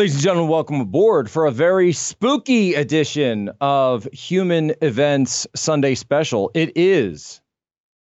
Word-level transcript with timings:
Ladies 0.00 0.14
and 0.14 0.24
gentlemen, 0.24 0.50
welcome 0.50 0.80
aboard 0.80 1.30
for 1.30 1.44
a 1.44 1.50
very 1.50 1.92
spooky 1.92 2.72
edition 2.72 3.50
of 3.60 4.08
Human 4.14 4.72
Events 4.80 5.46
Sunday 5.54 5.94
Special. 5.94 6.50
It 6.54 6.72
is 6.74 7.42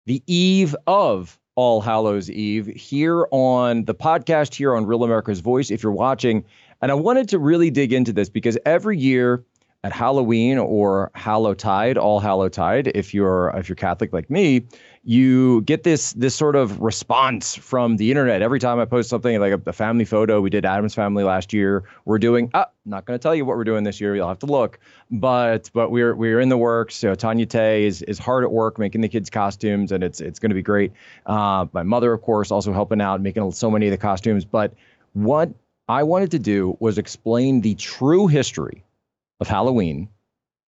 the 0.06 0.22
eve 0.28 0.76
of 0.86 1.40
All 1.56 1.82
Hallows 1.82 2.30
Eve 2.30 2.68
here 2.68 3.28
on 3.32 3.86
the 3.86 3.96
podcast, 3.96 4.54
here 4.54 4.76
on 4.76 4.86
Real 4.86 5.04
America's 5.04 5.40
Voice, 5.40 5.72
if 5.72 5.82
you're 5.82 5.92
watching. 5.92 6.46
And 6.84 6.92
I 6.92 6.94
wanted 6.94 7.28
to 7.30 7.40
really 7.40 7.72
dig 7.72 7.94
into 7.94 8.14
this 8.14 8.30
because 8.30 8.60
every 8.64 9.00
year 9.00 9.44
at 9.84 9.92
Halloween 9.92 10.60
or 10.60 11.10
Hallowtide, 11.16 11.98
All 11.98 12.20
Hallowtide, 12.20 12.92
if 12.94 13.12
you're 13.12 13.50
if 13.58 13.68
you're 13.68 13.76
Catholic 13.76 14.14
like 14.14 14.30
me, 14.30 14.68
you 15.04 15.62
get 15.62 15.84
this 15.84 16.14
this 16.14 16.36
sort 16.36 16.56
of 16.56 16.80
response 16.80 17.56
from 17.56 17.98
the 17.98 18.12
internet 18.12 18.44
every 18.44 18.60
time 18.60 18.80
I 18.80 18.86
post 18.86 19.10
something 19.10 19.40
like 19.40 19.52
a, 19.52 19.62
a 19.70 19.74
family 19.74 20.06
photo. 20.06 20.40
We 20.42 20.52
did 20.52 20.64
Addams 20.64 20.94
family 20.94 21.24
last 21.24 21.54
year. 21.54 21.84
We're 22.06 22.20
doing. 22.20 22.52
Uh, 22.54 22.66
not 22.86 23.06
going 23.06 23.18
to 23.18 23.22
tell 23.22 23.34
you 23.34 23.44
what 23.44 23.58
we're 23.58 23.64
doing 23.64 23.84
this 23.84 24.00
year. 24.00 24.16
You'll 24.16 24.28
have 24.28 24.40
to 24.40 24.46
look. 24.46 24.80
But 25.10 25.72
but 25.74 25.90
we're 25.90 26.14
we're 26.14 26.40
in 26.40 26.50
the 26.50 26.58
works. 26.58 26.96
So 26.96 27.16
Tanya 27.16 27.48
Tay 27.48 27.86
is 27.86 28.04
is 28.04 28.20
hard 28.20 28.44
at 28.44 28.52
work 28.52 28.78
making 28.78 29.02
the 29.02 29.10
kids 29.10 29.30
costumes, 29.30 29.92
and 29.92 30.04
it's 30.04 30.22
it's 30.22 30.38
going 30.38 30.52
to 30.52 30.56
be 30.56 30.62
great. 30.62 30.92
Uh, 31.26 31.66
my 31.74 31.84
mother, 31.84 32.14
of 32.14 32.22
course, 32.22 32.52
also 32.52 32.72
helping 32.72 33.02
out 33.02 33.22
making 33.22 33.52
so 33.54 33.72
many 33.72 33.88
of 33.88 33.92
the 33.92 33.98
costumes. 33.98 34.46
But 34.46 34.74
what 35.14 35.52
I 35.90 36.04
wanted 36.04 36.32
to 36.32 36.40
do 36.40 36.78
was 36.80 37.00
explain 37.00 37.62
the 37.62 37.74
true 37.76 38.28
history 38.28 38.84
of 39.40 39.48
Halloween 39.48 40.10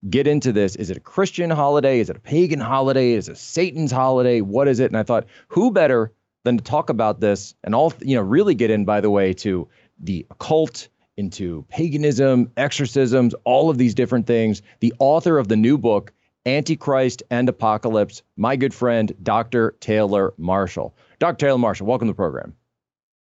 get 0.09 0.27
into 0.27 0.51
this. 0.51 0.75
Is 0.75 0.89
it 0.89 0.97
a 0.97 1.01
Christian 1.01 1.49
holiday? 1.49 1.99
Is 1.99 2.09
it 2.09 2.17
a 2.17 2.19
pagan 2.19 2.59
holiday? 2.59 3.13
Is 3.13 3.29
it 3.29 3.37
Satan's 3.37 3.91
holiday? 3.91 4.41
What 4.41 4.67
is 4.67 4.79
it? 4.79 4.91
And 4.91 4.97
I 4.97 5.03
thought, 5.03 5.25
who 5.47 5.71
better 5.71 6.11
than 6.43 6.57
to 6.57 6.63
talk 6.63 6.89
about 6.89 7.19
this 7.19 7.55
and 7.63 7.73
all, 7.73 7.93
you 8.01 8.15
know, 8.15 8.21
really 8.21 8.55
get 8.55 8.69
in, 8.69 8.85
by 8.85 9.01
the 9.01 9.09
way, 9.09 9.33
to 9.33 9.67
the 9.99 10.25
occult, 10.29 10.89
into 11.17 11.63
paganism, 11.69 12.51
exorcisms, 12.57 13.33
all 13.43 13.69
of 13.69 13.77
these 13.77 13.93
different 13.93 14.27
things. 14.27 14.61
The 14.79 14.93
author 14.99 15.37
of 15.37 15.47
the 15.47 15.55
new 15.55 15.77
book, 15.77 16.11
Antichrist 16.45 17.23
and 17.29 17.47
Apocalypse, 17.47 18.23
my 18.35 18.55
good 18.55 18.73
friend, 18.73 19.13
Dr. 19.21 19.75
Taylor 19.79 20.33
Marshall. 20.37 20.95
Dr. 21.19 21.45
Taylor 21.45 21.57
Marshall, 21.57 21.87
welcome 21.87 22.07
to 22.07 22.11
the 22.11 22.15
program. 22.15 22.55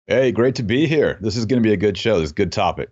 Hey, 0.07 0.31
great 0.31 0.55
to 0.55 0.63
be 0.63 0.87
here. 0.87 1.17
This 1.21 1.37
is 1.37 1.45
going 1.45 1.61
to 1.61 1.67
be 1.67 1.73
a 1.73 1.77
good 1.77 1.97
show. 1.97 2.19
This 2.19 2.27
is 2.27 2.31
a 2.31 2.35
good 2.35 2.51
topic. 2.51 2.89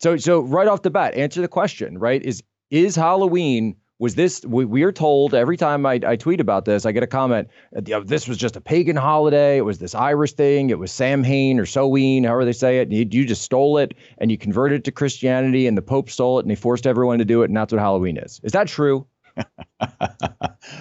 So, 0.00 0.16
so 0.16 0.40
right 0.40 0.66
off 0.66 0.82
the 0.82 0.90
bat, 0.90 1.14
answer 1.14 1.40
the 1.40 1.48
question. 1.48 1.98
Right? 1.98 2.22
Is 2.22 2.42
is 2.70 2.96
Halloween 2.96 3.76
was 4.00 4.14
this 4.14 4.44
we, 4.46 4.64
we, 4.64 4.82
are 4.82 4.90
told 4.90 5.34
every 5.34 5.56
time 5.56 5.86
I, 5.86 6.00
I 6.04 6.16
tweet 6.16 6.40
about 6.40 6.64
this 6.64 6.84
i 6.84 6.90
get 6.90 7.04
a 7.04 7.06
comment 7.06 7.48
uh, 7.76 8.00
this 8.00 8.26
was 8.26 8.38
just 8.38 8.56
a 8.56 8.60
pagan 8.60 8.96
holiday 8.96 9.58
it 9.58 9.64
was 9.64 9.78
this 9.78 9.94
irish 9.94 10.32
thing 10.32 10.70
it 10.70 10.78
was 10.78 10.90
samhain 10.90 11.60
or 11.60 11.66
Samhain, 11.66 12.24
however 12.24 12.44
they 12.44 12.52
say 12.52 12.80
it 12.80 12.90
you, 12.90 13.06
you, 13.08 13.26
just 13.26 13.42
stole 13.42 13.78
it 13.78 13.94
and 14.18 14.30
you 14.30 14.38
converted 14.38 14.80
it 14.80 14.84
to 14.84 14.90
christianity 14.90 15.66
and 15.66 15.78
the 15.78 15.82
pope 15.82 16.10
stole 16.10 16.38
it 16.38 16.42
and 16.42 16.50
he 16.50 16.56
forced 16.56 16.86
everyone 16.86 17.18
to 17.18 17.24
do 17.24 17.42
it 17.42 17.50
and 17.50 17.56
that's 17.56 17.72
what 17.72 17.80
halloween 17.80 18.16
is 18.16 18.40
is 18.42 18.52
that 18.52 18.66
true 18.66 19.06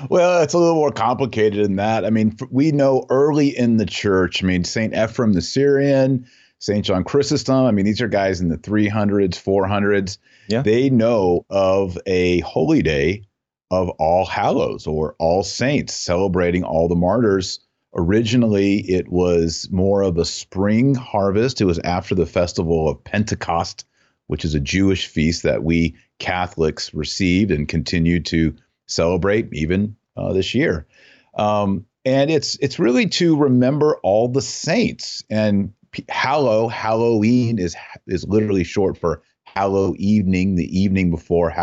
well 0.09 0.41
it's 0.41 0.53
a 0.53 0.57
little 0.57 0.75
more 0.75 0.91
complicated 0.91 1.63
than 1.63 1.75
that 1.75 2.05
i 2.05 2.09
mean 2.09 2.35
we 2.49 2.71
know 2.71 3.05
early 3.09 3.55
in 3.55 3.77
the 3.77 3.85
church 3.85 4.43
i 4.43 4.47
mean 4.47 4.63
saint 4.63 4.93
ephrem 4.93 5.33
the 5.33 5.41
syrian 5.41 6.25
St. 6.61 6.83
John 6.83 7.05
Chrysostom. 7.05 7.65
I 7.65 7.71
mean, 7.71 7.85
these 7.85 8.01
are 8.01 8.09
guys 8.09 8.41
in 8.41 8.49
the 8.49 8.57
300s, 8.57 9.41
400s. 9.41 10.17
Yeah. 10.49 10.63
They 10.63 10.89
know 10.89 11.45
of 11.49 11.97
a 12.05 12.39
holy 12.39 12.81
day 12.81 13.23
of 13.71 13.89
All 13.91 14.25
Hallows 14.25 14.87
or 14.87 15.15
All 15.19 15.43
Saints, 15.43 15.93
celebrating 15.93 16.63
all 16.63 16.87
the 16.87 16.95
martyrs. 16.95 17.59
Originally, 17.95 18.79
it 18.79 19.09
was 19.09 19.69
more 19.71 20.01
of 20.01 20.17
a 20.17 20.25
spring 20.25 20.95
harvest. 20.95 21.61
It 21.61 21.65
was 21.65 21.79
after 21.79 22.15
the 22.15 22.25
festival 22.25 22.89
of 22.89 23.03
Pentecost, 23.03 23.85
which 24.27 24.43
is 24.43 24.55
a 24.55 24.59
Jewish 24.59 25.07
feast 25.07 25.43
that 25.43 25.63
we 25.63 25.95
Catholics 26.17 26.93
received 26.93 27.51
and 27.51 27.67
continue 27.67 28.19
to 28.21 28.55
celebrate 28.87 29.49
even 29.53 29.95
uh, 30.17 30.33
this 30.33 30.55
year. 30.55 30.87
Um, 31.35 31.85
and 32.05 32.31
it's 32.31 32.57
it's 32.59 32.79
really 32.79 33.07
to 33.07 33.37
remember 33.37 33.97
all 34.01 34.27
the 34.27 34.41
saints 34.41 35.23
and 35.29 35.73
Hallow, 36.07 36.67
Halloween 36.67 37.57
is 37.59 37.75
is 38.07 38.27
literally 38.27 38.63
short 38.63 38.97
for 38.97 39.21
Hallow 39.55 39.95
evening, 39.97 40.55
the 40.55 40.79
evening 40.79 41.11
before 41.11 41.53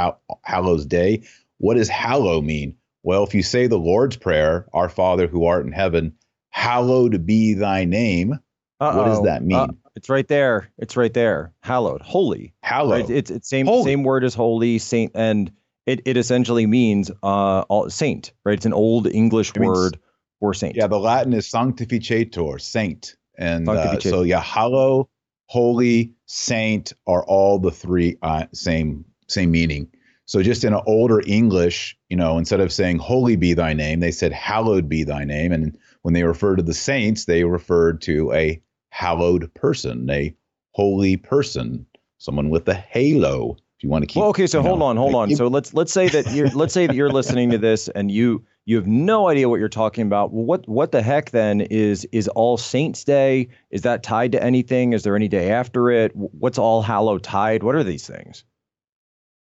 Hallow's 0.42 0.86
Day. 0.86 1.22
What 1.58 1.74
does 1.74 1.88
Hallow 1.88 2.40
mean? 2.40 2.76
Well, 3.02 3.24
if 3.24 3.34
you 3.34 3.42
say 3.42 3.66
the 3.66 3.78
Lord's 3.78 4.16
Prayer, 4.16 4.66
Our 4.72 4.88
Father 4.88 5.26
who 5.26 5.44
art 5.44 5.64
in 5.64 5.72
heaven, 5.72 6.14
hallowed 6.50 7.24
be 7.24 7.54
thy 7.54 7.84
name. 7.84 8.38
Uh-oh. 8.80 8.98
What 8.98 9.04
does 9.04 9.22
that 9.22 9.42
mean? 9.42 9.56
Uh, 9.56 9.68
it's 9.94 10.08
right 10.08 10.26
there. 10.28 10.70
It's 10.78 10.96
right 10.96 11.14
there. 11.14 11.52
Hallowed, 11.60 12.02
holy. 12.02 12.52
Hallowed. 12.62 13.08
Right? 13.08 13.10
It's 13.10 13.30
it's 13.30 13.48
same 13.48 13.66
holy. 13.66 13.84
same 13.84 14.02
word 14.02 14.24
as 14.24 14.34
holy, 14.34 14.78
saint, 14.78 15.12
and 15.14 15.50
it, 15.86 16.02
it 16.04 16.16
essentially 16.16 16.66
means 16.66 17.10
uh 17.22 17.60
all, 17.60 17.88
saint. 17.88 18.32
Right? 18.44 18.54
It's 18.54 18.66
an 18.66 18.74
old 18.74 19.06
English 19.06 19.52
it 19.54 19.60
word 19.60 19.92
means, 19.92 20.02
for 20.40 20.52
saint. 20.52 20.76
Yeah, 20.76 20.88
the 20.88 20.98
Latin 20.98 21.32
is 21.32 21.48
sanctificator, 21.50 22.60
saint. 22.60 23.16
And 23.38 23.68
uh, 23.68 24.00
so, 24.00 24.22
yeah, 24.22 24.40
hallow, 24.40 25.08
holy, 25.46 26.12
saint 26.26 26.92
are 27.06 27.24
all 27.24 27.58
the 27.58 27.70
three 27.70 28.16
uh, 28.22 28.46
same 28.52 29.04
same 29.28 29.50
meaning. 29.50 29.88
So 30.26 30.42
just 30.42 30.64
in 30.64 30.74
an 30.74 30.80
older 30.86 31.22
English, 31.24 31.96
you 32.08 32.16
know, 32.16 32.36
instead 32.38 32.60
of 32.60 32.72
saying 32.72 32.98
"Holy 32.98 33.36
be 33.36 33.54
thy 33.54 33.72
name," 33.72 34.00
they 34.00 34.10
said 34.10 34.32
"Hallowed 34.32 34.88
be 34.88 35.04
thy 35.04 35.24
name." 35.24 35.52
And 35.52 35.76
when 36.02 36.14
they 36.14 36.24
referred 36.24 36.56
to 36.56 36.62
the 36.62 36.74
saints, 36.74 37.24
they 37.24 37.44
referred 37.44 38.02
to 38.02 38.32
a 38.32 38.60
hallowed 38.90 39.52
person, 39.54 40.08
a 40.10 40.34
holy 40.72 41.16
person, 41.16 41.86
someone 42.18 42.50
with 42.50 42.68
a 42.68 42.74
halo. 42.74 43.56
If 43.78 43.84
you 43.84 43.90
want 43.90 44.02
to 44.02 44.06
keep. 44.06 44.20
Well, 44.20 44.30
okay, 44.30 44.46
so 44.46 44.62
hold 44.62 44.78
know, 44.78 44.86
on, 44.86 44.96
hold 44.96 45.14
on. 45.14 45.36
So 45.36 45.48
let's 45.48 45.74
let's 45.74 45.92
say 45.92 46.08
that 46.08 46.32
you're 46.32 46.48
let's 46.48 46.72
say 46.72 46.86
that 46.86 46.96
you're 46.96 47.10
listening 47.10 47.50
to 47.50 47.58
this 47.58 47.88
and 47.88 48.10
you 48.10 48.44
you 48.66 48.74
have 48.76 48.86
no 48.86 49.28
idea 49.28 49.48
what 49.48 49.60
you're 49.60 49.68
talking 49.68 50.02
about. 50.02 50.32
Well, 50.32 50.44
what 50.44 50.68
what 50.68 50.92
the 50.92 51.00
heck 51.00 51.30
then 51.30 51.60
is 51.62 52.04
is 52.12 52.28
All 52.28 52.58
Saints 52.58 53.04
Day? 53.04 53.48
Is 53.70 53.82
that 53.82 54.02
tied 54.02 54.32
to 54.32 54.42
anything? 54.42 54.92
Is 54.92 55.04
there 55.04 55.16
any 55.16 55.28
day 55.28 55.52
after 55.52 55.88
it? 55.90 56.12
What's 56.14 56.58
All 56.58 56.82
Hallow 56.82 57.18
Tide? 57.18 57.62
What 57.62 57.76
are 57.76 57.84
these 57.84 58.06
things? 58.06 58.44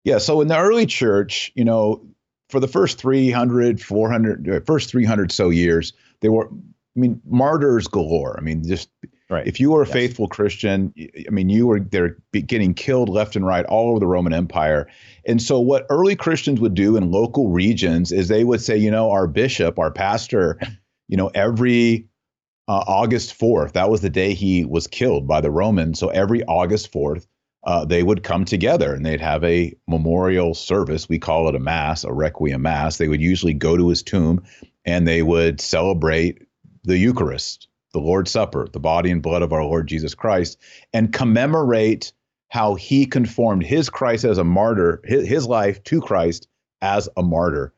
Yeah, 0.03 0.17
so 0.17 0.41
in 0.41 0.49
the 0.49 0.57
early 0.57 0.85
church, 0.85 1.53
you 1.55 1.63
know, 1.63 2.05
for 2.49 2.59
the 2.59 2.67
first 2.67 2.99
300, 2.99 3.81
400, 3.81 4.49
uh, 4.49 4.59
first 4.65 4.89
300 4.89 5.31
so 5.31 5.49
years, 5.49 5.93
they 6.19 6.27
were 6.27 6.49
I 6.95 6.99
mean, 6.99 7.21
martyrs 7.25 7.87
galore. 7.87 8.37
I 8.37 8.41
mean, 8.41 8.63
just 8.67 8.89
right. 9.29 9.45
if 9.47 9.59
you 9.59 9.71
were 9.71 9.83
a 9.83 9.85
yes. 9.85 9.93
faithful 9.93 10.27
Christian, 10.27 10.93
I 10.97 11.29
mean, 11.31 11.49
you 11.49 11.67
were 11.67 11.79
they're 11.79 12.17
getting 12.31 12.73
killed 12.73 13.09
left 13.09 13.35
and 13.35 13.45
right 13.45 13.65
all 13.65 13.91
over 13.91 13.99
the 13.99 14.07
Roman 14.07 14.33
Empire. 14.33 14.87
And 15.25 15.41
so, 15.41 15.59
what 15.59 15.85
early 15.89 16.15
Christians 16.15 16.59
would 16.59 16.73
do 16.73 16.97
in 16.97 17.11
local 17.11 17.49
regions 17.49 18.11
is 18.11 18.27
they 18.27 18.43
would 18.43 18.61
say, 18.61 18.77
you 18.77 18.91
know, 18.91 19.11
our 19.11 19.27
bishop, 19.27 19.79
our 19.79 19.91
pastor, 19.91 20.59
you 21.07 21.17
know, 21.17 21.31
every 21.33 22.07
uh, 22.67 22.83
August 22.87 23.37
4th, 23.37 23.73
that 23.73 23.89
was 23.89 24.01
the 24.01 24.09
day 24.09 24.33
he 24.33 24.65
was 24.65 24.87
killed 24.87 25.27
by 25.27 25.41
the 25.41 25.51
Romans. 25.51 25.99
So 25.99 26.09
every 26.09 26.43
August 26.45 26.91
4th, 26.91 27.27
uh, 27.65 27.85
they 27.85 28.03
would 28.03 28.23
come 28.23 28.45
together 28.45 28.93
and 28.93 29.05
they'd 29.05 29.21
have 29.21 29.43
a 29.43 29.73
memorial 29.87 30.53
service. 30.53 31.07
We 31.07 31.19
call 31.19 31.47
it 31.47 31.55
a 31.55 31.59
mass, 31.59 32.03
a 32.03 32.11
requiem 32.11 32.61
mass. 32.61 32.97
They 32.97 33.07
would 33.07 33.21
usually 33.21 33.53
go 33.53 33.77
to 33.77 33.89
his 33.89 34.03
tomb 34.03 34.43
and 34.85 35.07
they 35.07 35.23
would 35.23 35.61
celebrate 35.61 36.41
the 36.83 36.97
Eucharist, 36.97 37.67
the 37.93 37.99
Lord's 37.99 38.31
Supper, 38.31 38.67
the 38.73 38.79
body 38.79 39.11
and 39.11 39.21
blood 39.21 39.41
of 39.41 39.53
our 39.53 39.63
Lord 39.63 39.87
Jesus 39.87 40.15
Christ, 40.15 40.59
and 40.93 41.13
commemorate 41.13 42.11
how 42.49 42.75
he 42.75 43.05
conformed 43.05 43.63
his 43.63 43.89
Christ 43.89 44.25
as 44.25 44.37
a 44.37 44.43
martyr, 44.43 45.01
his, 45.05 45.27
his 45.27 45.47
life 45.47 45.83
to 45.85 46.01
Christ 46.01 46.47
as 46.81 47.07
a 47.17 47.23
martyr. 47.23 47.73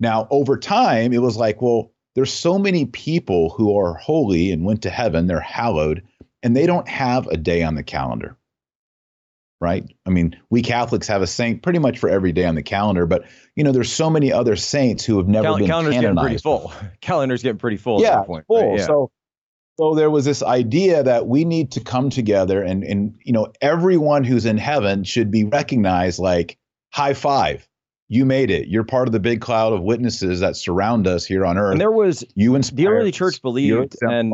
Now, 0.00 0.26
over 0.30 0.56
time, 0.56 1.12
it 1.12 1.20
was 1.20 1.36
like, 1.36 1.60
well, 1.60 1.92
there's 2.14 2.32
so 2.32 2.58
many 2.58 2.86
people 2.86 3.50
who 3.50 3.76
are 3.78 3.94
holy 3.94 4.50
and 4.50 4.64
went 4.64 4.82
to 4.82 4.90
heaven, 4.90 5.26
they're 5.26 5.40
hallowed, 5.40 6.02
and 6.42 6.56
they 6.56 6.66
don't 6.66 6.88
have 6.88 7.26
a 7.26 7.36
day 7.36 7.62
on 7.62 7.74
the 7.74 7.82
calendar. 7.82 8.36
Right? 9.60 9.84
I 10.06 10.10
mean, 10.10 10.36
we 10.50 10.62
Catholics 10.62 11.08
have 11.08 11.22
a 11.22 11.26
saint 11.26 11.62
pretty 11.62 11.78
much 11.78 11.98
for 11.98 12.08
every 12.08 12.32
day 12.32 12.44
on 12.44 12.54
the 12.54 12.62
calendar, 12.62 13.06
but 13.06 13.24
you 13.56 13.64
know, 13.64 13.72
there's 13.72 13.92
so 13.92 14.10
many 14.10 14.30
other 14.30 14.56
saints 14.56 15.04
who 15.04 15.16
have 15.16 15.26
never 15.26 15.48
Cal- 15.48 15.58
been 15.58 15.66
calendar's 15.66 15.94
canonized. 15.94 16.16
Getting 16.16 16.24
pretty 16.24 16.42
full. 16.42 16.72
Calendar's 17.00 17.42
getting 17.42 17.58
pretty 17.58 17.78
full 17.78 18.00
yeah, 18.02 18.22
point, 18.22 18.46
Full. 18.46 18.70
Right? 18.70 18.78
Yeah. 18.78 18.86
So 18.86 19.10
so 19.78 19.94
there 19.94 20.10
was 20.10 20.24
this 20.24 20.42
idea 20.42 21.02
that 21.02 21.26
we 21.26 21.44
need 21.44 21.72
to 21.72 21.80
come 21.80 22.10
together 22.10 22.62
and 22.62 22.84
and 22.84 23.16
you 23.24 23.32
know 23.32 23.52
everyone 23.60 24.24
who's 24.24 24.46
in 24.46 24.58
heaven 24.58 25.04
should 25.04 25.30
be 25.30 25.44
recognized 25.44 26.18
like 26.18 26.58
high 26.92 27.14
five. 27.14 27.68
You 28.08 28.26
made 28.26 28.50
it. 28.50 28.68
You're 28.68 28.84
part 28.84 29.08
of 29.08 29.12
the 29.12 29.20
big 29.20 29.40
cloud 29.40 29.72
of 29.72 29.82
witnesses 29.82 30.40
that 30.40 30.56
surround 30.56 31.06
us 31.06 31.24
here 31.24 31.44
on 31.44 31.58
earth. 31.58 31.72
and 31.72 31.80
there 31.80 31.90
was 31.90 32.24
you 32.34 32.54
inspired 32.54 32.76
the 32.76 32.86
early 32.88 33.10
church 33.12 33.42
believed 33.42 33.96
and 34.02 34.32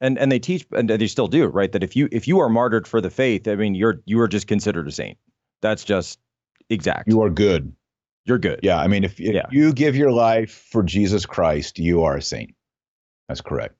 and 0.00 0.18
and 0.18 0.30
they 0.30 0.38
teach 0.38 0.66
and 0.72 0.88
they 0.88 1.06
still 1.06 1.28
do 1.28 1.46
right 1.46 1.72
that 1.72 1.82
if 1.82 1.96
you 1.96 2.08
if 2.12 2.28
you 2.28 2.38
are 2.40 2.48
martyred 2.48 2.86
for 2.86 3.00
the 3.00 3.10
faith 3.10 3.48
i 3.48 3.56
mean 3.56 3.74
you're 3.74 4.00
you 4.04 4.20
are 4.20 4.28
just 4.28 4.46
considered 4.46 4.86
a 4.86 4.92
saint. 4.92 5.18
That's 5.60 5.82
just 5.82 6.20
exact. 6.70 7.08
You 7.08 7.22
are 7.22 7.30
good. 7.30 7.74
You're 8.24 8.38
good. 8.38 8.60
Yeah 8.62 8.78
i 8.78 8.86
mean 8.86 9.02
if, 9.02 9.18
if 9.18 9.34
yeah. 9.34 9.46
you 9.50 9.72
give 9.72 9.96
your 9.96 10.12
life 10.12 10.66
for 10.70 10.84
jesus 10.84 11.26
christ 11.26 11.78
you 11.78 12.04
are 12.04 12.18
a 12.18 12.22
saint. 12.22 12.54
That's 13.28 13.40
correct 13.40 13.77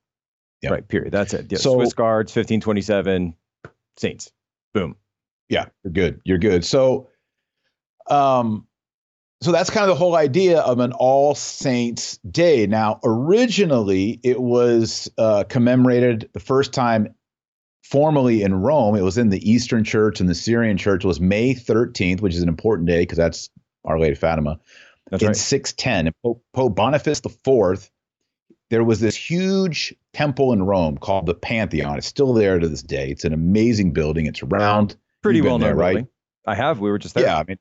Right. 0.64 0.87
Period. 0.87 1.12
That's 1.12 1.34
it. 1.34 1.46
Yeah, 1.50 1.58
so, 1.58 1.75
Swiss 1.75 1.93
Guards, 1.93 2.31
1527, 2.31 3.34
Saints. 3.96 4.32
Boom. 4.75 4.96
Yeah, 5.49 5.66
you're 5.84 5.93
good. 5.93 6.20
You're 6.25 6.38
good. 6.38 6.64
So, 6.64 7.08
um, 8.08 8.66
so 9.40 9.52
that's 9.52 9.70
kind 9.70 9.84
of 9.84 9.88
the 9.88 9.94
whole 9.94 10.16
idea 10.16 10.60
of 10.60 10.81
an 10.81 10.93
All 10.93 11.34
Saints 11.34 12.19
Day. 12.28 12.66
Now, 12.66 12.99
originally, 13.05 14.20
it 14.25 14.40
was 14.40 15.10
uh, 15.16 15.44
commemorated 15.49 16.28
the 16.32 16.40
first 16.40 16.72
time 16.72 17.14
formally 17.84 18.43
in 18.43 18.55
Rome. 18.55 18.96
It 18.96 19.02
was 19.02 19.16
in 19.16 19.31
the 19.31 19.50
Eastern 19.50 19.84
Church 19.84 20.20
and 20.20 20.28
the 20.28 20.34
Syrian 20.34 20.76
Church. 20.76 21.05
It 21.05 21.08
was 21.08 21.20
May 21.20 21.55
13th, 21.55 22.20
which 22.20 22.34
is 22.34 22.43
an 22.43 22.49
important 22.49 22.88
day 22.88 23.02
because 23.02 23.19
that's 23.19 23.49
Our 23.84 23.99
Lady 23.99 24.16
Fatima. 24.16 24.58
That's 25.10 25.22
in 25.22 25.28
right. 25.28 25.37
610, 25.37 26.12
Pope, 26.22 26.44
Pope 26.52 26.75
Boniface 26.75 27.22
IV, 27.25 27.90
there 28.70 28.85
was 28.85 29.00
this 29.00 29.17
huge 29.17 29.94
temple 30.12 30.53
in 30.53 30.62
Rome 30.62 30.99
called 30.99 31.26
the 31.26 31.35
Pantheon. 31.35 31.99
It's 31.99 32.06
still 32.06 32.35
there 32.35 32.59
to 32.59 32.69
this 32.69 32.82
day. 32.82 33.11
It's 33.11 33.25
an 33.25 33.32
amazing 33.32 33.93
building. 33.93 34.26
It's 34.26 34.43
round. 34.43 34.97
Pretty 35.23 35.41
well 35.41 35.59
known, 35.59 35.76
right? 35.76 36.06
I 36.47 36.55
have. 36.55 36.81
We 36.81 36.91
were 36.91 36.99
just 36.99 37.15
there. 37.15 37.25
Yeah, 37.25 37.38
I 37.38 37.44
mean, 37.44 37.59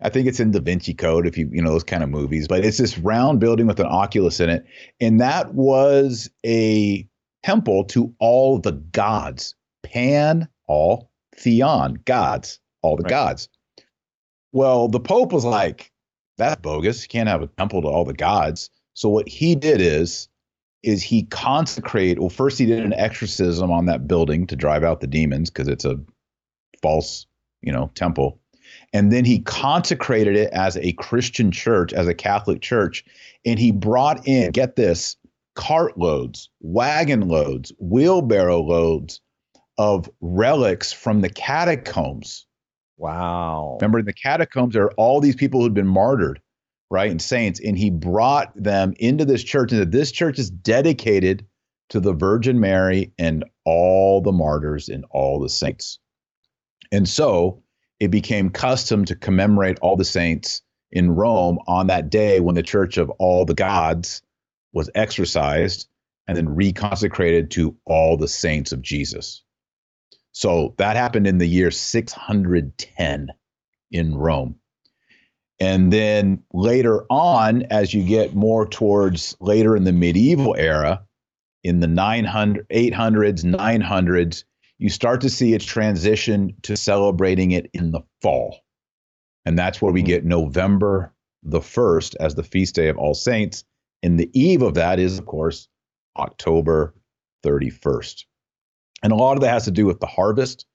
I 0.00 0.08
think 0.10 0.26
it's 0.26 0.40
in 0.40 0.50
Da 0.50 0.60
Vinci 0.60 0.94
Code, 0.94 1.26
if 1.26 1.38
you 1.38 1.48
you 1.52 1.62
know 1.62 1.70
those 1.70 1.84
kind 1.84 2.02
of 2.02 2.08
movies. 2.08 2.48
But 2.48 2.64
it's 2.64 2.78
this 2.78 2.98
round 2.98 3.40
building 3.40 3.66
with 3.66 3.80
an 3.80 3.86
oculus 3.86 4.40
in 4.40 4.50
it, 4.50 4.64
and 5.00 5.20
that 5.20 5.54
was 5.54 6.30
a 6.44 7.08
temple 7.42 7.84
to 7.84 8.14
all 8.18 8.58
the 8.58 8.72
gods. 8.72 9.54
Pan, 9.82 10.48
all 10.66 11.10
theon, 11.36 11.98
gods, 12.04 12.58
all 12.82 12.96
the 12.96 13.04
right. 13.04 13.10
gods. 13.10 13.48
Well, 14.52 14.88
the 14.88 15.00
Pope 15.00 15.32
was 15.32 15.44
like, 15.44 15.92
"That's 16.38 16.60
bogus. 16.60 17.02
You 17.02 17.08
can't 17.08 17.28
have 17.28 17.42
a 17.42 17.46
temple 17.46 17.82
to 17.82 17.88
all 17.88 18.04
the 18.04 18.14
gods." 18.14 18.70
So 18.94 19.08
what 19.08 19.28
he 19.28 19.54
did 19.54 19.80
is 19.80 20.28
is 20.82 21.02
he 21.02 21.22
consecrate 21.24 22.18
well 22.18 22.28
first 22.28 22.58
he 22.58 22.66
did 22.66 22.84
an 22.84 22.92
exorcism 22.92 23.70
on 23.70 23.86
that 23.86 24.06
building 24.06 24.46
to 24.46 24.56
drive 24.56 24.84
out 24.84 25.00
the 25.00 25.06
demons 25.06 25.50
because 25.50 25.68
it's 25.68 25.84
a 25.84 25.98
false, 26.82 27.26
you 27.62 27.72
know, 27.72 27.90
temple. 27.94 28.38
And 28.92 29.12
then 29.12 29.24
he 29.24 29.40
consecrated 29.40 30.36
it 30.36 30.52
as 30.52 30.76
a 30.76 30.92
Christian 30.92 31.50
church, 31.50 31.92
as 31.92 32.06
a 32.06 32.14
Catholic 32.14 32.60
church. 32.60 33.04
And 33.44 33.58
he 33.58 33.72
brought 33.72 34.26
in, 34.26 34.52
get 34.52 34.76
this, 34.76 35.16
cartloads, 35.56 36.48
wagon 36.60 37.28
loads, 37.28 37.72
wheelbarrow 37.78 38.60
loads 38.60 39.20
of 39.78 40.08
relics 40.20 40.92
from 40.92 41.20
the 41.20 41.28
catacombs. 41.28 42.46
Wow. 42.96 43.78
Remember, 43.80 43.98
in 43.98 44.06
the 44.06 44.12
catacombs, 44.12 44.74
there 44.74 44.84
are 44.84 44.94
all 44.94 45.20
these 45.20 45.36
people 45.36 45.60
who'd 45.60 45.74
been 45.74 45.86
martyred, 45.86 46.40
right? 46.90 47.10
And 47.10 47.20
saints. 47.20 47.60
And 47.60 47.78
he 47.78 47.90
brought 47.90 48.52
them 48.54 48.94
into 48.98 49.24
this 49.24 49.42
church. 49.42 49.72
And 49.72 49.80
that 49.80 49.90
this 49.90 50.12
church 50.12 50.38
is 50.38 50.50
dedicated 50.50 51.46
to 51.90 52.00
the 52.00 52.12
Virgin 52.12 52.60
Mary 52.60 53.12
and 53.18 53.44
all 53.64 54.20
the 54.20 54.32
martyrs 54.32 54.88
and 54.88 55.04
all 55.10 55.40
the 55.40 55.48
saints. 55.48 55.98
And 56.92 57.08
so 57.08 57.62
it 58.00 58.08
became 58.08 58.50
custom 58.50 59.04
to 59.06 59.16
commemorate 59.16 59.78
all 59.80 59.96
the 59.96 60.04
saints 60.04 60.62
in 60.92 61.10
Rome 61.10 61.58
on 61.66 61.88
that 61.88 62.10
day 62.10 62.40
when 62.40 62.54
the 62.54 62.62
Church 62.62 62.96
of 62.96 63.10
all 63.18 63.44
the 63.44 63.54
gods 63.54 64.22
was 64.72 64.90
exorcised 64.94 65.88
and 66.26 66.36
then 66.36 66.48
reconsecrated 66.48 67.50
to 67.50 67.76
all 67.84 68.16
the 68.16 68.28
saints 68.28 68.72
of 68.72 68.82
Jesus. 68.82 69.42
So 70.32 70.74
that 70.78 70.96
happened 70.96 71.26
in 71.26 71.38
the 71.38 71.46
year 71.46 71.70
610 71.70 73.28
in 73.90 74.14
Rome. 74.16 74.56
And 75.60 75.92
then 75.92 76.42
later 76.52 77.04
on, 77.10 77.62
as 77.70 77.94
you 77.94 78.02
get 78.02 78.34
more 78.34 78.66
towards 78.66 79.36
later 79.40 79.76
in 79.76 79.84
the 79.84 79.92
medieval 79.92 80.54
era, 80.56 81.04
in 81.62 81.80
the 81.80 81.86
900, 81.86 82.68
800s, 82.68 83.44
900s, 83.44 84.44
you 84.78 84.90
start 84.90 85.20
to 85.22 85.30
see 85.30 85.54
a 85.54 85.58
transition 85.58 86.54
to 86.62 86.76
celebrating 86.76 87.52
it 87.52 87.70
in 87.72 87.92
the 87.92 88.00
fall. 88.20 88.60
And 89.44 89.58
that's 89.58 89.80
where 89.80 89.92
we 89.92 90.00
mm-hmm. 90.00 90.08
get 90.08 90.24
November 90.24 91.14
the 91.42 91.60
1st 91.60 92.16
as 92.20 92.34
the 92.34 92.42
feast 92.42 92.74
day 92.74 92.88
of 92.88 92.98
All 92.98 93.14
Saints. 93.14 93.64
And 94.02 94.18
the 94.18 94.30
eve 94.38 94.62
of 94.62 94.74
that 94.74 94.98
is, 94.98 95.18
of 95.18 95.26
course, 95.26 95.68
October 96.18 96.94
31st. 97.44 98.24
And 99.02 99.12
a 99.12 99.16
lot 99.16 99.36
of 99.36 99.42
that 99.42 99.50
has 99.50 99.64
to 99.64 99.70
do 99.70 99.86
with 99.86 100.00
the 100.00 100.06
harvest. 100.06 100.66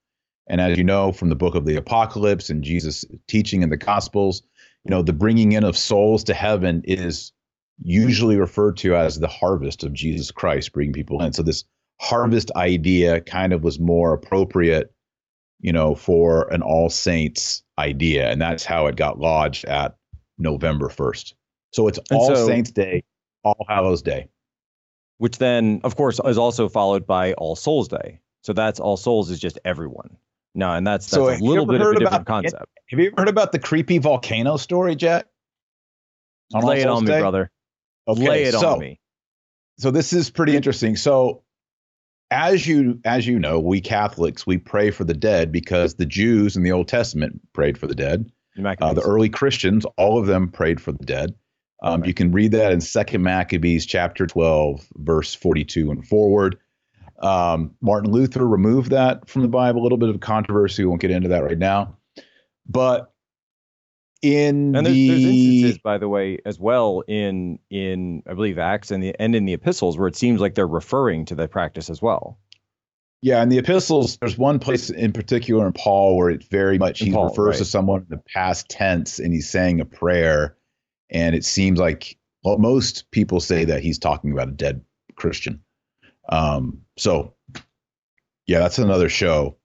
And 0.48 0.60
as 0.60 0.78
you 0.78 0.84
know 0.84 1.12
from 1.12 1.28
the 1.28 1.36
book 1.36 1.54
of 1.54 1.64
the 1.64 1.76
Apocalypse 1.76 2.50
and 2.50 2.64
Jesus' 2.64 3.04
teaching 3.28 3.62
in 3.62 3.68
the 3.68 3.76
Gospels, 3.76 4.42
you 4.84 4.90
know, 4.90 5.02
the 5.02 5.12
bringing 5.12 5.52
in 5.52 5.64
of 5.64 5.76
souls 5.76 6.24
to 6.24 6.34
heaven 6.34 6.82
is 6.84 7.32
usually 7.82 8.36
referred 8.36 8.76
to 8.78 8.94
as 8.94 9.18
the 9.18 9.28
harvest 9.28 9.84
of 9.84 9.92
Jesus 9.92 10.30
Christ, 10.30 10.72
bringing 10.72 10.92
people 10.92 11.22
in. 11.22 11.32
So 11.32 11.42
this 11.42 11.64
harvest 12.00 12.50
idea 12.56 13.20
kind 13.20 13.52
of 13.52 13.62
was 13.62 13.78
more 13.78 14.12
appropriate, 14.12 14.92
you 15.60 15.72
know, 15.72 15.94
for 15.94 16.52
an 16.52 16.62
All 16.62 16.90
Saints 16.90 17.62
idea, 17.78 18.30
and 18.30 18.40
that's 18.40 18.64
how 18.64 18.86
it 18.86 18.96
got 18.96 19.18
lodged 19.18 19.64
at 19.66 19.96
November 20.38 20.88
first. 20.88 21.34
So 21.72 21.88
it's 21.88 21.98
and 22.10 22.18
All 22.18 22.34
so, 22.34 22.46
Saints 22.46 22.70
Day, 22.70 23.02
All 23.44 23.66
Hallows 23.68 24.02
Day, 24.02 24.28
which 25.18 25.38
then, 25.38 25.80
of 25.84 25.96
course, 25.96 26.20
is 26.24 26.38
also 26.38 26.68
followed 26.68 27.06
by 27.06 27.34
All 27.34 27.56
Souls 27.56 27.88
Day. 27.88 28.20
So 28.42 28.52
that's 28.52 28.80
All 28.80 28.96
Souls 28.96 29.30
is 29.30 29.38
just 29.38 29.58
everyone. 29.64 30.16
No, 30.54 30.72
and 30.72 30.86
that's 30.86 31.06
that's 31.06 31.14
so 31.14 31.28
a 31.30 31.38
little 31.38 31.66
bit 31.66 31.80
of 31.80 31.92
a 31.92 31.98
different 31.98 32.26
concept. 32.26 32.66
Have 32.90 32.98
you 32.98 33.08
ever 33.08 33.22
heard 33.22 33.28
about 33.28 33.52
the 33.52 33.58
creepy 33.58 33.98
volcano 33.98 34.56
story, 34.56 34.96
Jack? 34.96 35.26
On 36.52 36.64
Lay 36.64 36.80
it 36.80 36.88
on 36.88 37.04
Day? 37.04 37.14
me, 37.14 37.20
brother. 37.20 37.50
Okay, 38.08 38.28
Lay 38.28 38.42
it 38.44 38.54
so, 38.54 38.74
on 38.74 38.78
me. 38.80 39.00
So 39.78 39.90
this 39.90 40.12
is 40.12 40.30
pretty 40.30 40.56
interesting. 40.56 40.96
So 40.96 41.44
as 42.30 42.66
you 42.66 43.00
as 43.04 43.26
you 43.26 43.38
know, 43.38 43.60
we 43.60 43.80
Catholics 43.80 44.46
we 44.46 44.58
pray 44.58 44.90
for 44.90 45.04
the 45.04 45.14
dead 45.14 45.52
because 45.52 45.94
the 45.94 46.06
Jews 46.06 46.56
in 46.56 46.62
the 46.62 46.72
Old 46.72 46.88
Testament 46.88 47.40
prayed 47.52 47.78
for 47.78 47.86
the 47.86 47.94
dead. 47.94 48.30
Uh, 48.80 48.92
the 48.92 49.02
early 49.02 49.28
Christians, 49.28 49.86
all 49.96 50.18
of 50.18 50.26
them 50.26 50.50
prayed 50.50 50.80
for 50.80 50.92
the 50.92 51.04
dead. 51.04 51.34
Um, 51.82 52.00
right. 52.00 52.08
You 52.08 52.12
can 52.12 52.30
read 52.30 52.52
that 52.52 52.72
in 52.72 52.80
Second 52.80 53.22
Maccabees 53.22 53.86
chapter 53.86 54.26
twelve, 54.26 54.86
verse 54.96 55.34
forty-two 55.34 55.90
and 55.90 56.06
forward. 56.06 56.58
Um, 57.20 57.74
Martin 57.80 58.10
Luther 58.10 58.46
removed 58.46 58.90
that 58.90 59.28
from 59.28 59.42
the 59.42 59.48
Bible. 59.48 59.82
A 59.82 59.84
little 59.84 59.98
bit 59.98 60.08
of 60.08 60.20
controversy. 60.20 60.82
We 60.82 60.88
won't 60.88 61.00
get 61.00 61.10
into 61.10 61.28
that 61.28 61.44
right 61.44 61.58
now. 61.58 61.96
But 62.66 63.12
in 64.22 64.76
and 64.76 64.86
there's, 64.86 64.94
the, 64.94 65.08
there's 65.08 65.24
instances, 65.24 65.78
by 65.78 65.98
the 65.98 66.08
way, 66.08 66.38
as 66.44 66.58
well 66.58 67.02
in 67.06 67.58
in 67.70 68.22
I 68.26 68.34
believe 68.34 68.58
Acts 68.58 68.90
and 68.90 69.02
the 69.02 69.14
and 69.18 69.34
in 69.34 69.44
the 69.44 69.54
epistles 69.54 69.98
where 69.98 70.08
it 70.08 70.16
seems 70.16 70.40
like 70.40 70.54
they're 70.54 70.66
referring 70.66 71.24
to 71.26 71.34
the 71.34 71.48
practice 71.48 71.90
as 71.90 72.02
well. 72.02 72.38
Yeah, 73.22 73.42
in 73.42 73.50
the 73.50 73.58
epistles, 73.58 74.16
there's 74.16 74.38
one 74.38 74.58
place 74.58 74.88
in 74.88 75.12
particular 75.12 75.66
in 75.66 75.74
Paul 75.74 76.16
where 76.16 76.30
it 76.30 76.44
very 76.44 76.78
much 76.78 77.02
in 77.02 77.08
he 77.08 77.12
Paul, 77.12 77.28
refers 77.28 77.46
right. 77.46 77.58
to 77.58 77.64
someone 77.66 78.00
in 78.00 78.06
the 78.08 78.22
past 78.32 78.68
tense 78.70 79.18
and 79.18 79.32
he's 79.32 79.48
saying 79.48 79.80
a 79.80 79.84
prayer, 79.84 80.56
and 81.10 81.34
it 81.34 81.44
seems 81.44 81.78
like 81.78 82.18
well, 82.44 82.58
most 82.58 83.10
people 83.10 83.40
say 83.40 83.64
that 83.64 83.82
he's 83.82 83.98
talking 83.98 84.32
about 84.32 84.48
a 84.48 84.52
dead 84.52 84.82
Christian. 85.16 85.62
Um, 86.28 86.82
so 87.00 87.34
yeah, 88.46 88.58
that's 88.58 88.78
another 88.78 89.08
show 89.08 89.56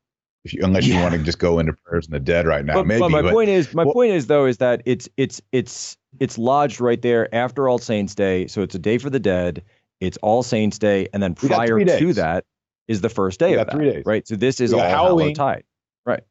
you, 0.43 0.61
unless 0.63 0.87
yeah. 0.87 0.95
you 0.95 1.01
want 1.01 1.15
to 1.15 1.23
just 1.23 1.39
go 1.39 1.59
into 1.59 1.73
prayers 1.73 2.05
in 2.07 2.13
the 2.13 2.19
dead 2.19 2.45
right 2.45 2.63
now. 2.63 2.75
But, 2.75 2.87
maybe. 2.87 2.99
But 3.01 3.11
my 3.11 3.21
but, 3.21 3.33
point 3.33 3.49
is, 3.49 3.73
my 3.73 3.83
well, 3.83 3.93
point 3.93 4.11
is 4.11 4.27
though, 4.27 4.45
is 4.45 4.57
that 4.57 4.81
it's 4.85 5.09
it's 5.17 5.41
it's 5.51 5.97
it's 6.19 6.37
lodged 6.37 6.79
right 6.79 7.01
there 7.01 7.33
after 7.33 7.67
All 7.67 7.77
Saints 7.77 8.15
Day, 8.15 8.47
so 8.47 8.61
it's 8.61 8.75
a 8.75 8.79
day 8.79 8.97
for 8.97 9.09
the 9.09 9.19
dead. 9.19 9.63
It's 9.99 10.17
All 10.17 10.43
Saints 10.43 10.77
Day, 10.77 11.07
and 11.13 11.21
then 11.21 11.35
prior 11.35 11.79
to 11.83 12.13
that 12.13 12.45
is 12.87 13.01
the 13.01 13.09
first 13.09 13.39
day 13.39 13.53
of 13.53 13.67
that, 13.67 13.71
three 13.71 13.91
days. 13.91 14.03
right? 14.05 14.27
So 14.27 14.35
this 14.35 14.59
is 14.59 14.73
all 14.73 14.79
Halloween 14.81 15.33
tide, 15.33 15.63
right? 16.05 16.23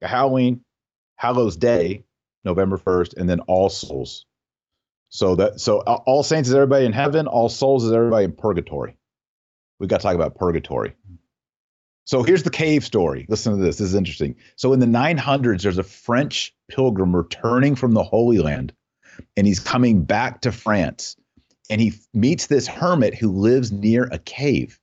Halloween, 0.00 0.64
Hallows 1.16 1.56
Day, 1.56 2.04
November 2.44 2.76
first, 2.76 3.14
and 3.14 3.28
then 3.28 3.40
All 3.40 3.68
Souls. 3.68 4.26
So 5.08 5.34
that 5.36 5.60
so 5.60 5.80
uh, 5.80 5.98
All 6.06 6.22
Saints 6.22 6.48
is 6.48 6.54
everybody 6.54 6.86
in 6.86 6.92
heaven. 6.92 7.26
All 7.26 7.48
Souls 7.48 7.84
is 7.84 7.92
everybody 7.92 8.24
in 8.24 8.32
purgatory. 8.32 8.97
We 9.78 9.86
got 9.86 9.98
to 9.98 10.02
talk 10.02 10.14
about 10.14 10.34
purgatory. 10.34 10.94
So 12.04 12.22
here's 12.22 12.42
the 12.42 12.50
cave 12.50 12.84
story. 12.84 13.26
Listen 13.28 13.56
to 13.56 13.62
this. 13.62 13.76
This 13.76 13.88
is 13.88 13.94
interesting. 13.94 14.34
So 14.56 14.72
in 14.72 14.80
the 14.80 14.86
900s, 14.86 15.62
there's 15.62 15.78
a 15.78 15.82
French 15.82 16.54
pilgrim 16.70 17.14
returning 17.14 17.74
from 17.74 17.92
the 17.92 18.02
Holy 18.02 18.38
Land, 18.38 18.72
and 19.36 19.46
he's 19.46 19.60
coming 19.60 20.04
back 20.04 20.40
to 20.42 20.52
France. 20.52 21.16
And 21.70 21.80
he 21.82 21.92
meets 22.14 22.46
this 22.46 22.66
hermit 22.66 23.14
who 23.14 23.30
lives 23.30 23.70
near 23.70 24.08
a 24.10 24.18
cave. 24.18 24.80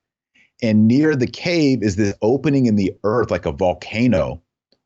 And 0.62 0.88
near 0.88 1.16
the 1.16 1.28
cave 1.28 1.82
is 1.82 1.96
this 1.96 2.16
opening 2.22 2.68
in 2.68 2.76
the 2.76 2.94
earth, 3.04 3.32
like 3.32 3.48
a 3.48 3.52
volcano, 3.52 4.44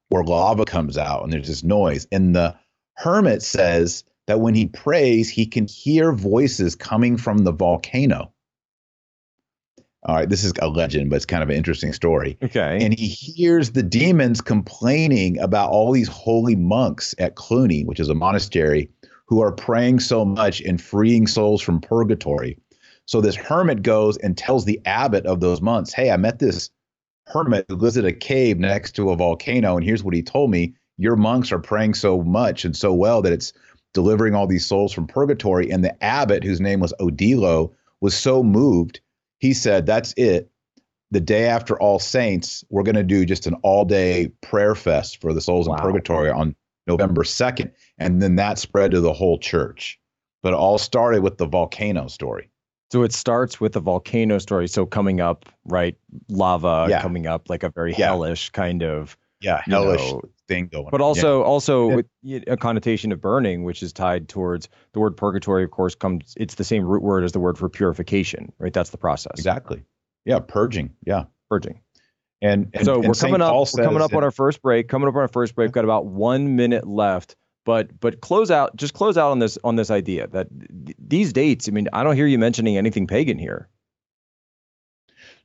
where 0.08 0.24
lava 0.24 0.66
comes 0.66 0.98
out 0.98 1.24
and 1.24 1.32
there's 1.32 1.48
this 1.48 1.64
noise. 1.64 2.08
And 2.12 2.36
the 2.36 2.56
hermit 2.96 3.42
says 3.42 4.04
that 4.28 4.40
when 4.40 4.56
he 4.56 4.68
prays, 4.68 5.30
he 5.30 5.46
can 5.46 5.68
hear 5.68 6.12
voices 6.12 6.76
coming 6.76 7.18
from 7.18 7.40
the 7.40 7.52
volcano. 7.52 8.34
All 10.04 10.16
right, 10.16 10.30
this 10.30 10.46
is 10.46 10.54
a 10.62 10.70
legend, 10.70 11.10
but 11.10 11.18
it's 11.18 11.26
kind 11.26 11.44
of 11.44 11.50
an 11.50 11.56
interesting 11.56 11.92
story. 11.92 12.38
Okay. 12.42 12.80
And 12.82 12.98
he 12.98 13.08
hears 13.08 13.72
the 13.72 13.84
demons 13.84 14.40
complaining 14.40 15.38
about 15.40 15.72
all 15.72 15.92
these 15.92 16.08
holy 16.08 16.56
monks 16.56 17.14
at 17.20 17.36
Cluny, 17.36 17.84
which 17.84 18.00
is 18.00 18.08
a 18.08 18.16
monastery, 18.16 18.90
who 19.28 19.42
are 19.42 19.52
praying 19.52 20.00
so 20.00 20.24
much 20.24 20.62
and 20.62 20.82
freeing 20.82 21.28
souls 21.28 21.62
from 21.62 21.82
purgatory. 21.82 22.58
So 23.06 23.20
this 23.20 23.36
hermit 23.36 23.82
goes 23.82 24.18
and 24.18 24.38
tells 24.38 24.66
the 24.66 24.80
abbot 24.86 25.26
of 25.26 25.42
those 25.42 25.62
monks, 25.62 25.92
Hey, 25.92 26.12
I 26.12 26.18
met 26.18 26.40
this 26.40 26.70
hermit 27.26 27.66
who 27.68 27.76
lives 27.76 27.98
in 27.98 28.06
a 28.06 28.14
cave 28.14 28.58
next 28.58 28.94
to 28.94 29.10
a 29.10 29.16
volcano. 29.16 29.76
And 29.76 29.86
here's 29.86 30.04
what 30.04 30.16
he 30.16 30.24
told 30.24 30.50
me 30.50 30.76
Your 30.98 31.18
monks 31.18 31.52
are 31.52 31.60
praying 31.60 31.96
so 31.96 32.24
much 32.24 32.64
and 32.64 32.76
so 32.76 32.94
well 32.94 33.22
that 33.22 33.34
it's 33.34 33.52
delivering 33.94 34.34
all 34.34 34.48
these 34.48 34.66
souls 34.66 34.94
from 34.94 35.08
purgatory. 35.08 35.70
And 35.70 35.84
the 35.84 36.02
abbot, 36.04 36.44
whose 36.44 36.62
name 36.62 36.80
was 36.80 36.94
Odilo, 37.02 37.74
was 38.00 38.16
so 38.16 38.44
moved, 38.44 39.02
he 39.40 39.54
said, 39.54 39.86
That's 39.86 40.14
it. 40.18 40.50
The 41.12 41.20
day 41.20 41.46
after 41.46 41.80
All 41.80 41.98
Saints, 41.98 42.64
we're 42.70 42.84
going 42.84 42.96
to 42.96 43.04
do 43.04 43.26
just 43.26 43.48
an 43.48 43.56
all 43.64 43.84
day 43.84 44.32
prayer 44.42 44.76
fest 44.76 45.20
for 45.22 45.34
the 45.34 45.42
souls 45.42 45.68
wow. 45.68 45.76
in 45.76 45.82
purgatory 45.82 46.30
on 46.30 46.56
November 46.86 47.24
2nd. 47.24 47.72
And 47.98 48.22
then 48.22 48.36
that 48.36 48.60
spread 48.60 48.92
to 48.92 49.02
the 49.02 49.14
whole 49.14 49.40
church. 49.40 50.00
But 50.44 50.54
it 50.54 50.58
all 50.58 50.78
started 50.78 51.24
with 51.24 51.38
the 51.38 51.48
volcano 51.48 52.08
story. 52.08 52.50
So 52.92 53.04
it 53.04 53.14
starts 53.14 53.60
with 53.60 53.74
the 53.74 53.80
volcano 53.80 54.40
story. 54.40 54.68
So 54.68 54.86
coming 54.86 55.20
up, 55.22 55.46
right? 55.66 55.96
Lava 56.28 56.88
yeah. 56.90 57.02
coming 57.02 57.28
up, 57.28 57.50
like 57.50 57.64
a 57.64 57.70
very 57.70 57.92
yeah. 57.92 58.08
hellish 58.08 58.50
kind 58.52 58.84
of 58.84 59.18
yeah 59.42 59.62
hellish 59.66 60.02
know, 60.02 60.22
thing 60.50 60.68
going. 60.68 60.90
But 60.92 61.00
also, 61.00 61.40
yeah. 61.40 61.46
also 61.46 61.96
with 61.96 62.06
a 62.48 62.58
connotation 62.58 63.14
of 63.14 63.22
burning, 63.22 63.64
which 63.64 63.82
is 63.82 63.94
tied 63.94 64.28
towards 64.28 64.68
the 64.94 65.00
word 65.00 65.16
purgatory. 65.16 65.64
Of 65.64 65.72
course, 65.72 65.96
comes. 65.96 66.34
It's 66.36 66.56
the 66.56 66.66
same 66.66 66.84
root 66.84 67.02
word 67.02 67.24
as 67.24 67.32
the 67.32 67.40
word 67.40 67.58
for 67.58 67.70
purification, 67.70 68.52
right? 68.60 68.74
That's 68.74 68.90
the 68.90 68.98
process. 68.98 69.34
Exactly. 69.36 69.84
Yeah, 70.26 70.40
purging. 70.40 70.94
Yeah, 71.06 71.26
purging. 71.50 71.82
And, 72.42 72.70
and 72.74 72.86
so 72.86 72.96
and 72.96 73.08
we're 73.08 73.14
coming 73.14 73.42
up. 73.42 73.54
We're 73.54 73.84
coming 73.84 74.02
up 74.02 74.14
on 74.14 74.24
our 74.24 74.32
first 74.32 74.62
break. 74.62 74.90
Coming 74.90 75.08
up 75.08 75.16
on 75.16 75.22
our 75.22 75.28
first 75.28 75.56
break. 75.56 75.68
We've 75.68 75.74
got 75.74 75.86
about 75.86 76.06
one 76.06 76.56
minute 76.56 76.88
left 76.88 77.36
but 77.66 78.00
but 78.00 78.22
close 78.22 78.50
out 78.50 78.76
just 78.76 78.94
close 78.94 79.18
out 79.18 79.32
on 79.32 79.40
this 79.40 79.58
on 79.64 79.76
this 79.76 79.92
idea 79.92 80.28
that 80.28 80.48
th- 80.86 80.98
these 80.98 81.34
dates 81.34 81.68
i 81.68 81.72
mean 81.72 81.88
i 81.94 82.04
don't 82.04 82.16
hear 82.16 82.26
you 82.26 82.40
mentioning 82.40 82.78
anything 82.78 83.06
pagan 83.06 83.38
here 83.38 83.68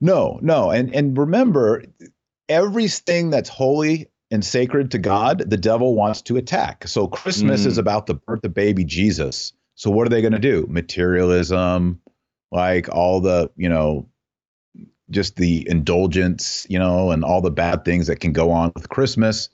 no 0.00 0.38
no 0.40 0.70
and 0.70 0.94
and 0.94 1.18
remember 1.18 1.82
everything 2.48 3.30
that's 3.30 3.48
holy 3.48 4.08
and 4.30 4.44
sacred 4.44 4.90
to 4.90 4.98
god 4.98 5.38
the 5.50 5.56
devil 5.56 5.94
wants 5.94 6.22
to 6.22 6.36
attack 6.36 6.86
so 6.86 7.06
christmas 7.06 7.62
mm. 7.62 7.66
is 7.66 7.78
about 7.78 8.06
the 8.06 8.14
birth 8.14 8.44
of 8.44 8.54
baby 8.54 8.84
jesus 8.84 9.52
so 9.74 9.90
what 9.90 10.06
are 10.06 10.10
they 10.10 10.20
going 10.20 10.32
to 10.32 10.38
do 10.38 10.66
materialism 10.68 12.00
like 12.52 12.88
all 12.88 13.20
the 13.20 13.50
you 13.56 13.68
know 13.68 14.08
just 15.10 15.36
the 15.36 15.68
indulgence 15.68 16.66
you 16.68 16.78
know 16.78 17.10
and 17.10 17.24
all 17.24 17.40
the 17.40 17.50
bad 17.50 17.84
things 17.84 18.06
that 18.06 18.20
can 18.20 18.32
go 18.32 18.50
on 18.50 18.72
with 18.74 18.88
christmas 18.88 19.50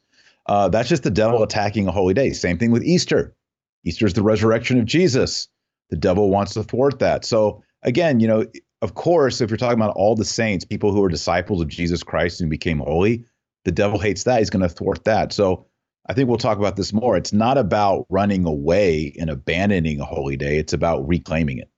uh, 0.51 0.69
that's 0.69 0.89
just 0.89 1.05
the 1.05 1.11
devil 1.11 1.45
attacking 1.45 1.87
a 1.87 1.93
holy 1.93 2.13
day. 2.13 2.33
Same 2.33 2.59
thing 2.59 2.73
with 2.73 2.83
Easter. 2.83 3.37
Easter 3.85 4.05
is 4.05 4.15
the 4.15 4.23
resurrection 4.23 4.81
of 4.81 4.85
Jesus. 4.85 5.47
The 5.91 5.97
devil 5.97 6.29
wants 6.29 6.55
to 6.55 6.65
thwart 6.65 6.99
that. 6.99 7.25
So 7.25 7.63
again, 7.85 8.19
you 8.19 8.27
know, 8.27 8.47
of 8.83 8.95
course, 8.95 9.41
if 9.41 9.51
you're 9.51 9.57
talking 9.57 9.79
about 9.79 9.97
all 9.97 10.15
the 10.15 10.25
saints, 10.25 10.65
people 10.65 10.93
who 10.93 11.03
are 11.05 11.09
disciples 11.09 11.61
of 11.61 11.69
Jesus 11.69 12.03
Christ 12.03 12.41
and 12.41 12.51
became 12.51 12.79
holy, 12.79 13.25
the 13.65 13.73
devil 13.73 13.99
hates 13.99 14.25
that. 14.25 14.39
He's 14.39 14.51
going 14.51 14.63
to 14.63 14.69
thwart 14.69 15.05
that. 15.05 15.33
So 15.33 15.67
I 16.07 16.15
think 16.15 16.29
we'll 16.29 16.39
talk 16.39 16.59
about 16.59 16.77
this 16.77 16.93
more. 16.93 17.17
It's 17.17 17.33
not 17.33 17.59
about 17.59 18.07
running 18.09 18.47
away 18.47 19.15
and 19.19 19.29
abandoning 19.29 20.01
a 20.01 20.05
holy 20.05 20.37
day. 20.37 20.59
It's 20.59 20.73
about 20.73 21.07
reclaiming 21.07 21.59
it 21.59 21.71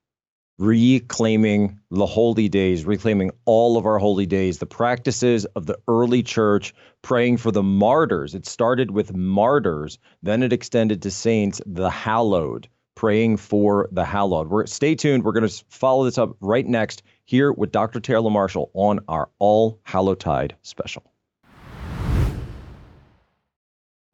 reclaiming 0.63 1.81
the 1.91 2.07
holy 2.07 2.49
days, 2.49 2.85
reclaiming 2.85 3.33
all 3.47 3.77
of 3.77 3.85
our 3.85 3.99
holy 3.99 4.27
days, 4.27 4.59
the 4.59 4.67
practices 4.67 5.45
of 5.45 5.67
the 5.67 5.79
early 5.89 6.23
church, 6.23 6.75
praying 7.03 7.37
for 7.37 7.51
the 7.51 7.63
martyrs. 7.65 8.35
It 8.35 8.47
started 8.47 8.91
with 8.91 9.13
martyrs, 9.13 9.99
then 10.23 10.43
it 10.43 10.53
extended 10.53 11.03
to 11.03 11.11
saints, 11.11 11.61
the 11.67 11.91
hallowed, 11.91 12.69
praying 12.95 13.37
for 13.37 13.89
the 13.93 14.05
hallowed. 14.05 14.49
We're 14.49 14.67
stay 14.67 14.95
tuned. 14.95 15.25
We're 15.25 15.33
going 15.33 15.49
to 15.49 15.65
follow 15.69 16.05
this 16.05 16.19
up 16.19 16.37
right 16.41 16.67
next 16.67 17.03
here 17.25 17.53
with 17.53 17.73
Dr. 17.73 18.01
Taylor 18.01 18.31
Marshall 18.31 18.71
on 18.75 19.01
our 19.09 19.29
All 19.39 19.81
Hallowtide 19.85 20.57
special. 20.63 21.05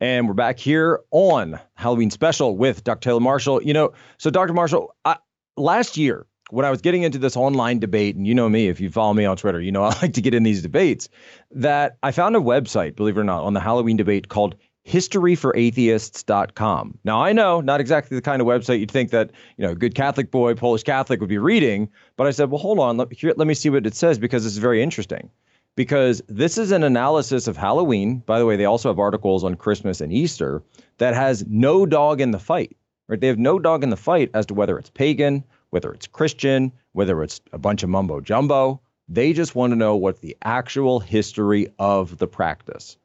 And 0.00 0.28
we're 0.28 0.34
back 0.34 0.58
here 0.58 1.00
on 1.10 1.58
Halloween 1.74 2.10
special 2.10 2.56
with 2.56 2.84
Dr. 2.84 3.00
Taylor 3.00 3.20
Marshall. 3.20 3.62
You 3.62 3.72
know, 3.72 3.92
so 4.16 4.30
Dr. 4.30 4.52
Marshall, 4.52 4.94
I, 5.04 5.16
last 5.56 5.96
year 5.96 6.24
when 6.50 6.64
I 6.64 6.70
was 6.70 6.80
getting 6.80 7.02
into 7.02 7.18
this 7.18 7.36
online 7.36 7.78
debate, 7.78 8.16
and 8.16 8.26
you 8.26 8.34
know 8.34 8.48
me, 8.48 8.68
if 8.68 8.80
you 8.80 8.90
follow 8.90 9.12
me 9.12 9.24
on 9.24 9.36
Twitter, 9.36 9.60
you 9.60 9.72
know 9.72 9.82
I 9.84 9.94
like 10.00 10.14
to 10.14 10.22
get 10.22 10.34
in 10.34 10.42
these 10.42 10.62
debates, 10.62 11.08
that 11.50 11.98
I 12.02 12.12
found 12.12 12.36
a 12.36 12.40
website, 12.40 12.96
believe 12.96 13.16
it 13.16 13.20
or 13.20 13.24
not, 13.24 13.42
on 13.42 13.54
the 13.54 13.60
Halloween 13.60 13.96
debate 13.96 14.28
called 14.28 14.56
historyforatheists.com. 14.88 16.98
Now, 17.04 17.22
I 17.22 17.32
know 17.32 17.60
not 17.60 17.80
exactly 17.80 18.16
the 18.16 18.22
kind 18.22 18.40
of 18.40 18.48
website 18.48 18.80
you'd 18.80 18.90
think 18.90 19.10
that, 19.10 19.30
you 19.56 19.66
know, 19.66 19.72
a 19.72 19.74
good 19.74 19.94
Catholic 19.94 20.30
boy, 20.30 20.54
Polish 20.54 20.82
Catholic 20.82 21.20
would 21.20 21.28
be 21.28 21.36
reading, 21.38 21.90
but 22.16 22.26
I 22.26 22.30
said, 22.30 22.50
well, 22.50 22.58
hold 22.58 22.78
on, 22.78 22.96
let, 22.96 23.12
here, 23.12 23.34
let 23.36 23.46
me 23.46 23.52
see 23.54 23.68
what 23.68 23.86
it 23.86 23.94
says 23.94 24.18
because 24.18 24.46
it's 24.46 24.56
very 24.56 24.82
interesting. 24.82 25.30
Because 25.76 26.22
this 26.26 26.56
is 26.58 26.72
an 26.72 26.82
analysis 26.82 27.46
of 27.46 27.56
Halloween. 27.56 28.18
By 28.26 28.40
the 28.40 28.46
way, 28.46 28.56
they 28.56 28.64
also 28.64 28.88
have 28.88 28.98
articles 28.98 29.44
on 29.44 29.54
Christmas 29.54 30.00
and 30.00 30.12
Easter 30.12 30.62
that 30.96 31.14
has 31.14 31.44
no 31.46 31.86
dog 31.86 32.20
in 32.20 32.32
the 32.32 32.40
fight. 32.40 32.76
Right? 33.06 33.20
They 33.20 33.28
have 33.28 33.38
no 33.38 33.58
dog 33.58 33.84
in 33.84 33.90
the 33.90 33.96
fight 33.96 34.30
as 34.34 34.46
to 34.46 34.54
whether 34.54 34.78
it's 34.78 34.90
pagan, 34.90 35.44
whether 35.70 35.92
it's 35.92 36.06
Christian, 36.06 36.72
whether 36.92 37.22
it's 37.22 37.40
a 37.52 37.58
bunch 37.58 37.84
of 37.84 37.90
mumbo 37.90 38.20
jumbo. 38.20 38.80
They 39.08 39.32
just 39.32 39.54
want 39.54 39.70
to 39.70 39.76
know 39.76 39.96
what 39.96 40.20
the 40.20 40.36
actual 40.42 40.98
history 40.98 41.68
of 41.78 42.18
the 42.18 42.26
practice. 42.26 42.96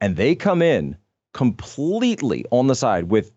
And 0.00 0.16
they 0.16 0.34
come 0.34 0.62
in 0.62 0.96
completely 1.32 2.44
on 2.50 2.66
the 2.66 2.74
side 2.74 3.10
with 3.10 3.32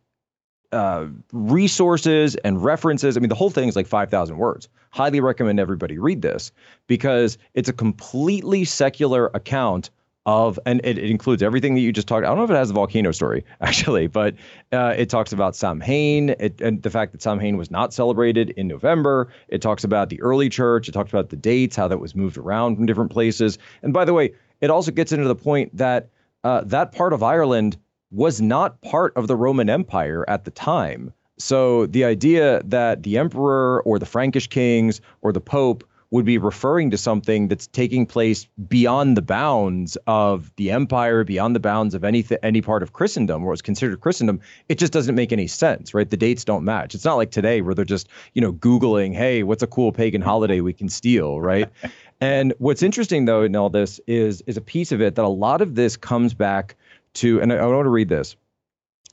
uh, 0.72 1.08
resources 1.32 2.36
and 2.38 2.64
references. 2.64 3.16
I 3.16 3.20
mean, 3.20 3.30
the 3.30 3.36
whole 3.36 3.52
thing 3.52 3.70
is 3.70 3.76
like 3.76 3.88
5,000 3.88 4.38
words. 4.38 4.68
Highly 4.90 5.20
recommend 5.20 5.60
everybody 5.60 5.98
read 5.98 6.22
this 6.22 6.52
because 6.88 7.38
it's 7.54 7.70
a 7.70 7.74
completely 7.74 8.66
secular 8.66 9.30
account 9.34 9.92
of, 10.26 10.58
and 10.66 10.80
it, 10.84 10.98
it, 10.98 11.10
includes 11.10 11.44
everything 11.44 11.76
that 11.76 11.82
you 11.82 11.92
just 11.92 12.08
talked. 12.08 12.26
I 12.26 12.30
don't 12.30 12.38
know 12.38 12.46
if 12.46 12.50
it 12.50 12.56
has 12.56 12.70
the 12.70 12.74
volcano 12.74 13.12
story 13.12 13.44
actually, 13.62 14.08
but 14.08 14.36
uh, 14.72 14.96
it 14.98 15.10
talks 15.10 15.34
about 15.34 15.56
Samhain 15.56 16.30
it, 16.40 16.62
and 16.62 16.82
the 16.82 16.90
fact 16.90 17.12
that 17.12 17.22
Samhain 17.22 17.58
was 17.58 17.70
not 17.70 17.94
celebrated 17.94 18.52
in 18.52 18.68
November. 18.68 19.30
It 19.50 19.62
talks 19.62 19.84
about 19.84 20.10
the 20.10 20.22
early 20.22 20.50
church. 20.50 20.88
It 20.88 20.94
talks 20.94 21.12
about 21.12 21.30
the 21.30 21.36
dates, 21.36 21.76
how 21.76 21.88
that 21.90 22.00
was 22.00 22.16
moved 22.16 22.38
around 22.38 22.78
from 22.78 22.86
different 22.86 23.12
places. 23.12 23.58
And 23.82 23.92
by 23.94 24.06
the 24.06 24.14
way, 24.14 24.34
it 24.62 24.70
also 24.70 24.92
gets 24.92 25.12
into 25.12 25.28
the 25.28 25.36
point 25.36 25.76
that 25.76 26.08
uh, 26.44 26.62
that 26.66 26.92
part 26.92 27.14
of 27.14 27.24
Ireland 27.24 27.78
was 28.12 28.42
not 28.42 28.82
part 28.82 29.14
of 29.16 29.28
the 29.28 29.36
Roman 29.36 29.70
Empire 29.70 30.24
at 30.28 30.46
the 30.46 30.52
time. 30.52 31.14
So 31.38 31.88
the 31.88 32.04
idea 32.06 32.62
that 32.64 33.04
the 33.04 33.18
emperor 33.18 33.82
or 33.84 33.98
the 33.98 34.06
Frankish 34.06 34.48
kings 34.48 35.02
or 35.22 35.34
the 35.34 35.42
pope 35.42 35.84
would 36.14 36.26
be 36.26 36.38
referring 36.38 36.92
to 36.92 36.98
something 36.98 37.48
that's 37.48 37.66
taking 37.66 38.06
place 38.06 38.48
beyond 38.68 39.18
the 39.18 39.22
bounds 39.22 39.98
of 40.06 40.56
the 40.58 40.70
empire, 40.70 41.24
beyond 41.24 41.56
the 41.56 41.60
bounds 41.60 41.96
of 41.96 42.04
any 42.04 42.24
any 42.44 42.62
part 42.62 42.84
of 42.84 42.94
Christendom, 42.94 43.44
or 43.44 43.50
was 43.50 43.64
considered 43.64 44.00
Christendom. 44.00 44.40
It 44.70 44.78
just 44.78 44.94
doesn't 44.94 45.16
make 45.16 45.32
any 45.32 45.48
sense, 45.48 45.92
right? 45.92 46.08
The 46.08 46.16
dates 46.16 46.46
don't 46.46 46.64
match. 46.64 46.94
It's 46.94 47.04
not 47.04 47.16
like 47.16 47.32
today 47.32 47.62
where 47.62 47.74
they're 47.74 47.84
just 47.84 48.10
you 48.34 48.42
know 48.44 48.54
googling, 48.54 49.16
hey, 49.16 49.42
what's 49.42 49.64
a 49.64 49.68
cool 49.68 49.92
pagan 49.92 50.22
holiday 50.22 50.62
we 50.62 50.72
can 50.72 50.88
steal, 50.88 51.42
right? 51.42 51.68
and 52.22 52.54
what's 52.60 52.84
interesting 52.84 53.26
though 53.26 53.42
in 53.42 53.56
all 53.56 53.72
this 53.72 54.00
is 54.06 54.44
is 54.46 54.56
a 54.56 54.62
piece 54.62 54.92
of 54.92 55.02
it 55.02 55.16
that 55.16 55.26
a 55.26 55.28
lot 55.28 55.62
of 55.62 55.74
this 55.74 55.98
comes 55.98 56.36
back 56.36 56.76
to, 57.16 57.42
and 57.42 57.52
I, 57.52 57.56
I 57.56 57.66
want 57.66 57.88
to 57.88 57.90
read 57.90 58.10
this 58.10 58.36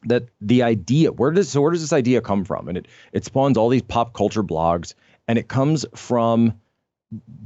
that 0.05 0.29
the 0.43 0.63
idea 0.63 1.13
where 1.13 1.31
does 1.31 1.49
so 1.49 1.63
where 1.63 1.73
does 1.73 1.81
this 1.81 1.95
idea 1.95 2.21
come 2.21 2.45
from 2.45 2.69
and 2.69 2.77
it 2.77 2.89
it 3.13 3.25
spawns 3.25 3.57
all 3.57 3.71
these 3.71 3.83
pop 3.83 4.13
culture 4.13 4.43
blogs 4.43 4.93
and 5.29 5.39
it 5.39 5.49
comes 5.49 5.87
from 5.95 6.53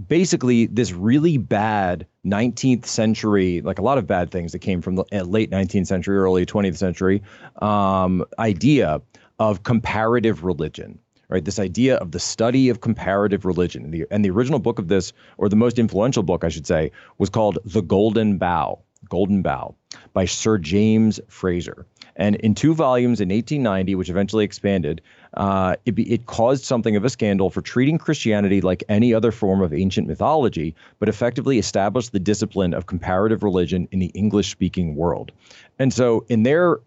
basically 0.09 0.67
this 0.67 0.93
really 0.93 1.39
bad 1.39 2.07
19th 2.27 2.87
century, 2.87 3.61
like 3.63 3.79
a 3.79 3.83
lot 3.83 3.99
of 3.99 4.07
bad 4.07 4.31
things 4.31 4.53
that 4.53 4.59
came 4.59 4.83
from 4.83 4.97
the 4.97 5.05
uh, 5.13 5.23
late 5.23 5.51
19th 5.51 5.87
century, 5.87 6.17
early 6.17 6.45
20th 6.45 6.77
century 6.77 7.23
um, 7.63 8.25
idea 8.39 9.01
of 9.39 9.63
comparative 9.63 10.45
religion. 10.45 10.99
Right, 11.31 11.43
this 11.43 11.59
idea 11.59 11.97
of 11.97 12.13
the 12.13 12.21
study 12.21 12.69
of 12.69 12.83
comparative 12.83 13.47
religion, 13.47 13.83
and 13.85 13.95
the, 13.95 14.05
and 14.11 14.23
the 14.23 14.31
original 14.31 14.59
book 14.59 14.79
of 14.79 14.89
this, 14.89 15.15
or 15.39 15.49
the 15.49 15.57
most 15.57 15.79
influential 15.79 16.23
book, 16.23 16.45
I 16.45 16.51
should 16.51 16.67
say, 16.67 16.93
was 17.17 17.31
called 17.31 17.59
*The 17.65 17.81
Golden 17.81 18.37
Bough*. 18.37 18.83
Golden 19.09 19.41
Bough 19.41 19.75
by 20.13 20.27
Sir 20.27 20.59
James 20.59 21.21
Frazer. 21.29 21.87
And 22.17 22.37
in 22.37 22.55
two 22.55 22.75
volumes 22.75 23.21
in 23.21 23.29
1890, 23.29 23.95
which 23.97 24.09
eventually 24.09 24.45
expanded, 24.45 25.01
uh, 25.35 25.77
it, 25.85 25.93
be, 25.93 26.11
it 26.13 26.27
caused 26.27 26.65
something 26.65 26.97
of 26.97 27.05
a 27.05 27.11
scandal 27.11 27.51
for 27.51 27.61
treating 27.61 27.99
Christianity 27.99 28.61
like 28.61 28.85
any 28.89 29.13
other 29.13 29.33
form 29.33 29.61
of 29.63 29.73
ancient 29.73 30.07
mythology, 30.07 30.75
but 30.99 31.09
effectively 31.09 31.59
established 31.59 32.13
the 32.13 32.21
discipline 32.21 32.73
of 32.73 32.87
comparative 32.87 33.43
religion 33.43 33.89
in 33.91 33.99
the 33.99 34.13
English 34.15 34.51
speaking 34.51 34.95
world. 34.95 35.33
And 35.79 35.93
so, 35.93 36.25
in 36.29 36.45
their 36.45 36.79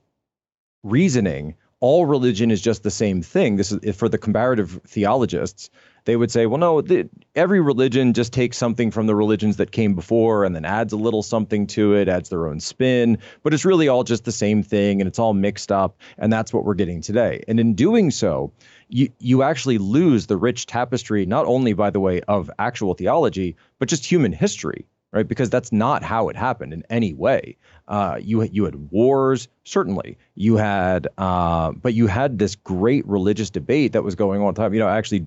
reasoning, 0.84 1.56
all 1.80 2.06
religion 2.06 2.50
is 2.50 2.62
just 2.62 2.84
the 2.84 2.92
same 2.92 3.22
thing. 3.22 3.58
This 3.58 3.72
is 3.72 3.96
for 3.96 4.10
the 4.10 4.18
comparative 4.18 4.80
theologists 4.88 5.70
they 6.08 6.16
would 6.16 6.32
say, 6.32 6.46
well, 6.46 6.58
no, 6.58 6.80
the, 6.80 7.10
every 7.36 7.60
religion 7.60 8.14
just 8.14 8.32
takes 8.32 8.56
something 8.56 8.92
from 8.92 9.08
the 9.08 9.16
religions 9.16 9.58
that 9.58 9.74
came 9.74 9.94
before 9.94 10.46
and 10.46 10.56
then 10.56 10.64
adds 10.64 10.94
a 10.94 10.96
little 10.96 11.22
something 11.22 11.68
to 11.68 11.96
it, 11.96 12.08
adds 12.08 12.30
their 12.30 12.48
own 12.48 12.62
spin, 12.62 13.18
but 13.44 13.54
it's 13.54 13.66
really 13.66 13.90
all 13.90 14.06
just 14.06 14.24
the 14.24 14.32
same 14.32 14.64
thing 14.64 15.02
and 15.02 15.08
it's 15.10 15.20
all 15.20 15.34
mixed 15.34 15.70
up. 15.70 16.00
And 16.18 16.32
that's 16.32 16.54
what 16.54 16.64
we're 16.64 16.76
getting 16.76 17.02
today. 17.02 17.44
And 17.50 17.60
in 17.60 17.74
doing 17.74 18.10
so, 18.10 18.54
you, 18.88 19.10
you 19.20 19.44
actually 19.44 19.80
lose 19.80 20.28
the 20.28 20.38
rich 20.38 20.66
tapestry, 20.66 21.26
not 21.26 21.46
only, 21.46 21.74
by 21.74 21.90
the 21.90 22.00
way, 22.00 22.22
of 22.22 22.50
actual 22.58 22.94
theology, 22.94 23.58
but 23.78 23.90
just 23.90 24.10
human 24.10 24.32
history 24.32 24.86
right? 25.14 25.28
Because 25.28 25.50
that's 25.50 25.72
not 25.72 26.04
how 26.04 26.28
it 26.28 26.36
happened 26.36 26.74
in 26.74 26.84
any 26.90 27.14
way. 27.14 27.56
Uh, 27.88 28.20
you 28.22 28.44
you 28.44 28.66
had 28.66 28.92
wars, 28.92 29.48
certainly. 29.64 30.18
You 30.36 30.58
had, 30.58 31.08
uh, 31.18 31.72
but 31.72 31.94
you 31.94 32.08
had 32.08 32.38
this 32.38 32.56
great 32.56 33.08
religious 33.08 33.50
debate 33.50 33.94
that 33.94 34.04
was 34.04 34.16
going 34.16 34.42
on. 34.42 34.54
Time, 34.54 34.74
you 34.74 34.82
know, 34.82 34.88
I 34.88 34.98
actually 34.98 35.26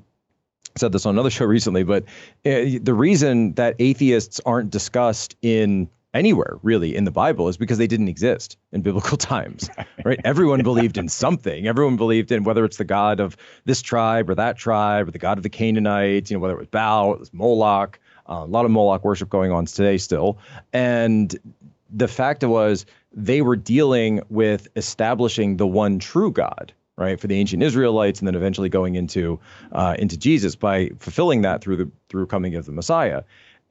said 0.77 0.93
this 0.93 1.07
on 1.07 1.15
another 1.15 1.31
show 1.39 1.45
recently, 1.45 1.83
but 1.83 2.05
uh, 2.47 2.79
the 2.83 2.95
reason 2.95 3.55
that 3.55 3.77
atheists 3.79 4.41
aren't 4.45 4.71
discussed 4.71 5.37
in 5.43 5.89
anywhere 6.13 6.59
really 6.63 6.97
in 6.97 7.05
the 7.05 7.11
Bible 7.11 7.49
is 7.49 7.57
because 7.57 7.79
they 7.79 7.87
didn't 7.87 8.09
exist 8.09 8.57
in 8.73 8.83
biblical 8.83 9.17
times, 9.17 9.71
right? 10.05 10.21
Everyone 10.25 10.63
believed 10.63 10.99
in 10.99 11.09
something. 11.09 11.67
Everyone 11.67 11.97
believed 11.97 12.33
in 12.33 12.45
whether 12.45 12.65
it's 12.65 12.79
the 12.79 12.85
God 12.85 13.21
of 13.21 13.37
this 13.65 13.81
tribe 13.83 14.29
or 14.29 14.35
that 14.35 14.57
tribe 14.57 15.09
or 15.09 15.11
the 15.11 15.19
God 15.19 15.39
of 15.39 15.43
the 15.43 15.49
Canaanites, 15.49 16.31
you 16.31 16.37
know, 16.37 16.41
whether 16.41 16.55
it 16.55 16.59
was 16.59 16.69
Baal, 16.69 17.15
it 17.15 17.21
was 17.21 17.33
Moloch, 17.33 17.99
uh, 18.29 18.43
a 18.45 18.47
lot 18.47 18.65
of 18.65 18.71
Moloch 18.71 19.05
worship 19.05 19.29
going 19.29 19.53
on 19.53 19.67
today 19.67 19.99
still. 19.99 20.39
And 20.73 21.39
the 21.93 22.09
fact 22.09 22.43
was 22.45 22.87
they 23.13 23.43
were 23.43 23.57
dealing 23.57 24.21
with 24.29 24.69
establishing 24.77 25.57
the 25.57 25.67
one 25.67 25.99
true 25.99 26.31
God, 26.31 26.73
right, 27.01 27.19
for 27.19 27.27
the 27.27 27.37
ancient 27.37 27.63
Israelites, 27.63 28.21
and 28.21 28.29
then 28.29 28.35
eventually 28.35 28.69
going 28.69 28.95
into 28.95 29.41
uh, 29.73 29.97
into 29.99 30.17
Jesus 30.17 30.55
by 30.55 30.91
fulfilling 30.99 31.43
that 31.43 31.63
through 31.63 31.77
the 31.77 31.91
through 32.09 32.27
coming 32.27 32.55
of 32.55 32.67
the 32.67 32.73
Messiah. 32.73 33.23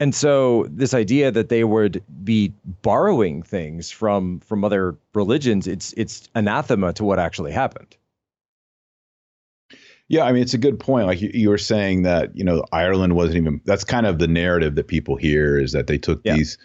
And 0.01 0.15
so 0.15 0.65
this 0.69 0.93
idea 0.93 1.29
that 1.31 1.50
they 1.50 1.63
would 1.63 2.01
be 2.24 2.53
borrowing 2.81 3.43
things 3.43 3.91
from 3.91 4.39
from 4.39 4.63
other 4.63 4.98
religions, 5.13 5.67
it's 5.67 5.93
it's 5.93 6.27
anathema 6.36 6.93
to 6.93 7.03
what 7.03 7.19
actually 7.19 7.51
happened. 7.51 7.95
Yeah, 10.07 10.24
I 10.24 10.31
mean 10.31 10.41
it's 10.41 10.55
a 10.55 10.59
good 10.59 10.79
point. 10.79 11.05
Like 11.05 11.21
you, 11.21 11.29
you, 11.33 11.50
were 11.50 11.59
saying 11.59 12.01
that 12.03 12.36
you 12.36 12.43
know 12.43 12.63
Ireland 12.71 13.15
wasn't 13.15 13.38
even. 13.38 13.62
That's 13.65 13.83
kind 13.83 14.07
of 14.07 14.17
the 14.17 14.27
narrative 14.27 14.75
that 14.75 14.88
people 14.88 15.17
hear 15.17 15.59
is 15.59 15.74
that 15.74 15.88
they 15.88 16.00
took 16.00 16.21
yeah. 16.24 16.36
these 16.36 16.57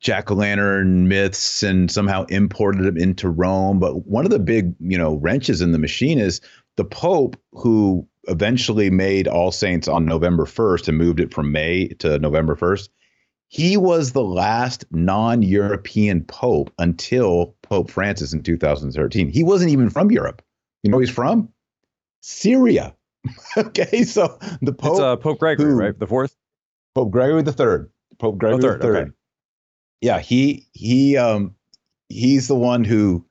jack 0.00 0.30
o' 0.30 0.34
lantern 0.34 1.08
myths 1.08 1.62
and 1.62 1.90
somehow 1.90 2.24
imported 2.24 2.84
them 2.84 2.96
into 2.96 3.28
Rome. 3.28 3.78
But 3.78 4.06
one 4.06 4.24
of 4.24 4.30
the 4.30 4.38
big 4.38 4.74
you 4.80 4.98
know 4.98 5.14
wrenches 5.14 5.60
in 5.60 5.72
the 5.72 5.78
machine 5.78 6.18
is 6.18 6.40
the 6.76 6.84
Pope 6.84 7.36
who 7.52 8.06
eventually 8.24 8.90
made 8.90 9.28
All 9.28 9.52
Saints 9.52 9.88
on 9.88 10.04
November 10.04 10.46
first 10.46 10.88
and 10.88 10.98
moved 10.98 11.20
it 11.20 11.32
from 11.32 11.52
May 11.52 11.88
to 11.98 12.18
November 12.18 12.56
first. 12.56 12.90
He 13.48 13.76
was 13.76 14.12
the 14.12 14.22
last 14.22 14.84
non-European 14.92 16.22
pope 16.24 16.72
until 16.78 17.56
Pope 17.62 17.90
Francis 17.90 18.32
in 18.32 18.44
2013. 18.44 19.28
He 19.28 19.42
wasn't 19.42 19.72
even 19.72 19.90
from 19.90 20.12
Europe. 20.12 20.40
You 20.84 20.90
know 20.90 21.00
he's 21.00 21.10
from? 21.10 21.48
Syria. 22.20 22.94
okay, 23.56 24.04
so 24.04 24.38
the 24.62 24.72
Pope, 24.72 24.92
it's, 24.92 25.00
uh, 25.00 25.16
Pope 25.16 25.40
Gregory, 25.40 25.72
who, 25.72 25.76
right? 25.76 25.98
The 25.98 26.06
fourth. 26.06 26.36
Pope 26.94 27.10
Gregory 27.10 27.42
the 27.42 27.52
third. 27.52 27.90
Pope 28.18 28.38
Gregory 28.38 28.64
oh, 28.64 28.72
the 28.72 28.78
third. 28.78 28.96
Okay. 28.96 29.10
Yeah, 30.00 30.18
he 30.18 30.66
he 30.72 31.16
um 31.16 31.54
he's 32.08 32.48
the 32.48 32.54
one 32.54 32.84
who 32.84 33.24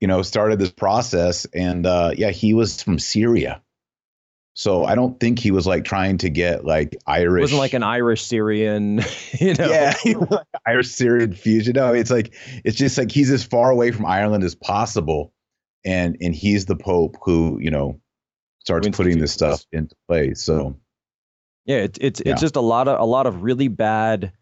you 0.00 0.08
know 0.08 0.22
started 0.22 0.58
this 0.58 0.70
process, 0.70 1.46
and 1.46 1.86
uh, 1.86 2.12
yeah, 2.16 2.30
he 2.30 2.54
was 2.54 2.82
from 2.82 2.98
Syria. 2.98 3.62
So 4.56 4.84
I 4.84 4.94
don't 4.94 5.18
think 5.18 5.40
he 5.40 5.50
was 5.50 5.66
like 5.66 5.84
trying 5.84 6.18
to 6.18 6.30
get 6.30 6.64
like 6.64 6.96
Irish. 7.06 7.40
It 7.40 7.42
wasn't 7.42 7.58
like 7.58 7.74
an 7.74 7.82
Irish 7.82 8.22
Syrian, 8.22 9.02
you 9.40 9.54
know. 9.54 9.68
Yeah, 9.68 9.94
Irish 10.66 10.88
Syrian 10.88 11.34
fusion. 11.34 11.74
No, 11.74 11.92
it's 11.92 12.10
like 12.10 12.34
it's 12.64 12.76
just 12.76 12.96
like 12.96 13.10
he's 13.10 13.30
as 13.30 13.44
far 13.44 13.70
away 13.70 13.90
from 13.90 14.06
Ireland 14.06 14.44
as 14.44 14.54
possible, 14.54 15.32
and 15.84 16.16
and 16.20 16.34
he's 16.34 16.66
the 16.66 16.76
Pope 16.76 17.16
who 17.22 17.58
you 17.60 17.70
know 17.70 18.00
starts 18.60 18.88
putting 18.90 19.18
this 19.18 19.32
stuff 19.32 19.64
into 19.72 19.96
place. 20.06 20.42
So 20.42 20.78
yeah, 21.64 21.78
it's 21.78 21.98
it's 22.00 22.22
yeah. 22.24 22.32
it's 22.32 22.40
just 22.40 22.56
a 22.56 22.60
lot 22.60 22.86
of 22.86 23.00
a 23.00 23.04
lot 23.04 23.26
of 23.26 23.42
really 23.42 23.68
bad 23.68 24.32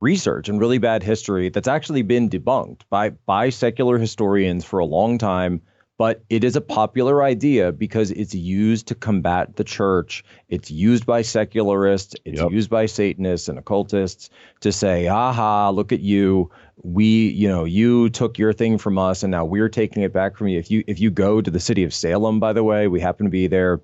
research 0.00 0.48
and 0.48 0.60
really 0.60 0.78
bad 0.78 1.02
history 1.02 1.48
that's 1.48 1.68
actually 1.68 2.02
been 2.02 2.28
debunked 2.28 2.82
by 2.90 3.10
by 3.10 3.48
secular 3.48 3.98
historians 3.98 4.64
for 4.64 4.78
a 4.78 4.84
long 4.84 5.16
time 5.18 5.60
but 5.98 6.22
it 6.28 6.44
is 6.44 6.56
a 6.56 6.60
popular 6.60 7.22
idea 7.22 7.72
because 7.72 8.10
it's 8.10 8.34
used 8.34 8.88
to 8.88 8.94
combat 8.94 9.56
the 9.56 9.64
church. 9.64 10.24
It's 10.48 10.70
used 10.70 11.06
by 11.06 11.22
secularists, 11.22 12.14
it's 12.24 12.40
yep. 12.40 12.50
used 12.50 12.68
by 12.68 12.86
Satanists 12.86 13.48
and 13.48 13.58
occultists 13.58 14.28
to 14.60 14.72
say, 14.72 15.08
aha, 15.08 15.70
look 15.70 15.92
at 15.92 16.00
you. 16.00 16.50
We, 16.82 17.28
you 17.28 17.48
know, 17.48 17.64
you 17.64 18.10
took 18.10 18.38
your 18.38 18.52
thing 18.52 18.76
from 18.76 18.98
us 18.98 19.22
and 19.22 19.30
now 19.30 19.46
we're 19.46 19.70
taking 19.70 20.02
it 20.02 20.12
back 20.12 20.36
from 20.36 20.48
you. 20.48 20.58
If 20.58 20.70
you 20.70 20.84
if 20.86 21.00
you 21.00 21.10
go 21.10 21.40
to 21.40 21.50
the 21.50 21.60
city 21.60 21.82
of 21.84 21.94
Salem, 21.94 22.38
by 22.38 22.52
the 22.52 22.62
way, 22.62 22.86
we 22.88 23.00
happen 23.00 23.24
to 23.24 23.30
be 23.30 23.46
there 23.46 23.80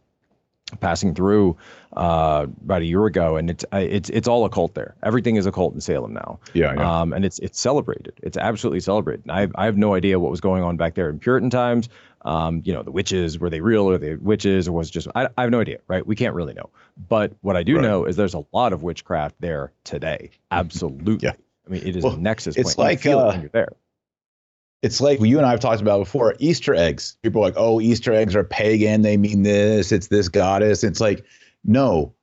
passing 0.80 1.14
through 1.14 1.56
uh, 1.96 2.46
about 2.64 2.82
a 2.82 2.84
year 2.84 3.06
ago, 3.06 3.36
and 3.36 3.50
it's 3.50 3.64
it's 3.72 4.10
it's 4.10 4.28
all 4.28 4.44
occult 4.44 4.74
there. 4.74 4.94
Everything 5.02 5.36
is 5.36 5.46
occult 5.46 5.74
in 5.74 5.80
Salem 5.80 6.12
now. 6.12 6.40
Yeah, 6.54 6.74
yeah. 6.74 7.00
Um, 7.00 7.12
and 7.12 7.24
it's 7.24 7.38
it's 7.38 7.60
celebrated. 7.60 8.14
It's 8.22 8.36
absolutely 8.36 8.80
celebrated. 8.80 9.24
I 9.28 9.48
I 9.54 9.66
have 9.66 9.76
no 9.76 9.94
idea 9.94 10.18
what 10.18 10.30
was 10.30 10.40
going 10.40 10.62
on 10.62 10.76
back 10.76 10.94
there 10.94 11.10
in 11.10 11.18
Puritan 11.18 11.50
times. 11.50 11.88
Um, 12.24 12.62
you 12.64 12.72
know, 12.72 12.82
the 12.82 12.92
witches 12.92 13.38
were 13.38 13.50
they 13.50 13.60
real 13.60 13.90
or 13.90 13.98
they 13.98 14.14
witches 14.14 14.68
or 14.68 14.72
was 14.72 14.90
just 14.90 15.08
I, 15.14 15.28
I 15.36 15.42
have 15.42 15.50
no 15.50 15.60
idea. 15.60 15.78
Right? 15.88 16.06
We 16.06 16.16
can't 16.16 16.34
really 16.34 16.54
know. 16.54 16.70
But 17.08 17.32
what 17.40 17.56
I 17.56 17.62
do 17.62 17.76
right. 17.76 17.82
know 17.82 18.04
is 18.04 18.16
there's 18.16 18.34
a 18.34 18.44
lot 18.52 18.72
of 18.72 18.82
witchcraft 18.82 19.36
there 19.40 19.72
today. 19.84 20.30
Absolutely. 20.50 21.18
yeah. 21.20 21.32
I 21.66 21.70
mean, 21.70 21.86
it 21.86 21.96
is 21.96 22.04
well, 22.04 22.14
a 22.14 22.18
nexus. 22.18 22.56
It's 22.56 22.74
point. 22.74 23.04
like 23.04 23.06
uh, 23.06 23.28
it 23.28 23.40
you're 23.40 23.50
there 23.50 23.72
it's 24.82 25.00
like 25.00 25.20
you 25.20 25.38
and 25.38 25.46
I 25.46 25.50
have 25.50 25.60
talked 25.60 25.80
about 25.80 26.00
before 26.00 26.34
Easter 26.40 26.74
eggs. 26.74 27.16
People 27.22 27.40
are 27.40 27.46
like, 27.46 27.54
oh, 27.56 27.80
Easter 27.80 28.12
eggs 28.12 28.34
are 28.34 28.44
pagan. 28.44 29.02
They 29.02 29.16
mean 29.16 29.44
this. 29.44 29.92
It's 29.92 30.08
this 30.08 30.28
goddess. 30.28 30.82
It's 30.82 31.00
like, 31.00 31.24
no. 31.64 32.14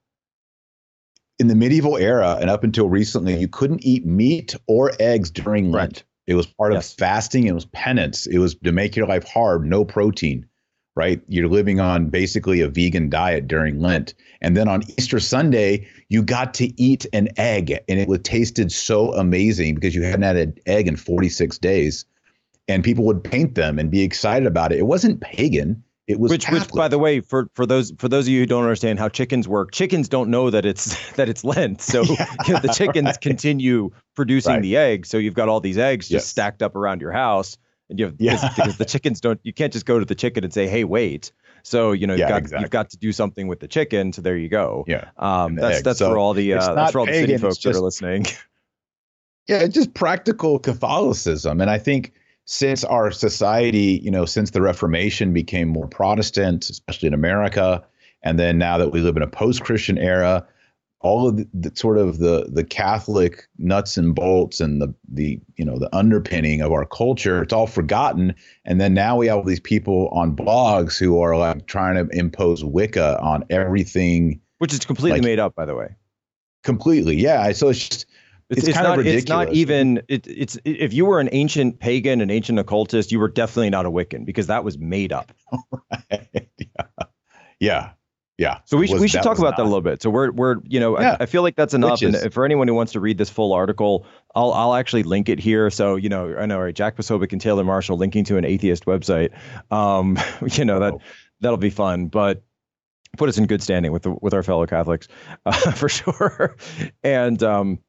In 1.39 1.47
the 1.47 1.55
medieval 1.55 1.95
era 1.95 2.37
and 2.41 2.49
up 2.49 2.65
until 2.65 2.89
recently, 2.89 3.39
you 3.39 3.47
couldn't 3.47 3.85
eat 3.85 4.05
meat 4.05 4.55
or 4.67 4.91
eggs 4.99 5.31
during 5.31 5.71
Lent. 5.71 6.03
It 6.27 6.35
was 6.35 6.47
part 6.47 6.73
yes. 6.73 6.91
of 6.91 6.97
fasting. 6.97 7.47
It 7.47 7.53
was 7.53 7.65
penance. 7.65 8.27
It 8.27 8.39
was 8.39 8.55
to 8.55 8.73
make 8.73 8.97
your 8.97 9.07
life 9.07 9.23
hard, 9.25 9.65
no 9.65 9.85
protein, 9.85 10.45
right? 10.97 11.21
You're 11.29 11.47
living 11.47 11.79
on 11.79 12.09
basically 12.09 12.59
a 12.59 12.67
vegan 12.67 13.09
diet 13.09 13.47
during 13.47 13.79
Lent. 13.79 14.15
And 14.41 14.55
then 14.57 14.67
on 14.67 14.83
Easter 14.97 15.21
Sunday, 15.21 15.87
you 16.09 16.21
got 16.21 16.53
to 16.55 16.79
eat 16.79 17.05
an 17.13 17.29
egg 17.37 17.71
and 17.87 17.99
it 17.99 18.23
tasted 18.25 18.69
so 18.73 19.13
amazing 19.13 19.75
because 19.75 19.95
you 19.95 20.03
hadn't 20.03 20.23
had 20.23 20.35
an 20.35 20.55
egg 20.65 20.89
in 20.89 20.97
46 20.97 21.57
days 21.59 22.03
and 22.69 22.83
people 22.83 23.03
would 23.05 23.23
paint 23.23 23.55
them 23.55 23.79
and 23.79 23.89
be 23.91 24.01
excited 24.01 24.45
about 24.45 24.71
it. 24.71 24.77
It 24.77 24.85
wasn't 24.85 25.19
pagan. 25.19 25.83
It 26.07 26.19
was 26.19 26.31
which, 26.31 26.49
which, 26.49 26.69
by 26.69 26.87
the 26.87 26.97
way, 26.97 27.19
for 27.19 27.49
for 27.53 27.65
those 27.65 27.91
for 27.97 28.07
those 28.07 28.25
of 28.25 28.29
you 28.29 28.39
who 28.39 28.45
don't 28.45 28.63
understand 28.63 28.97
how 28.97 29.09
chickens 29.09 29.47
work, 29.47 29.71
chickens 29.71 30.07
don't 30.07 30.29
know 30.29 30.49
that 30.49 30.65
it's 30.65 31.11
that 31.17 31.29
it's 31.29 31.43
Lent. 31.43 31.81
So 31.81 32.01
yeah, 32.03 32.25
the 32.61 32.73
chickens 32.75 33.05
right. 33.05 33.21
continue 33.21 33.91
producing 34.15 34.53
right. 34.53 34.61
the 34.61 34.77
eggs. 34.77 35.09
So 35.09 35.17
you've 35.17 35.33
got 35.33 35.49
all 35.49 35.59
these 35.59 35.77
eggs 35.77 36.07
just 36.07 36.27
stacked 36.27 36.61
up 36.61 36.75
around 36.75 37.01
your 37.01 37.11
house, 37.11 37.57
and 37.89 37.99
you 37.99 38.05
have 38.05 38.15
yeah. 38.17 38.53
because 38.55 38.77
the 38.77 38.85
chickens 38.85 39.19
don't. 39.19 39.39
You 39.43 39.53
can't 39.53 39.73
just 39.73 39.85
go 39.85 39.99
to 39.99 40.05
the 40.05 40.15
chicken 40.15 40.43
and 40.43 40.53
say, 40.53 40.67
"Hey, 40.67 40.83
wait." 40.83 41.31
So 41.61 41.91
you 41.91 42.07
know 42.07 42.13
you've, 42.13 42.21
yeah, 42.21 42.29
got, 42.29 42.37
exactly. 42.39 42.63
you've 42.63 42.71
got 42.71 42.89
to 42.91 42.97
do 42.97 43.11
something 43.11 43.47
with 43.47 43.59
the 43.59 43.67
chicken. 43.67 44.13
So 44.13 44.23
there 44.23 44.37
you 44.37 44.49
go. 44.49 44.85
Yeah, 44.87 45.09
um, 45.17 45.55
that's 45.55 45.79
egg. 45.79 45.83
that's 45.83 45.99
so 45.99 46.09
for 46.09 46.17
all 46.17 46.33
the 46.33 46.53
uh, 46.53 46.73
that's 46.73 46.91
for 46.91 47.01
all 47.01 47.05
the 47.05 47.13
city 47.13 47.37
folks 47.37 47.57
just, 47.57 47.73
that 47.73 47.79
are 47.79 47.83
listening. 47.83 48.25
Yeah, 49.47 49.57
it's 49.57 49.73
just 49.73 49.93
practical 49.93 50.57
Catholicism, 50.57 51.61
and 51.61 51.69
I 51.69 51.77
think 51.77 52.13
since 52.51 52.83
our 52.83 53.11
society, 53.11 54.01
you 54.03 54.09
know, 54.09 54.25
since 54.25 54.49
the 54.49 54.61
Reformation 54.61 55.33
became 55.33 55.67
more 55.67 55.87
Protestant, 55.87 56.67
especially 56.67 57.05
in 57.05 57.13
America, 57.13 57.83
and 58.23 58.39
then 58.39 58.57
now 58.57 58.79
that 58.79 58.89
we 58.89 59.01
live 59.01 59.15
in 59.15 59.21
a 59.21 59.27
post-Christian 59.27 59.99
era, 59.99 60.47
all 60.99 61.29
of 61.29 61.37
the, 61.37 61.47
the, 61.53 61.71
sort 61.75 61.99
of 61.99 62.17
the 62.17 62.49
the 62.51 62.63
Catholic 62.63 63.47
nuts 63.59 63.97
and 63.97 64.15
bolts 64.15 64.59
and 64.59 64.81
the 64.81 64.91
the 65.07 65.39
you 65.57 65.63
know 65.63 65.77
the 65.77 65.95
underpinning 65.95 66.61
of 66.61 66.71
our 66.71 66.87
culture, 66.87 67.43
it's 67.43 67.53
all 67.53 67.67
forgotten. 67.67 68.33
And 68.65 68.81
then 68.81 68.95
now 68.95 69.15
we 69.15 69.27
have 69.27 69.37
all 69.37 69.43
these 69.43 69.59
people 69.59 70.07
on 70.07 70.35
blogs 70.35 70.97
who 70.97 71.21
are 71.21 71.37
like 71.37 71.67
trying 71.67 72.03
to 72.03 72.17
impose 72.17 72.65
Wicca 72.65 73.21
on 73.21 73.45
everything, 73.51 74.41
which 74.57 74.73
is 74.73 74.83
completely 74.85 75.19
like, 75.19 75.23
made 75.23 75.39
up, 75.39 75.53
by 75.53 75.65
the 75.65 75.75
way. 75.75 75.95
Completely, 76.63 77.15
yeah. 77.15 77.51
So 77.51 77.69
it's 77.69 77.87
just 77.87 78.05
it's, 78.49 78.59
it's, 78.59 78.67
it's 78.69 78.77
not. 78.77 79.05
It's 79.05 79.27
not 79.27 79.53
even. 79.53 80.01
It, 80.07 80.25
it's 80.27 80.57
if 80.65 80.93
you 80.93 81.05
were 81.05 81.19
an 81.19 81.29
ancient 81.31 81.79
pagan, 81.79 82.21
an 82.21 82.31
ancient 82.31 82.57
occultist, 82.57 83.11
you 83.11 83.19
were 83.19 83.27
definitely 83.27 83.69
not 83.69 83.85
a 83.85 83.91
Wiccan 83.91 84.25
because 84.25 84.47
that 84.47 84.63
was 84.63 84.77
made 84.77 85.13
up. 85.13 85.31
right. 86.11 86.49
Yeah. 86.57 87.05
Yeah. 87.59 87.89
Yeah. 88.39 88.59
So 88.63 88.77
we, 88.77 88.87
was, 88.89 89.01
we 89.01 89.09
should 89.09 89.21
talk 89.21 89.37
about 89.37 89.51
not. 89.51 89.57
that 89.57 89.63
a 89.63 89.65
little 89.65 89.81
bit. 89.81 90.01
So 90.01 90.09
we're 90.09 90.31
we're 90.31 90.55
you 90.63 90.79
know 90.79 90.97
yeah. 90.97 91.17
I, 91.19 91.23
I, 91.23 91.25
feel 91.25 91.41
like 91.41 91.57
that's 91.57 91.73
enough. 91.73 92.01
And 92.01 92.33
for 92.33 92.45
anyone 92.45 92.69
who 92.69 92.73
wants 92.73 92.93
to 92.93 92.99
read 93.01 93.17
this 93.17 93.29
full 93.29 93.51
article, 93.51 94.05
I'll 94.33 94.53
I'll 94.53 94.75
actually 94.75 95.03
link 95.03 95.27
it 95.27 95.39
here. 95.39 95.69
So 95.69 95.97
you 95.97 96.07
know 96.07 96.35
I 96.37 96.45
know 96.45 96.57
right, 96.57 96.73
Jack 96.73 96.95
Posobiec 96.95 97.33
and 97.33 97.41
Taylor 97.41 97.65
Marshall 97.65 97.97
linking 97.97 98.23
to 98.25 98.37
an 98.37 98.45
atheist 98.45 98.85
website. 98.85 99.31
Um, 99.71 100.17
you 100.53 100.63
know 100.63 100.79
that 100.79 100.93
that'll 101.41 101.57
be 101.57 101.69
fun, 101.69 102.07
but 102.07 102.41
put 103.17 103.27
us 103.27 103.37
in 103.37 103.45
good 103.45 103.61
standing 103.61 103.91
with 103.91 104.03
the, 104.03 104.15
with 104.21 104.33
our 104.33 104.43
fellow 104.43 104.65
Catholics 104.65 105.09
uh, 105.45 105.71
for 105.71 105.89
sure. 105.89 106.55
And 107.03 107.43
um, 107.43 107.79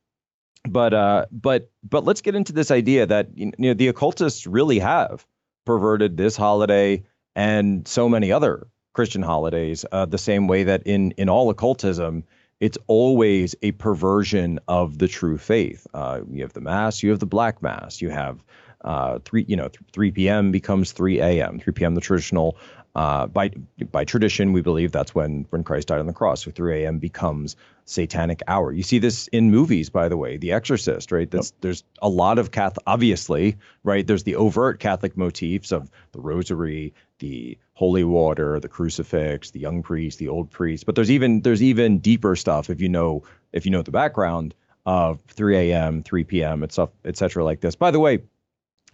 but 0.69 0.95
uh, 0.95 1.27
but 1.31 1.71
but 1.83 2.05
let's 2.05 2.21
get 2.21 2.35
into 2.35 2.53
this 2.53 2.71
idea 2.71 3.07
that 3.07 3.29
you 3.37 3.53
know 3.59 3.75
the 3.75 3.89
occultists 3.89 4.47
really 4.47 4.79
have 4.79 5.27
perverted 5.65 6.17
this 6.17 6.37
holiday 6.37 7.05
and 7.35 7.87
so 7.87 8.09
many 8.09 8.33
other 8.33 8.67
Christian 8.93 9.23
holidays 9.23 9.85
uh, 9.93 10.07
the 10.07 10.19
same 10.19 10.49
way 10.49 10.65
that 10.65 10.83
in 10.85 11.13
in 11.13 11.29
all 11.29 11.51
occultism 11.51 12.25
it's 12.61 12.77
always 12.89 13.55
a 13.63 13.73
perversion 13.73 14.61
of 14.69 14.99
the 14.99 15.09
true 15.09 15.39
faith. 15.39 15.87
Uh, 15.95 16.21
you 16.31 16.43
have 16.43 16.53
the 16.53 16.61
mass, 16.61 17.03
you 17.03 17.09
have 17.11 17.19
the 17.19 17.27
black 17.27 17.63
mass, 17.63 18.03
you 18.03 18.11
have 18.11 18.45
uh, 18.83 19.19
three, 19.25 19.45
you 19.49 19.57
know, 19.57 19.71
3 19.93 20.11
p.m. 20.11 20.53
becomes 20.53 20.93
3 20.93 21.21
a.m. 21.21 21.59
3 21.59 21.73
p.m. 21.73 21.95
the 21.95 22.01
traditional. 22.01 22.57
Uh, 22.97 23.27
by 23.27 23.51
by 23.93 24.05
tradition, 24.05 24.53
we 24.53 24.61
believe 24.61 24.91
that's 24.91 25.15
when 25.15 25.47
when 25.51 25.63
Christ 25.63 25.89
died 25.89 26.01
on 26.01 26.07
the 26.07 26.13
cross. 26.13 26.45
So 26.45 26.51
3 26.51 26.83
a.m. 26.83 26.99
becomes 26.99 27.55
satanic 27.85 28.43
hour. 28.49 28.73
You 28.73 28.83
see 28.83 28.99
this 28.99 29.29
in 29.29 29.51
movies, 29.51 29.91
by 29.91 30.09
the 30.09 30.17
way, 30.17 30.37
The 30.37 30.53
Exorcist, 30.53 31.13
right? 31.13 31.31
That's, 31.31 31.51
yep. 31.51 31.61
There's 31.61 31.85
a 32.03 32.09
lot 32.09 32.39
of 32.39 32.51
Catholic, 32.51 32.83
obviously, 32.87 33.57
right? 33.85 34.07
There's 34.07 34.25
the 34.25 34.37
overt 34.37 34.81
Catholic 34.81 35.17
motifs 35.17 35.73
of 35.73 35.91
the 36.13 36.21
Rosary, 36.21 36.93
the 37.21 37.59
holy 37.75 38.05
water, 38.05 38.59
the 38.59 38.69
crucifix, 38.69 39.51
the 39.51 39.61
young 39.61 39.83
priest, 39.83 40.19
the 40.19 40.29
old 40.29 40.51
priest. 40.51 40.85
But 40.87 40.95
there's 40.95 41.11
even 41.11 41.43
there's 41.43 41.63
even 41.63 41.99
deeper 41.99 42.35
stuff 42.37 42.71
if 42.71 42.81
you 42.81 42.89
know 42.89 43.23
if 43.53 43.65
you 43.65 43.71
know 43.71 43.83
the 43.83 43.91
background 43.91 44.55
of 44.87 45.21
3 45.29 45.57
a.m., 45.57 46.03
3 46.03 46.25
p.m., 46.25 46.63
et 46.63 46.73
stuff, 46.73 46.91
et 47.05 47.17
cetera, 47.17 47.45
like 47.45 47.61
this. 47.61 47.77
By 47.77 47.91
the 47.91 48.01
way, 48.01 48.21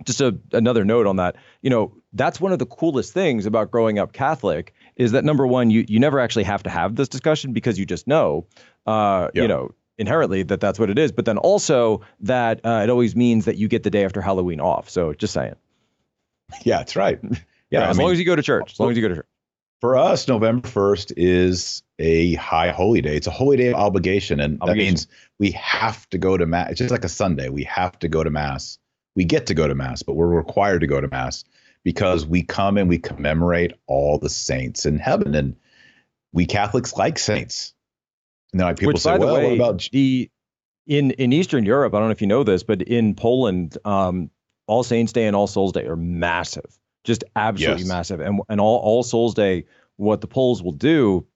just 0.05 0.21
a, 0.21 0.39
another 0.53 0.85
note 0.85 1.07
on 1.07 1.17
that. 1.17 1.37
You 1.63 1.71
know 1.71 1.95
that's 2.13 2.41
one 2.41 2.53
of 2.53 2.59
the 2.59 2.67
coolest 2.67 3.13
things 3.13 3.47
about 3.47 3.71
growing 3.71 3.99
up 3.99 4.13
catholic 4.13 4.73
is 4.97 5.13
that 5.13 5.25
number 5.25 5.47
one 5.47 5.71
you 5.71 5.85
you 5.89 6.01
never 6.01 6.19
actually 6.19 6.45
have 6.45 6.63
to 6.63 6.71
have 6.71 6.97
this 6.97 7.09
discussion 7.09 7.53
because 7.53 7.79
you 7.79 7.87
just 7.87 8.07
know 8.07 8.47
uh, 8.87 9.29
you 9.35 9.47
know 9.47 9.73
inherently 9.99 10.43
that 10.45 10.61
that's 10.61 10.79
what 10.79 10.91
it 10.91 10.99
is. 10.99 11.13
But 11.13 11.25
then 11.25 11.39
also 11.39 12.03
that 12.21 12.61
uh, 12.65 12.81
it 12.83 12.91
always 12.91 13.17
means 13.17 13.45
that 13.45 13.57
you 13.57 13.69
get 13.69 13.83
the 13.83 13.91
day 13.91 14.05
after 14.05 14.21
halloween 14.21 14.61
off. 14.61 14.91
So 14.91 15.13
just 15.15 15.33
saying. 15.33 15.55
Yeah 16.65 16.79
that's 16.79 16.97
right. 16.97 17.21
Yeah, 17.69 17.81
yeah 17.81 17.89
as 17.91 17.99
I 17.99 18.03
long 18.03 18.13
as 18.13 18.21
you 18.21 18.25
go 18.25 18.37
to 18.37 18.43
church 18.43 18.75
as 18.75 18.79
long 18.79 18.93
as 18.93 18.97
you 18.97 19.03
go 19.03 19.09
to 19.09 19.17
church. 19.17 19.27
for 19.81 19.97
us 19.97 20.29
november 20.29 20.69
1st 20.69 21.15
is 21.17 21.83
a 21.99 22.35
high 22.35 22.71
holy 22.71 23.01
day. 23.01 23.17
It's 23.17 23.27
a 23.27 23.33
holy 23.33 23.57
day 23.57 23.71
of 23.71 23.75
obligation 23.75 24.39
and 24.39 24.63
obligation. 24.63 24.79
that 24.79 24.85
means 24.85 25.09
we 25.41 25.51
have 25.51 26.09
to 26.11 26.19
go 26.19 26.37
to 26.37 26.47
mass 26.47 26.71
it's 26.71 26.79
just 26.79 26.93
like 26.93 27.05
a 27.05 27.09
sunday. 27.09 27.49
We 27.49 27.65
have 27.65 27.99
to 27.99 28.09
go 28.09 28.23
to 28.23 28.31
mass 28.31 28.79
we 29.17 29.25
get 29.25 29.47
to 29.47 29.55
go 29.55 29.67
to 29.67 29.75
mass, 29.75 30.03
but 30.03 30.15
we're 30.15 30.29
required 30.29 30.81
to 30.83 30.87
go 30.87 31.01
to 31.01 31.09
mass 31.09 31.43
because 31.83 32.27
we 32.27 32.43
come 32.43 32.77
and 32.77 32.89
we 32.89 32.99
commemorate 32.99 33.73
all 33.87 34.19
the 34.19 34.29
saints 34.29 34.87
in 34.87 34.99
heaven, 34.99 35.35
and 35.35 35.57
we 36.33 36.47
Catholics 36.47 36.97
like 36.97 37.19
saints. 37.19 37.75
And 38.53 38.61
then 38.61 38.69
like 38.69 38.79
people 38.79 38.93
Which, 38.93 39.03
say, 39.03 39.19
"Well, 39.19 39.35
way, 39.35 39.45
what 39.45 39.55
about 39.55 39.89
the 39.91 40.31
in 40.87 41.11
in 41.13 41.33
Eastern 41.33 41.65
Europe? 41.65 41.95
I 41.95 41.99
don't 41.99 42.09
know 42.09 42.13
if 42.13 42.21
you 42.21 42.27
know 42.27 42.45
this, 42.45 42.63
but 42.63 42.83
in 42.83 43.15
Poland, 43.15 43.79
um, 43.85 44.31
All 44.67 44.85
Saints 44.85 45.13
Day 45.13 45.27
and 45.27 45.35
All 45.35 45.47
Souls 45.47 45.73
Day 45.73 45.87
are 45.87 45.97
massive, 45.97 46.79
just 47.03 47.25
absolutely 47.35 47.83
yes. 47.83 47.89
massive. 47.89 48.21
And 48.21 48.41
and 48.49 48.61
all 48.61 48.79
All 48.79 49.03
Souls 49.03 49.35
Day, 49.35 49.65
what 49.97 50.21
the 50.21 50.27
Poles 50.29 50.63
will 50.63 50.73
do, 50.73 51.27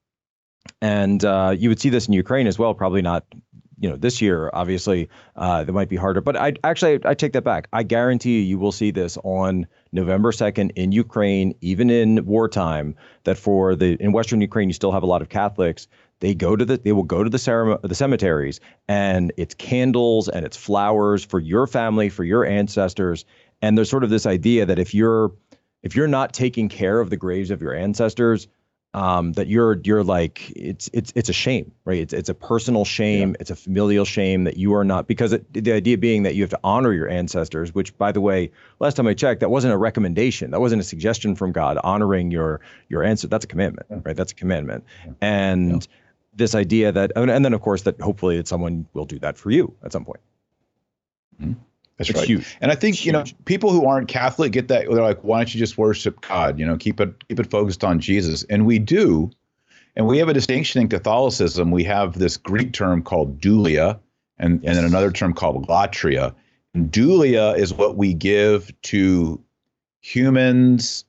and 0.82 1.24
uh, 1.24 1.54
you 1.56 1.70
would 1.70 1.80
see 1.80 1.88
this 1.88 2.08
in 2.08 2.12
Ukraine 2.12 2.46
as 2.46 2.58
well. 2.58 2.74
Probably 2.74 3.02
not 3.02 3.24
you 3.80 3.88
know 3.88 3.96
this 3.96 4.20
year 4.20 4.50
obviously 4.52 5.08
uh, 5.36 5.64
that 5.64 5.72
might 5.72 5.88
be 5.88 5.96
harder. 5.96 6.20
But 6.20 6.36
i 6.36 6.52
actually 6.62 7.00
i 7.04 7.14
take 7.14 7.32
that 7.32 7.42
back. 7.42 7.66
I 7.72 7.82
guarantee 7.82 8.36
you 8.38 8.42
you 8.42 8.58
will 8.58 8.72
see 8.72 8.90
this 8.90 9.18
on 9.24 9.66
november 9.92 10.30
2nd 10.30 10.70
in 10.76 10.92
ukraine 10.92 11.52
even 11.60 11.90
in 11.90 12.24
wartime 12.24 12.94
that 13.24 13.36
for 13.36 13.74
the 13.74 13.94
in 14.00 14.12
western 14.12 14.40
ukraine 14.40 14.68
you 14.68 14.72
still 14.72 14.92
have 14.92 15.02
a 15.02 15.06
lot 15.06 15.22
of 15.22 15.28
catholics. 15.28 15.88
They 16.20 16.34
go 16.34 16.54
to 16.54 16.64
the 16.64 16.76
they 16.76 16.92
will 16.92 17.02
go 17.02 17.24
to 17.24 17.30
the 17.30 17.38
ceremony, 17.38 17.80
the 17.82 17.94
cemeteries 17.94 18.60
and 18.86 19.32
it's 19.36 19.54
candles 19.54 20.28
and 20.28 20.44
it's 20.44 20.56
flowers 20.56 21.24
for 21.24 21.40
your 21.40 21.66
family 21.66 22.10
for 22.10 22.24
your 22.24 22.44
ancestors. 22.44 23.24
And 23.62 23.76
there's 23.76 23.90
sort 23.90 24.04
of 24.04 24.10
this 24.10 24.26
idea 24.26 24.66
that 24.66 24.78
if 24.78 24.94
you're 24.94 25.32
if 25.82 25.96
you're 25.96 26.08
not 26.08 26.34
taking 26.34 26.68
care 26.68 27.00
of 27.00 27.08
the 27.08 27.16
graves 27.16 27.50
of 27.50 27.62
your 27.62 27.74
ancestors 27.74 28.46
um, 28.92 29.32
that 29.34 29.46
you're 29.46 29.80
you're 29.84 30.02
like 30.02 30.50
it's 30.56 30.90
it's 30.92 31.12
it's 31.14 31.28
a 31.28 31.32
shame, 31.32 31.70
right? 31.84 31.98
It's 32.00 32.12
it's 32.12 32.28
a 32.28 32.34
personal 32.34 32.84
shame, 32.84 33.30
yeah. 33.30 33.36
it's 33.40 33.50
a 33.50 33.56
familial 33.56 34.04
shame 34.04 34.44
that 34.44 34.56
you 34.56 34.74
are 34.74 34.84
not 34.84 35.06
because 35.06 35.32
it, 35.32 35.52
the 35.52 35.72
idea 35.72 35.96
being 35.96 36.24
that 36.24 36.34
you 36.34 36.42
have 36.42 36.50
to 36.50 36.60
honor 36.64 36.92
your 36.92 37.08
ancestors, 37.08 37.72
which 37.72 37.96
by 37.98 38.10
the 38.10 38.20
way, 38.20 38.50
last 38.80 38.94
time 38.96 39.06
I 39.06 39.14
checked, 39.14 39.40
that 39.40 39.50
wasn't 39.50 39.74
a 39.74 39.78
recommendation, 39.78 40.50
that 40.50 40.60
wasn't 40.60 40.80
a 40.80 40.84
suggestion 40.84 41.36
from 41.36 41.52
God. 41.52 41.78
Honoring 41.84 42.30
your 42.32 42.60
your 42.88 43.04
ancestor, 43.04 43.28
that's 43.28 43.44
a 43.44 43.48
commandment, 43.48 43.86
yeah. 43.90 43.98
right? 44.04 44.16
That's 44.16 44.32
a 44.32 44.36
commandment, 44.36 44.84
yeah. 45.06 45.12
and 45.20 45.88
this 46.34 46.54
idea 46.54 46.90
that 46.90 47.12
and 47.14 47.44
then 47.44 47.52
of 47.52 47.60
course 47.60 47.82
that 47.82 48.00
hopefully 48.00 48.38
that 48.38 48.48
someone 48.48 48.86
will 48.92 49.04
do 49.04 49.18
that 49.20 49.38
for 49.38 49.50
you 49.50 49.74
at 49.84 49.92
some 49.92 50.04
point. 50.04 50.20
Mm-hmm. 51.40 51.52
That's 52.00 52.08
it's 52.08 52.18
right. 52.18 52.28
Huge. 52.28 52.56
And 52.62 52.72
I 52.72 52.74
think 52.74 52.96
it's 52.96 53.04
you 53.04 53.12
huge. 53.12 53.32
know 53.32 53.38
people 53.44 53.72
who 53.72 53.86
aren't 53.86 54.08
Catholic 54.08 54.52
get 54.52 54.68
that 54.68 54.86
they're 54.90 55.02
like, 55.02 55.22
why 55.22 55.40
don't 55.40 55.54
you 55.54 55.58
just 55.58 55.76
worship 55.76 56.22
God? 56.22 56.58
You 56.58 56.64
know, 56.64 56.78
keep 56.78 56.98
it 56.98 57.28
keep 57.28 57.38
it 57.38 57.50
focused 57.50 57.84
on 57.84 58.00
Jesus. 58.00 58.42
And 58.44 58.64
we 58.64 58.78
do, 58.78 59.30
and 59.96 60.06
we 60.06 60.16
have 60.16 60.30
a 60.30 60.32
distinction 60.32 60.80
in 60.80 60.88
Catholicism. 60.88 61.70
We 61.70 61.84
have 61.84 62.18
this 62.18 62.38
Greek 62.38 62.72
term 62.72 63.02
called 63.02 63.38
dulia, 63.38 64.00
and 64.38 64.62
yes. 64.62 64.68
and 64.70 64.78
then 64.78 64.84
another 64.86 65.12
term 65.12 65.34
called 65.34 65.68
latria. 65.68 66.34
And 66.72 66.90
dulia 66.90 67.58
is 67.58 67.74
what 67.74 67.98
we 67.98 68.14
give 68.14 68.72
to 68.82 69.38
humans. 70.00 71.04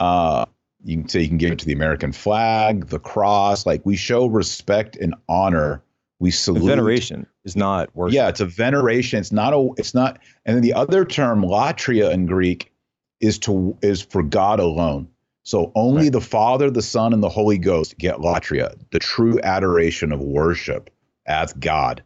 Uh, 0.00 0.46
you 0.82 0.96
can 0.96 1.08
say 1.08 1.20
you 1.20 1.28
can 1.28 1.38
give 1.38 1.52
it 1.52 1.60
to 1.60 1.66
the 1.66 1.72
American 1.72 2.10
flag, 2.10 2.88
the 2.88 2.98
cross. 2.98 3.64
Like 3.64 3.86
we 3.86 3.94
show 3.94 4.26
respect 4.26 4.96
and 4.96 5.14
honor 5.28 5.84
we 6.18 6.32
salute. 6.32 6.62
The 6.62 6.66
veneration 6.66 7.28
is 7.44 7.56
not 7.56 7.94
worship. 7.94 8.14
Yeah, 8.14 8.28
it's 8.28 8.40
a 8.40 8.46
veneration. 8.46 9.18
It's 9.20 9.32
not 9.32 9.52
a. 9.52 9.70
It's 9.76 9.94
not. 9.94 10.20
And 10.44 10.56
then 10.56 10.62
the 10.62 10.74
other 10.74 11.04
term, 11.04 11.42
latria 11.42 12.10
in 12.12 12.26
Greek, 12.26 12.72
is 13.20 13.38
to 13.40 13.76
is 13.82 14.02
for 14.02 14.22
God 14.22 14.60
alone. 14.60 15.08
So 15.44 15.72
only 15.74 16.04
right. 16.04 16.12
the 16.12 16.20
Father, 16.20 16.70
the 16.70 16.82
Son, 16.82 17.12
and 17.12 17.22
the 17.22 17.28
Holy 17.28 17.58
Ghost 17.58 17.98
get 17.98 18.18
latria, 18.18 18.76
the 18.90 19.00
true 19.00 19.40
adoration 19.42 20.12
of 20.12 20.20
worship 20.20 20.90
as 21.26 21.52
God. 21.54 22.02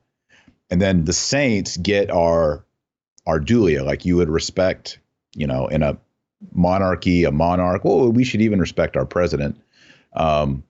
And 0.70 0.80
then 0.80 1.04
the 1.04 1.12
saints 1.12 1.76
get 1.76 2.10
our 2.10 2.64
our 3.26 3.40
dulia, 3.40 3.84
like 3.84 4.04
you 4.04 4.16
would 4.16 4.30
respect, 4.30 4.98
you 5.34 5.46
know, 5.46 5.66
in 5.66 5.82
a 5.82 5.98
monarchy, 6.52 7.24
a 7.24 7.32
monarch. 7.32 7.84
Well, 7.84 8.10
we 8.10 8.24
should 8.24 8.40
even 8.40 8.60
respect 8.60 8.96
our 8.96 9.06
president. 9.06 9.60
Um, 10.14 10.62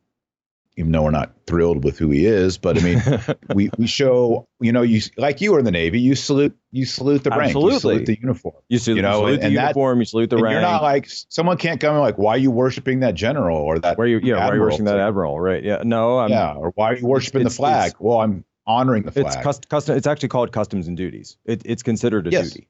even 0.77 0.93
though 0.93 1.03
we're 1.03 1.11
not 1.11 1.33
thrilled 1.47 1.83
with 1.85 1.99
who 1.99 2.11
he 2.11 2.27
is. 2.27 2.59
But 2.59 2.79
I 2.79 2.83
mean, 2.83 3.03
we 3.55 3.71
we 3.79 3.87
show 3.87 4.47
you 4.61 4.73
know 4.73 4.83
you 4.83 5.01
like 5.17 5.41
you 5.41 5.53
were 5.53 5.59
in 5.59 5.65
the 5.65 5.71
Navy, 5.71 6.01
you 6.01 6.15
salute 6.15 6.57
you 6.71 6.85
salute 6.85 7.25
the 7.25 7.31
rank, 7.31 7.45
Absolutely. 7.45 7.73
you 7.73 7.81
salute 7.81 8.07
the 8.07 8.19
uniform, 8.21 8.55
you 8.69 8.79
salute, 8.79 8.97
you 8.97 9.03
know, 9.03 9.21
salute 9.21 9.33
and, 9.35 9.43
the 9.43 9.47
and 9.47 9.55
uniform, 9.55 9.99
that, 9.99 10.03
you 10.03 10.07
salute 10.07 10.31
the 10.31 10.37
rank. 10.37 10.53
You're 10.53 10.63
not 10.63 10.83
like 10.83 11.07
someone 11.09 11.57
can't 11.57 11.81
come 11.81 11.95
and 11.95 12.03
like 12.03 12.19
why 12.19 12.35
are 12.35 12.39
you 12.39 12.51
worshiping 12.51 13.01
that 13.01 13.15
general 13.15 13.59
or 13.59 13.79
that 13.79 13.99
where 13.99 14.07
you 14.07 14.21
yeah 14.23 14.37
why 14.37 14.51
are 14.51 14.57
you 14.57 14.61
worshiping 14.61 14.87
that 14.87 14.99
admiral 14.99 15.41
right 15.41 15.63
yeah 15.65 15.83
no 15.85 16.19
I'm, 16.19 16.31
yeah 16.31 16.55
or 16.55 16.73
why 16.75 16.93
are 16.93 16.97
you 16.97 17.07
worshiping 17.07 17.45
the 17.45 17.51
flag? 17.51 17.95
Well, 17.99 18.21
I'm 18.21 18.45
honoring 18.67 19.05
the 19.05 19.13
flag. 19.13 19.27
It's 19.27 19.67
custom. 19.67 19.97
It's 19.97 20.07
actually 20.07 20.29
called 20.29 20.53
customs 20.53 20.89
and 20.89 20.97
duties. 20.97 21.37
It, 21.45 21.63
it's 21.65 21.83
considered 21.83 22.27
a 22.27 22.31
yes. 22.31 22.51
duty. 22.51 22.69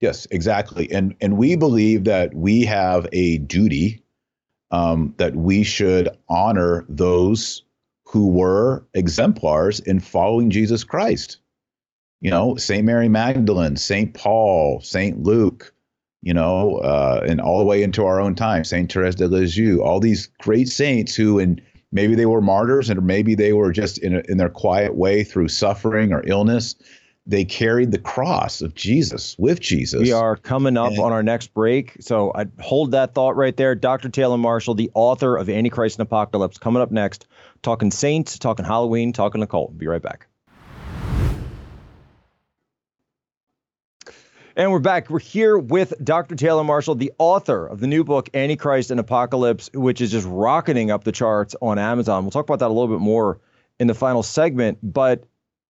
Yes, 0.00 0.26
exactly. 0.30 0.90
And 0.92 1.14
and 1.20 1.38
we 1.38 1.56
believe 1.56 2.04
that 2.04 2.34
we 2.34 2.64
have 2.66 3.08
a 3.12 3.38
duty 3.38 4.02
um, 4.76 5.14
that 5.16 5.34
we 5.34 5.62
should 5.62 6.08
honor 6.28 6.84
those 6.88 7.62
who 8.04 8.28
were 8.28 8.86
exemplars 8.92 9.80
in 9.80 10.00
following 10.00 10.50
Jesus 10.50 10.84
Christ. 10.84 11.38
You 12.20 12.30
know, 12.30 12.56
St. 12.56 12.84
Mary 12.84 13.08
Magdalene, 13.08 13.76
St. 13.76 14.12
Paul, 14.12 14.80
St. 14.80 15.22
Luke, 15.22 15.72
you 16.22 16.34
know, 16.34 16.76
uh, 16.78 17.24
and 17.26 17.40
all 17.40 17.58
the 17.58 17.64
way 17.64 17.82
into 17.82 18.04
our 18.04 18.20
own 18.20 18.34
time, 18.34 18.64
St. 18.64 18.90
Therese 18.92 19.14
de 19.14 19.28
Lisieux, 19.28 19.80
all 19.82 20.00
these 20.00 20.28
great 20.40 20.68
saints 20.68 21.14
who, 21.14 21.38
and 21.38 21.62
maybe 21.92 22.14
they 22.14 22.26
were 22.26 22.40
martyrs 22.40 22.90
and 22.90 23.02
maybe 23.06 23.34
they 23.34 23.52
were 23.52 23.72
just 23.72 23.98
in, 23.98 24.16
a, 24.16 24.22
in 24.28 24.36
their 24.36 24.50
quiet 24.50 24.94
way 24.94 25.24
through 25.24 25.48
suffering 25.48 26.12
or 26.12 26.22
illness, 26.26 26.74
they 27.26 27.44
carried 27.44 27.90
the 27.90 27.98
cross 27.98 28.62
of 28.62 28.74
Jesus 28.74 29.36
with 29.38 29.60
Jesus. 29.60 30.00
We 30.00 30.12
are 30.12 30.36
coming 30.36 30.76
up 30.76 30.92
and, 30.92 31.00
on 31.00 31.12
our 31.12 31.22
next 31.22 31.52
break. 31.52 31.96
So 32.00 32.32
I 32.34 32.46
hold 32.60 32.92
that 32.92 33.14
thought 33.14 33.36
right 33.36 33.56
there. 33.56 33.74
Dr. 33.74 34.08
Taylor 34.08 34.38
Marshall, 34.38 34.74
the 34.74 34.90
author 34.94 35.36
of 35.36 35.50
Antichrist 35.50 35.98
and 35.98 36.06
Apocalypse, 36.06 36.58
coming 36.58 36.80
up 36.80 36.92
next, 36.92 37.26
talking 37.62 37.90
saints, 37.90 38.38
talking 38.38 38.64
Halloween, 38.64 39.12
talking 39.12 39.42
occult. 39.42 39.76
Be 39.76 39.88
right 39.88 40.02
back. 40.02 40.28
And 44.58 44.72
we're 44.72 44.78
back. 44.78 45.10
We're 45.10 45.18
here 45.18 45.58
with 45.58 45.92
Dr. 46.02 46.34
Taylor 46.34 46.64
Marshall, 46.64 46.94
the 46.94 47.12
author 47.18 47.66
of 47.66 47.78
the 47.80 47.86
new 47.86 48.04
book, 48.04 48.30
Antichrist 48.32 48.90
and 48.90 48.98
Apocalypse, 48.98 49.68
which 49.74 50.00
is 50.00 50.10
just 50.10 50.26
rocketing 50.30 50.90
up 50.90 51.04
the 51.04 51.12
charts 51.12 51.54
on 51.60 51.78
Amazon. 51.78 52.24
We'll 52.24 52.30
talk 52.30 52.44
about 52.44 52.60
that 52.60 52.68
a 52.68 52.72
little 52.72 52.88
bit 52.88 53.02
more 53.02 53.38
in 53.78 53.86
the 53.86 53.94
final 53.94 54.22
segment. 54.22 54.78
But 54.82 55.24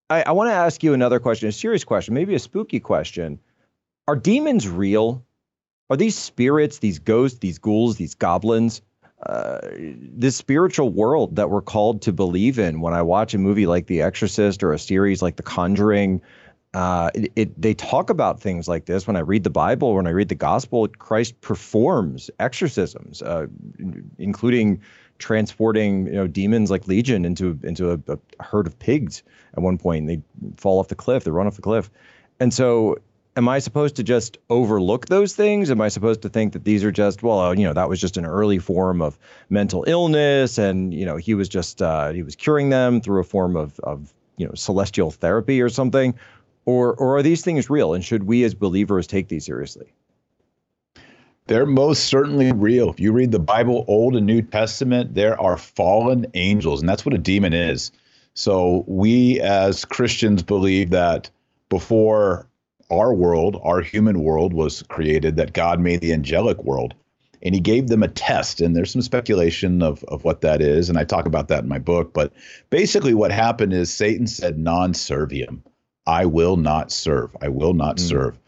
I, 0.08 0.22
I 0.22 0.32
want 0.32 0.48
to 0.48 0.54
ask 0.54 0.82
you 0.82 0.94
another 0.94 1.18
question, 1.18 1.48
a 1.48 1.52
serious 1.52 1.84
question, 1.84 2.14
maybe 2.14 2.34
a 2.34 2.38
spooky 2.38 2.80
question. 2.80 3.38
Are 4.08 4.16
demons 4.16 4.68
real? 4.68 5.24
Are 5.90 5.96
these 5.96 6.16
spirits, 6.16 6.78
these 6.78 6.98
ghosts, 6.98 7.38
these 7.38 7.58
ghouls, 7.58 7.96
these 7.96 8.14
goblins, 8.14 8.82
uh, 9.24 9.58
this 9.72 10.36
spiritual 10.36 10.90
world 10.90 11.36
that 11.36 11.50
we're 11.50 11.62
called 11.62 12.02
to 12.02 12.12
believe 12.12 12.58
in? 12.58 12.80
When 12.80 12.94
I 12.94 13.02
watch 13.02 13.34
a 13.34 13.38
movie 13.38 13.66
like 13.66 13.86
The 13.86 14.02
Exorcist 14.02 14.62
or 14.62 14.72
a 14.72 14.78
series 14.78 15.22
like 15.22 15.36
The 15.36 15.42
Conjuring, 15.42 16.22
uh, 16.74 17.10
it, 17.14 17.32
it, 17.36 17.60
they 17.60 17.74
talk 17.74 18.10
about 18.10 18.40
things 18.40 18.68
like 18.68 18.86
this 18.86 19.06
when 19.06 19.16
I 19.16 19.20
read 19.20 19.44
the 19.44 19.50
Bible, 19.50 19.94
when 19.94 20.06
I 20.06 20.10
read 20.10 20.28
the 20.28 20.34
Gospel. 20.34 20.86
Christ 20.86 21.40
performs 21.40 22.30
exorcisms, 22.38 23.22
uh, 23.22 23.46
including 24.18 24.82
transporting 25.18 26.06
you 26.06 26.12
know 26.12 26.26
demons 26.26 26.70
like 26.70 26.86
Legion 26.86 27.24
into 27.24 27.58
into 27.62 27.92
a, 27.92 28.00
a, 28.08 28.18
herd 28.42 28.66
of 28.66 28.78
pigs 28.78 29.22
at 29.54 29.62
one 29.62 29.78
point. 29.78 30.06
They 30.06 30.20
fall 30.56 30.78
off 30.78 30.88
the 30.88 30.94
cliff, 30.94 31.24
they 31.24 31.30
run 31.30 31.46
off 31.46 31.56
the 31.56 31.62
cliff, 31.62 31.90
and 32.40 32.52
so. 32.52 32.98
Am 33.38 33.50
I 33.50 33.58
supposed 33.58 33.96
to 33.96 34.02
just 34.02 34.38
overlook 34.48 35.08
those 35.08 35.34
things? 35.34 35.70
Am 35.70 35.78
I 35.78 35.88
supposed 35.88 36.22
to 36.22 36.30
think 36.30 36.54
that 36.54 36.64
these 36.64 36.82
are 36.82 36.90
just 36.90 37.22
well, 37.22 37.54
you 37.54 37.66
know, 37.66 37.74
that 37.74 37.86
was 37.86 38.00
just 38.00 38.16
an 38.16 38.24
early 38.24 38.58
form 38.58 39.02
of 39.02 39.18
mental 39.50 39.84
illness, 39.86 40.56
and 40.56 40.94
you 40.94 41.04
know, 41.04 41.18
he 41.18 41.34
was 41.34 41.46
just 41.46 41.82
uh, 41.82 42.12
he 42.12 42.22
was 42.22 42.34
curing 42.34 42.70
them 42.70 43.02
through 43.02 43.20
a 43.20 43.24
form 43.24 43.54
of 43.54 43.78
of 43.80 44.14
you 44.38 44.46
know 44.46 44.54
celestial 44.54 45.10
therapy 45.10 45.60
or 45.60 45.68
something, 45.68 46.14
or 46.64 46.94
or 46.94 47.18
are 47.18 47.22
these 47.22 47.42
things 47.42 47.68
real? 47.68 47.92
And 47.92 48.02
should 48.02 48.22
we 48.24 48.42
as 48.42 48.54
believers 48.54 49.06
take 49.06 49.28
these 49.28 49.44
seriously? 49.44 49.92
They're 51.46 51.66
most 51.66 52.04
certainly 52.04 52.52
real. 52.52 52.90
If 52.90 52.98
you 52.98 53.12
read 53.12 53.30
the 53.30 53.38
Bible, 53.38 53.84
Old 53.86 54.16
and 54.16 54.26
New 54.26 54.42
Testament, 54.42 55.14
there 55.14 55.40
are 55.40 55.56
fallen 55.56 56.26
angels, 56.34 56.80
and 56.80 56.88
that's 56.88 57.06
what 57.06 57.14
a 57.14 57.18
demon 57.18 57.52
is. 57.52 57.92
So 58.34 58.84
we 58.86 59.40
as 59.40 59.84
Christians 59.84 60.42
believe 60.42 60.90
that 60.90 61.30
before 61.68 62.48
our 62.90 63.14
world, 63.14 63.60
our 63.62 63.80
human 63.80 64.22
world 64.22 64.52
was 64.52 64.82
created, 64.84 65.36
that 65.36 65.52
God 65.52 65.80
made 65.80 66.00
the 66.00 66.12
angelic 66.12 66.62
world. 66.64 66.94
And 67.42 67.54
he 67.54 67.60
gave 67.60 67.88
them 67.88 68.02
a 68.02 68.08
test, 68.08 68.60
and 68.60 68.74
there's 68.74 68.90
some 68.90 69.02
speculation 69.02 69.82
of, 69.82 70.02
of 70.04 70.24
what 70.24 70.40
that 70.40 70.60
is. 70.60 70.88
And 70.88 70.98
I 70.98 71.04
talk 71.04 71.26
about 71.26 71.48
that 71.48 71.62
in 71.62 71.68
my 71.68 71.78
book. 71.78 72.12
But 72.12 72.32
basically, 72.70 73.14
what 73.14 73.30
happened 73.30 73.72
is 73.72 73.92
Satan 73.92 74.26
said, 74.26 74.58
non 74.58 74.94
serviam. 74.94 75.60
I 76.06 76.26
will 76.26 76.56
not 76.56 76.90
serve. 76.90 77.36
I 77.40 77.48
will 77.48 77.74
not 77.74 77.96
mm. 77.96 78.00
serve. 78.00 78.38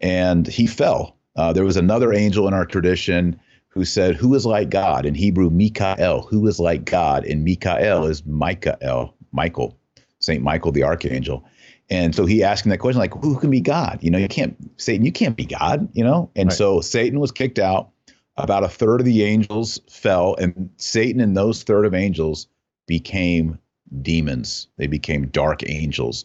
And 0.00 0.46
he 0.46 0.66
fell. 0.66 1.16
Uh, 1.36 1.52
there 1.52 1.64
was 1.64 1.76
another 1.76 2.12
angel 2.12 2.46
in 2.46 2.54
our 2.54 2.66
tradition 2.66 3.38
who 3.68 3.84
said, 3.84 4.16
Who 4.16 4.34
is 4.34 4.44
like 4.44 4.70
God? 4.70 5.06
In 5.06 5.14
Hebrew, 5.14 5.50
Mikael. 5.50 6.22
Who 6.22 6.46
is 6.46 6.60
like 6.60 6.84
God? 6.84 7.24
And 7.24 7.44
Mikael 7.44 8.04
is 8.06 8.24
Michael, 8.26 9.14
Michael, 9.32 9.78
St. 10.18 10.42
Michael 10.42 10.72
the 10.72 10.82
archangel. 10.82 11.44
And 11.90 12.14
so 12.14 12.26
he 12.26 12.42
asked 12.42 12.64
him 12.64 12.70
that 12.70 12.78
question, 12.78 13.00
like, 13.00 13.12
who 13.14 13.38
can 13.38 13.50
be 13.50 13.60
God? 13.60 13.98
You 14.00 14.10
know, 14.10 14.18
you 14.18 14.28
can't, 14.28 14.56
Satan, 14.80 15.04
you 15.04 15.12
can't 15.12 15.36
be 15.36 15.44
God, 15.44 15.88
you 15.92 16.04
know? 16.04 16.30
And 16.36 16.48
right. 16.48 16.56
so 16.56 16.80
Satan 16.80 17.20
was 17.20 17.32
kicked 17.32 17.58
out. 17.58 17.90
About 18.38 18.64
a 18.64 18.68
third 18.68 19.00
of 19.00 19.04
the 19.04 19.24
angels 19.24 19.78
fell, 19.90 20.34
and 20.36 20.70
Satan 20.78 21.20
and 21.20 21.36
those 21.36 21.64
third 21.64 21.84
of 21.84 21.94
angels 21.94 22.46
became 22.86 23.58
demons. 24.00 24.68
They 24.78 24.86
became 24.86 25.26
dark 25.26 25.68
angels. 25.68 26.24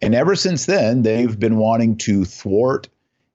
And 0.00 0.14
ever 0.14 0.36
since 0.36 0.66
then, 0.66 1.02
they've 1.02 1.36
been 1.36 1.56
wanting 1.56 1.96
to 1.98 2.24
thwart 2.24 2.88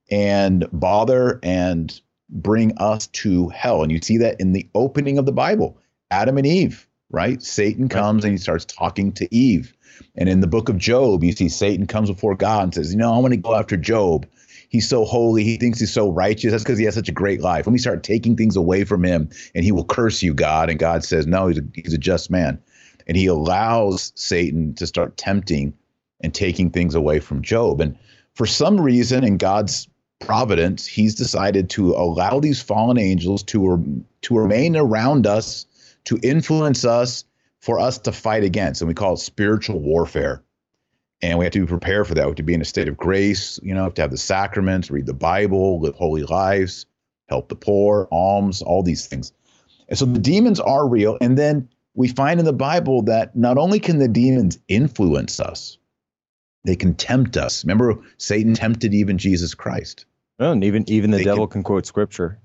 and 0.09 0.67
bother 0.71 1.39
and 1.43 1.99
bring 2.29 2.77
us 2.77 3.07
to 3.07 3.49
hell. 3.49 3.83
And 3.83 3.91
you 3.91 4.01
see 4.01 4.17
that 4.17 4.39
in 4.39 4.53
the 4.53 4.67
opening 4.75 5.17
of 5.17 5.25
the 5.25 5.31
Bible 5.31 5.77
Adam 6.11 6.37
and 6.37 6.45
Eve, 6.45 6.87
right? 7.09 7.41
Satan 7.41 7.89
comes 7.89 8.23
and 8.23 8.31
he 8.31 8.37
starts 8.37 8.65
talking 8.65 9.11
to 9.13 9.33
Eve. 9.35 9.73
And 10.15 10.27
in 10.27 10.41
the 10.41 10.47
book 10.47 10.69
of 10.69 10.77
Job, 10.77 11.23
you 11.23 11.31
see 11.31 11.49
Satan 11.49 11.87
comes 11.87 12.09
before 12.09 12.35
God 12.35 12.63
and 12.63 12.73
says, 12.73 12.91
You 12.91 12.97
know, 12.97 13.13
I 13.13 13.19
want 13.19 13.33
to 13.33 13.37
go 13.37 13.55
after 13.55 13.77
Job. 13.77 14.27
He's 14.67 14.89
so 14.89 15.05
holy. 15.05 15.43
He 15.43 15.57
thinks 15.57 15.79
he's 15.79 15.93
so 15.93 16.09
righteous. 16.09 16.51
That's 16.51 16.63
because 16.63 16.77
he 16.77 16.85
has 16.85 16.95
such 16.95 17.07
a 17.07 17.13
great 17.13 17.41
life. 17.41 17.65
Let 17.65 17.71
me 17.71 17.79
start 17.79 18.03
taking 18.03 18.35
things 18.35 18.57
away 18.57 18.83
from 18.83 19.03
him, 19.03 19.29
and 19.53 19.63
he 19.63 19.71
will 19.71 19.85
curse 19.85 20.21
you, 20.21 20.33
God. 20.33 20.69
And 20.69 20.79
God 20.79 21.03
says, 21.03 21.27
No, 21.27 21.47
he's 21.47 21.59
a, 21.59 21.63
he's 21.73 21.93
a 21.93 21.97
just 21.97 22.29
man. 22.29 22.61
And 23.07 23.15
he 23.15 23.27
allows 23.27 24.11
Satan 24.15 24.73
to 24.75 24.87
start 24.87 25.15
tempting 25.15 25.73
and 26.21 26.33
taking 26.33 26.71
things 26.71 26.95
away 26.95 27.19
from 27.19 27.41
Job. 27.41 27.79
And 27.79 27.97
for 28.33 28.45
some 28.45 28.81
reason, 28.81 29.23
in 29.23 29.37
God's 29.37 29.87
providence, 30.25 30.85
he's 30.85 31.15
decided 31.15 31.69
to 31.71 31.91
allow 31.93 32.39
these 32.39 32.61
fallen 32.61 32.97
angels 32.97 33.43
to, 33.43 34.03
to 34.21 34.37
remain 34.37 34.75
around 34.75 35.27
us, 35.27 35.65
to 36.05 36.19
influence 36.23 36.85
us, 36.85 37.25
for 37.59 37.79
us 37.79 37.97
to 37.97 38.11
fight 38.11 38.43
against. 38.43 38.81
And 38.81 38.87
we 38.87 38.93
call 38.93 39.13
it 39.13 39.19
spiritual 39.19 39.79
warfare. 39.79 40.43
And 41.21 41.39
we 41.39 41.45
have 41.45 41.53
to 41.53 41.61
be 41.61 41.65
prepared 41.65 42.07
for 42.07 42.13
that. 42.13 42.25
We 42.25 42.29
have 42.29 42.35
to 42.35 42.43
be 42.43 42.53
in 42.53 42.61
a 42.61 42.65
state 42.65 42.87
of 42.87 42.97
grace, 42.97 43.59
you 43.63 43.73
know, 43.73 43.85
have 43.85 43.95
to 43.95 44.01
have 44.03 44.11
the 44.11 44.17
sacraments, 44.17 44.91
read 44.91 45.07
the 45.07 45.13
Bible, 45.13 45.79
live 45.79 45.95
holy 45.95 46.23
lives, 46.23 46.85
help 47.27 47.49
the 47.49 47.55
poor, 47.55 48.07
alms, 48.11 48.61
all 48.61 48.83
these 48.83 49.07
things. 49.07 49.31
And 49.89 49.97
so 49.97 50.05
the 50.05 50.19
demons 50.19 50.59
are 50.59 50.87
real. 50.87 51.17
And 51.21 51.37
then 51.37 51.69
we 51.95 52.07
find 52.07 52.39
in 52.39 52.45
the 52.45 52.53
Bible 52.53 53.01
that 53.03 53.35
not 53.35 53.57
only 53.57 53.79
can 53.79 53.97
the 53.97 54.07
demons 54.07 54.59
influence 54.67 55.39
us, 55.39 55.77
they 56.65 56.75
can 56.75 56.93
tempt 56.93 57.37
us. 57.37 57.63
Remember, 57.63 57.95
Satan 58.17 58.53
tempted 58.53 58.93
even 58.93 59.17
Jesus 59.17 59.53
Christ. 59.53 60.05
Oh, 60.39 60.51
and 60.51 60.63
even 60.63 60.89
even 60.89 61.11
the 61.11 61.17
they 61.17 61.23
devil 61.23 61.47
can, 61.47 61.59
can, 61.59 61.63
quote 61.63 61.85
scripture. 61.85 62.39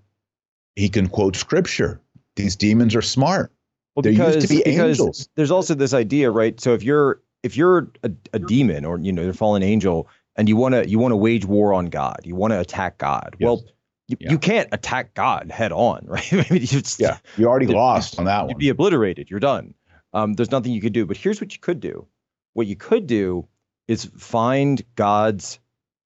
He 0.76 0.88
can 0.88 1.09
quote 1.09 1.37
scripture. 1.37 2.00
These 2.37 2.57
demons 2.57 2.94
are 2.94 3.03
smart. 3.03 3.53
Well, 3.94 4.03
because, 4.03 4.37
used 4.37 4.48
to 4.48 4.55
be 4.55 4.62
because 4.64 5.00
angels. 5.00 5.29
There's 5.35 5.50
also 5.50 5.74
this 5.74 5.92
idea, 5.92 6.31
right? 6.31 6.61
So 6.61 6.74
if 6.74 6.83
you're 6.83 7.20
if 7.42 7.57
you're 7.57 7.90
a, 8.03 8.11
a 8.33 8.38
demon 8.38 8.85
or 8.85 8.98
you 8.98 9.12
know 9.12 9.29
a 9.29 9.33
fallen 9.33 9.62
angel 9.62 10.09
and 10.37 10.48
you 10.48 10.57
want 10.57 10.74
to 10.74 10.88
you 10.88 10.98
want 10.98 11.12
to 11.12 11.16
wage 11.16 11.44
war 11.44 11.74
on 11.74 11.87
God, 11.87 12.20
you 12.24 12.37
want 12.37 12.53
to 12.53 12.61
attack 12.61 12.98
God. 12.98 13.37
Yes. 13.38 13.46
Well, 13.46 13.64
you, 14.07 14.16
yeah. 14.20 14.31
you 14.31 14.38
can't 14.38 14.68
attack 14.72 15.14
God 15.14 15.50
head 15.50 15.72
on, 15.72 16.05
right? 16.07 16.33
I 16.33 16.46
mean, 16.50 16.66
yeah, 16.98 17.18
you 17.37 17.46
already 17.46 17.66
lost 17.68 18.18
on 18.18 18.24
that 18.26 18.42
one. 18.42 18.50
You'd 18.50 18.59
be 18.59 18.68
obliterated. 18.68 19.31
You're 19.31 19.40
done. 19.40 19.74
Um, 20.12 20.35
there's 20.35 20.50
nothing 20.50 20.72
you 20.72 20.81
could 20.81 20.92
do. 20.92 21.07
But 21.07 21.16
here's 21.16 21.40
what 21.40 21.53
you 21.53 21.61
could 21.61 21.81
do. 21.81 22.07
What 22.55 22.66
you 22.66 22.76
could 22.76 23.07
do 23.07 23.46
is 23.87 24.05
find 24.05 24.83
God's 24.96 25.61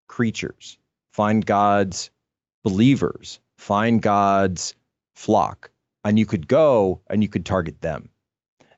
creatures, 0.08 0.78
find 1.14 1.46
God's 1.46 2.10
believers, 2.64 3.38
find 3.56 4.02
God's 4.02 4.74
flock, 5.14 5.70
and 6.04 6.18
you 6.18 6.26
could 6.26 6.48
go 6.48 7.00
and 7.08 7.22
you 7.22 7.28
could 7.28 7.46
target 7.46 7.80
them. 7.82 8.08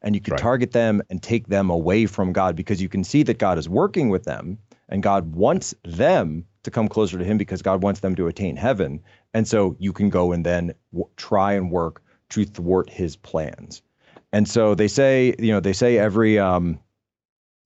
And 0.03 0.15
you 0.15 0.21
could 0.21 0.33
right. 0.33 0.41
target 0.41 0.73
them 0.73 1.01
and 1.09 1.23
take 1.23 1.47
them 1.47 1.71
away 1.71 2.05
from 2.05 2.35
God 2.35 2.55
because 2.55 2.83
you 2.83 2.91
can 2.91 3.05
see 3.05 3.23
that 3.23 3.39
God 3.39 3.57
is 3.57 3.71
working 3.71 4.11
with 4.11 4.25
them 4.25 4.59
and 4.91 5.03
God 5.03 5.35
wants 5.35 5.75
them 5.83 6.45
to 6.63 6.71
come 6.71 6.89
closer 6.89 7.17
to 7.19 7.25
Him 7.25 7.39
because 7.39 7.63
God 7.63 7.83
wants 7.83 8.01
them 8.01 8.15
to 8.17 8.27
attain 8.27 8.55
heaven. 8.55 9.03
And 9.33 9.49
so 9.49 9.75
you 9.79 9.95
can 9.95 10.11
go 10.11 10.33
and 10.33 10.45
then 10.45 10.75
w- 10.93 11.09
try 11.17 11.55
and 11.55 11.71
work 11.71 12.03
to 12.29 12.45
thwart 12.45 12.91
His 12.91 13.17
plans. 13.17 13.81
And 14.33 14.47
so 14.47 14.75
they 14.75 14.89
say, 14.89 15.35
you 15.39 15.53
know, 15.53 15.61
they 15.61 15.73
say 15.73 15.97
every 15.97 16.39
um, 16.39 16.79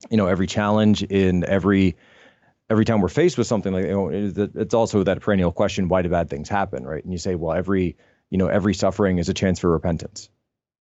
you 0.09 0.17
know 0.17 0.27
every 0.27 0.47
challenge 0.47 1.03
in 1.03 1.43
every 1.45 1.95
every 2.71 2.85
time 2.85 3.01
we're 3.01 3.09
faced 3.09 3.37
with 3.37 3.47
something 3.47 3.73
like 3.73 3.85
you 3.85 3.91
know, 3.91 4.09
it's 4.09 4.73
also 4.73 5.03
that 5.03 5.19
perennial 5.19 5.51
question 5.51 5.89
why 5.89 6.01
do 6.01 6.09
bad 6.09 6.29
things 6.29 6.47
happen 6.47 6.85
right? 6.85 7.03
And 7.03 7.11
you 7.11 7.19
say 7.19 7.35
well 7.35 7.53
every 7.55 7.97
you 8.29 8.37
know 8.37 8.47
every 8.47 8.73
suffering 8.73 9.17
is 9.17 9.27
a 9.27 9.33
chance 9.33 9.59
for 9.59 9.69
repentance. 9.69 10.29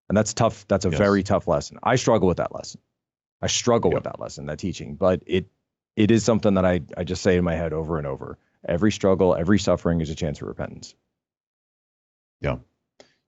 And 0.09 0.17
that's 0.17 0.33
tough 0.33 0.67
that's 0.69 0.85
a 0.85 0.91
yes. 0.91 0.99
very 0.99 1.23
tough 1.25 1.49
lesson. 1.49 1.79
I 1.83 1.97
struggle 1.97 2.29
with 2.29 2.37
that 2.37 2.55
lesson. 2.55 2.81
I 3.43 3.49
struggle 3.49 3.91
yep. 3.91 3.97
with 3.97 4.05
that 4.05 4.21
lesson 4.21 4.47
that 4.47 4.61
teaching. 4.61 4.95
But 4.95 5.25
it 5.27 5.47
it 5.97 6.13
is 6.13 6.25
something 6.25 6.55
that 6.55 6.65
i 6.65 6.81
i 6.97 7.03
just 7.03 7.23
say 7.23 7.37
in 7.37 7.45
my 7.45 7.57
head 7.57 7.73
over 7.73 7.99
and 7.99 8.07
over. 8.07 8.39
Every 8.67 8.93
struggle 8.93 9.35
every 9.35 9.59
suffering 9.59 10.01
is 10.01 10.11
a 10.11 10.15
chance 10.15 10.39
for 10.39 10.47
repentance. 10.47 10.95
Yeah. 12.41 12.59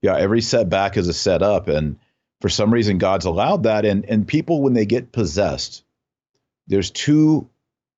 Yeah 0.01 0.15
every 0.15 0.41
setback 0.41 0.95
is 0.95 1.09
a 1.09 1.13
setup. 1.13 1.67
And 1.67 1.99
for 2.39 2.47
some 2.47 2.73
reason 2.73 2.97
god's 2.97 3.25
allowed 3.25 3.63
that. 3.63 3.83
And 3.83 4.05
and 4.05 4.25
people 4.25 4.61
when 4.61 4.73
they 4.73 4.85
get 4.85 5.11
possessed 5.11 5.83
there's 6.67 6.91
two 6.91 7.49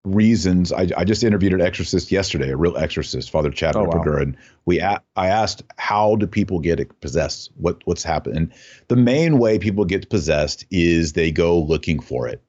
reasons 0.06 0.72
I, 0.72 0.88
I 0.98 1.04
just 1.04 1.24
interviewed 1.24 1.54
an 1.54 1.62
exorcist 1.62 2.12
yesterday 2.12 2.50
a 2.50 2.58
real 2.58 2.78
exorcist 2.78 3.32
father 3.32 3.50
chad 3.50 3.76
oh, 3.76 3.84
wow. 3.84 4.04
and 4.18 4.38
we 4.66 4.80
a- 4.80 5.02
i 5.16 5.28
asked 5.28 5.64
how 5.78 6.16
do 6.16 6.28
people 6.28 6.60
get 6.60 7.00
possessed 7.02 7.52
what 7.58 7.82
what's 7.86 8.04
happened 8.04 8.38
and 8.38 8.54
the 8.88 8.96
main 8.96 9.40
way 9.40 9.60
people 9.60 9.86
get 9.86 10.10
possessed 10.10 10.66
is 10.72 11.14
they 11.14 11.32
go 11.32 11.60
looking 11.60 12.00
for 12.00 12.28
it 12.28 12.42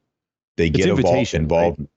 they 0.56 0.66
it's 0.66 0.76
get 0.76 0.88
involved 0.88 1.34
involved 1.34 1.80
right? 1.80 1.88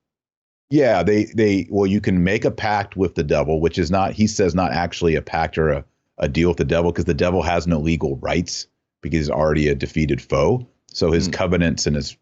yeah 0.70 1.04
they 1.04 1.26
they 1.26 1.68
well 1.70 1.88
you 1.88 2.02
can 2.02 2.24
make 2.24 2.46
a 2.46 2.52
pact 2.52 2.96
with 2.96 3.16
the 3.16 3.24
devil 3.24 3.60
which 3.60 3.78
is 3.78 3.92
not 3.92 4.14
he 4.14 4.28
says 4.28 4.56
not 4.56 4.72
actually 4.72 5.16
a 5.16 5.22
pact 5.22 5.58
or 5.58 5.70
a, 5.70 5.86
a 6.18 6.28
deal 6.28 6.50
with 6.50 6.58
the 6.58 6.66
devil 6.66 6.92
because 6.92 7.06
the 7.06 7.14
devil 7.14 7.42
has 7.42 7.68
no 7.68 7.80
legal 7.80 8.18
rights 8.18 8.68
because 9.02 9.20
he's 9.20 9.30
already 9.30 9.68
a 9.68 9.76
defeated 9.76 10.22
foe. 10.22 10.68
So 10.88 11.12
his 11.12 11.30
mm. 11.30 11.34
covenants 11.34 11.88
and 11.88 11.96
his 11.96 12.18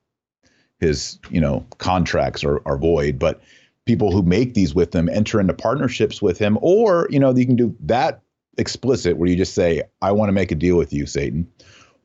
his 0.80 1.20
you 1.30 1.42
know 1.42 1.66
contracts 1.78 2.44
are, 2.44 2.62
are 2.66 2.78
void. 2.78 3.20
But 3.20 3.42
people 3.86 4.12
who 4.12 4.22
make 4.22 4.54
these 4.54 4.76
with 4.76 4.94
him 4.94 5.10
enter 5.10 5.40
into 5.40 5.54
partnerships 5.54 6.22
with 6.22 6.38
him, 6.38 6.58
or 6.62 7.08
you 7.10 7.20
know 7.20 7.34
you 7.36 7.46
can 7.46 7.56
do 7.56 7.76
that 7.82 8.22
explicit 8.58 9.18
where 9.18 9.30
you 9.30 9.36
just 9.36 9.54
say, 9.54 9.84
"I 10.02 10.12
want 10.12 10.30
to 10.30 10.34
make 10.34 10.52
a 10.52 10.56
deal 10.56 10.78
with 10.78 10.94
you, 10.94 11.06
Satan," 11.06 11.48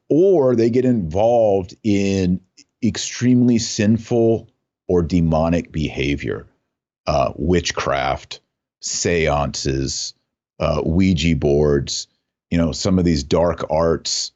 or 0.09 0.55
they 0.55 0.71
get 0.71 0.85
involved 0.85 1.75
in 1.83 2.41
extremely 2.83 3.59
sinful 3.59 4.49
or 4.89 5.03
demonic 5.03 5.73
behavior, 5.73 6.47
uh, 7.07 7.33
witchcraft, 7.37 8.41
seances, 8.81 10.15
uh, 10.59 10.83
Ouija 10.85 11.37
boards, 11.37 12.09
you 12.51 12.59
know, 12.59 12.73
some 12.73 12.99
of 12.99 13.05
these 13.05 13.23
dark 13.23 13.65
arts 13.71 14.33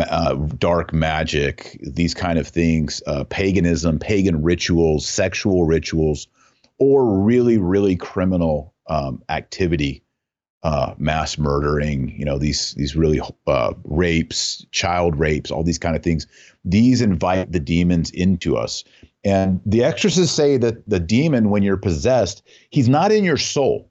uh, 0.00 0.34
dark 0.58 0.92
magic, 0.92 1.78
these 1.82 2.14
kind 2.14 2.38
of 2.38 2.48
things, 2.48 3.02
uh, 3.06 3.24
paganism, 3.24 3.98
pagan 3.98 4.42
rituals, 4.42 5.06
sexual 5.06 5.64
rituals, 5.64 6.26
or 6.78 7.18
really, 7.20 7.58
really 7.58 7.96
criminal 7.96 8.74
um, 8.88 9.22
activity, 9.28 10.02
uh, 10.62 10.94
mass 10.98 11.38
murdering, 11.38 12.08
you 12.18 12.24
know, 12.24 12.38
these 12.38 12.74
these 12.74 12.96
really 12.96 13.20
uh, 13.46 13.72
rapes, 13.84 14.66
child 14.72 15.16
rapes, 15.16 15.50
all 15.50 15.62
these 15.62 15.78
kind 15.78 15.94
of 15.94 16.02
things. 16.02 16.26
These 16.64 17.00
invite 17.00 17.52
the 17.52 17.60
demons 17.60 18.10
into 18.10 18.56
us. 18.56 18.82
And 19.24 19.60
the 19.64 19.84
exorcists 19.84 20.34
say 20.34 20.56
that 20.56 20.88
the 20.88 21.00
demon, 21.00 21.50
when 21.50 21.62
you're 21.62 21.76
possessed, 21.76 22.42
he's 22.70 22.88
not 22.88 23.12
in 23.12 23.24
your 23.24 23.36
soul. 23.36 23.90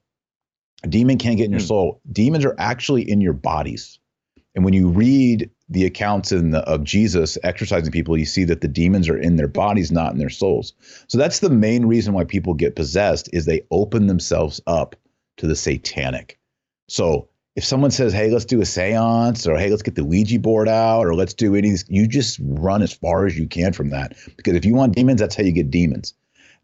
A 0.84 0.88
demon 0.88 1.18
can't 1.18 1.38
get 1.38 1.46
in 1.46 1.52
your 1.52 1.60
mm. 1.62 1.68
soul. 1.68 2.02
Demons 2.12 2.46
are 2.46 2.56
actually 2.58 3.10
in 3.10 3.22
your 3.22 3.34
bodies. 3.34 4.00
And 4.56 4.64
when 4.64 4.74
you 4.74 4.88
read 4.88 5.50
the 5.70 5.86
accounts 5.86 6.32
in 6.32 6.52
the, 6.52 6.60
of 6.70 6.84
Jesus 6.84 7.38
exercising 7.44 7.92
people, 7.92 8.18
you 8.18 8.26
see 8.26 8.44
that 8.44 8.62
the 8.62 8.68
demons 8.68 9.10
are 9.10 9.18
in 9.18 9.36
their 9.36 9.48
bodies, 9.48 9.92
not 9.92 10.12
in 10.12 10.20
their 10.20 10.30
souls. 10.30 10.74
So 11.08 11.18
that's 11.18 11.40
the 11.40 11.50
main 11.50 11.86
reason 11.86 12.14
why 12.14 12.24
people 12.24 12.54
get 12.54 12.76
possessed 12.76 13.30
is 13.34 13.46
they 13.46 13.64
open 13.72 14.08
themselves 14.08 14.62
up 14.68 14.96
to 15.38 15.48
the 15.48 15.56
satanic. 15.56 16.38
So 16.88 17.28
if 17.56 17.64
someone 17.64 17.92
says, 17.92 18.14
"Hey, 18.14 18.30
let's 18.30 18.46
do 18.46 18.62
a 18.62 18.66
séance," 18.66 19.48
or 19.48 19.58
"Hey, 19.58 19.70
let's 19.70 19.82
get 19.82 19.96
the 19.96 20.04
Ouija 20.04 20.40
board 20.40 20.68
out," 20.68 21.06
or 21.06 21.16
"Let's 21.16 21.34
do 21.34 21.56
any," 21.56 21.74
you 21.88 22.08
just 22.08 22.40
run 22.44 22.82
as 22.82 22.94
far 22.94 23.26
as 23.26 23.38
you 23.38 23.48
can 23.48 23.74
from 23.74 23.90
that. 23.90 24.16
Because 24.38 24.56
if 24.56 24.66
you 24.66 24.76
want 24.76 24.96
demons, 24.96 25.20
that's 25.20 25.36
how 25.36 25.44
you 25.44 25.52
get 25.52 25.72
demons. 25.72 26.14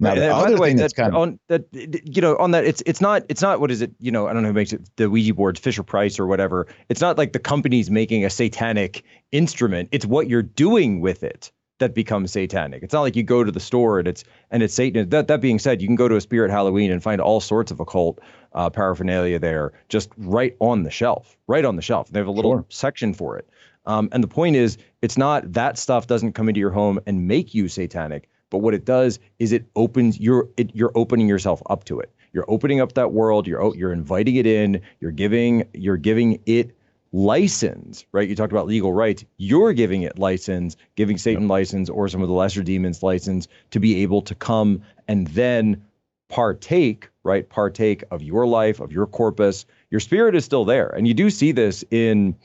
Now, 0.01 0.15
the 0.15 0.33
other 0.33 0.59
way, 0.59 0.69
thing 0.69 0.77
that's 0.77 0.93
kind 0.93 1.13
of 1.13 1.21
on 1.21 1.39
that 1.47 1.65
you 1.71 2.21
know 2.21 2.35
on 2.37 2.51
that 2.51 2.65
it's 2.65 2.81
it's 2.85 3.01
not 3.01 3.23
it's 3.29 3.41
not 3.41 3.59
what 3.59 3.69
is 3.69 3.81
it 3.81 3.91
you 3.99 4.11
know 4.11 4.27
I 4.27 4.33
don't 4.33 4.41
know 4.41 4.49
who 4.49 4.53
makes 4.53 4.73
it 4.73 4.81
the 4.95 5.09
Ouija 5.09 5.33
boards 5.33 5.59
Fisher 5.59 5.83
Price 5.83 6.19
or 6.19 6.25
whatever. 6.25 6.67
It's 6.89 7.01
not 7.01 7.17
like 7.17 7.33
the 7.33 7.39
company's 7.39 7.91
making 7.91 8.25
a 8.25 8.29
satanic 8.29 9.03
instrument. 9.31 9.89
It's 9.91 10.05
what 10.05 10.27
you're 10.27 10.41
doing 10.41 11.01
with 11.01 11.23
it 11.23 11.51
that 11.81 11.93
becomes 11.93 12.31
satanic. 12.31 12.83
It's 12.83 12.93
not 12.93 13.01
like 13.01 13.15
you 13.15 13.23
go 13.23 13.43
to 13.43 13.51
the 13.51 13.59
store 13.59 13.99
and 13.99 14.07
it's 14.07 14.23
and 14.49 14.63
it's 14.63 14.73
Satan. 14.73 15.09
That 15.09 15.27
that 15.27 15.41
being 15.41 15.59
said, 15.59 15.81
you 15.81 15.87
can 15.87 15.95
go 15.95 16.07
to 16.07 16.15
a 16.15 16.21
Spirit 16.21 16.49
Halloween 16.49 16.91
and 16.91 17.03
find 17.03 17.19
all 17.19 17.41
sorts 17.41 17.71
of 17.71 17.79
occult 17.79 18.19
uh, 18.53 18.69
paraphernalia 18.69 19.37
there, 19.37 19.73
just 19.89 20.09
right 20.17 20.55
on 20.59 20.83
the 20.83 20.91
shelf, 20.91 21.37
right 21.47 21.65
on 21.65 21.75
the 21.75 21.81
shelf. 21.81 22.09
They 22.09 22.19
have 22.19 22.27
a 22.27 22.31
little 22.31 22.53
sure. 22.53 22.65
section 22.69 23.13
for 23.13 23.37
it. 23.37 23.49
Um, 23.85 24.09
and 24.11 24.23
the 24.23 24.27
point 24.27 24.55
is, 24.55 24.77
it's 25.01 25.17
not 25.17 25.53
that 25.53 25.77
stuff 25.77 26.07
doesn't 26.07 26.33
come 26.33 26.47
into 26.47 26.59
your 26.59 26.71
home 26.71 26.99
and 27.05 27.27
make 27.27 27.53
you 27.53 27.67
satanic. 27.67 28.29
But 28.51 28.59
what 28.59 28.75
it 28.75 28.85
does 28.85 29.17
is 29.39 29.51
it 29.51 29.65
opens 29.75 30.19
you're 30.19 30.47
it, 30.57 30.75
you're 30.75 30.91
opening 30.93 31.27
yourself 31.27 31.63
up 31.67 31.85
to 31.85 31.99
it. 31.99 32.11
You're 32.33 32.45
opening 32.47 32.79
up 32.79 32.93
that 32.93 33.11
world. 33.11 33.47
You're 33.47 33.75
you're 33.75 33.93
inviting 33.93 34.35
it 34.35 34.45
in. 34.45 34.81
You're 34.99 35.11
giving 35.11 35.63
you're 35.73 35.97
giving 35.97 36.39
it 36.45 36.75
license, 37.13 38.05
right? 38.11 38.29
You 38.29 38.35
talked 38.35 38.53
about 38.53 38.67
legal 38.67 38.93
rights. 38.93 39.25
You're 39.37 39.73
giving 39.73 40.03
it 40.03 40.19
license, 40.19 40.77
giving 40.95 41.17
Satan 41.17 41.43
yep. 41.43 41.49
license 41.49 41.89
or 41.89 42.07
some 42.07 42.21
of 42.21 42.27
the 42.27 42.35
lesser 42.35 42.61
demons 42.61 43.01
license 43.01 43.47
to 43.71 43.79
be 43.79 44.03
able 44.03 44.21
to 44.23 44.35
come 44.35 44.83
and 45.07 45.27
then 45.27 45.83
partake, 46.29 47.09
right? 47.23 47.47
Partake 47.49 48.03
of 48.11 48.21
your 48.21 48.47
life, 48.47 48.79
of 48.79 48.91
your 48.91 49.05
corpus. 49.05 49.65
Your 49.89 49.99
spirit 49.99 50.35
is 50.35 50.45
still 50.45 50.63
there. 50.63 50.87
And 50.87 51.07
you 51.07 51.13
do 51.13 51.29
see 51.29 51.51
this 51.51 51.83
in, 51.91 52.37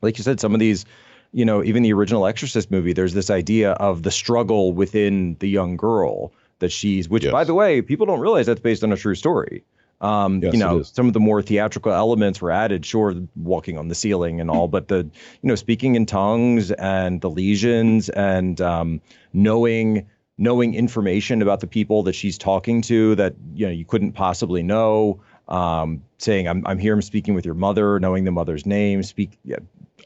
like 0.00 0.18
you 0.18 0.24
said, 0.24 0.40
some 0.40 0.54
of 0.54 0.60
these 0.60 0.84
you 1.32 1.44
know, 1.44 1.64
even 1.64 1.82
the 1.82 1.92
original 1.92 2.26
Exorcist 2.26 2.70
movie, 2.70 2.92
there's 2.92 3.14
this 3.14 3.30
idea 3.30 3.72
of 3.72 4.02
the 4.02 4.10
struggle 4.10 4.72
within 4.72 5.36
the 5.40 5.48
young 5.48 5.76
girl 5.76 6.32
that 6.58 6.70
she's, 6.70 7.08
which 7.08 7.24
yes. 7.24 7.32
by 7.32 7.44
the 7.44 7.54
way, 7.54 7.82
people 7.82 8.06
don't 8.06 8.20
realize 8.20 8.46
that's 8.46 8.60
based 8.60 8.84
on 8.84 8.92
a 8.92 8.96
true 8.96 9.14
story. 9.14 9.64
Um, 10.00 10.42
yes, 10.42 10.52
you 10.52 10.58
know, 10.58 10.82
some 10.82 11.06
of 11.06 11.12
the 11.12 11.20
more 11.20 11.42
theatrical 11.42 11.92
elements 11.92 12.40
were 12.40 12.50
added, 12.50 12.84
sure, 12.84 13.14
walking 13.36 13.78
on 13.78 13.86
the 13.88 13.94
ceiling 13.94 14.40
and 14.40 14.50
all, 14.50 14.66
but 14.66 14.88
the, 14.88 14.98
you 14.98 15.48
know, 15.48 15.54
speaking 15.54 15.94
in 15.94 16.06
tongues 16.06 16.72
and 16.72 17.20
the 17.20 17.30
lesions 17.30 18.08
and 18.08 18.60
um, 18.60 19.00
knowing 19.32 20.06
knowing 20.38 20.74
information 20.74 21.40
about 21.40 21.60
the 21.60 21.66
people 21.66 22.02
that 22.02 22.14
she's 22.14 22.36
talking 22.36 22.82
to 22.82 23.14
that 23.14 23.34
you 23.54 23.66
know 23.66 23.72
you 23.72 23.84
couldn't 23.84 24.12
possibly 24.12 24.62
know. 24.62 25.20
Um, 25.46 26.02
saying 26.18 26.48
I'm 26.48 26.66
I'm 26.66 26.78
here, 26.78 26.94
I'm 26.94 27.02
speaking 27.02 27.34
with 27.34 27.44
your 27.44 27.54
mother, 27.54 28.00
knowing 28.00 28.24
the 28.24 28.32
mother's 28.32 28.66
name, 28.66 29.02
speak 29.04 29.38
yeah, 29.44 29.58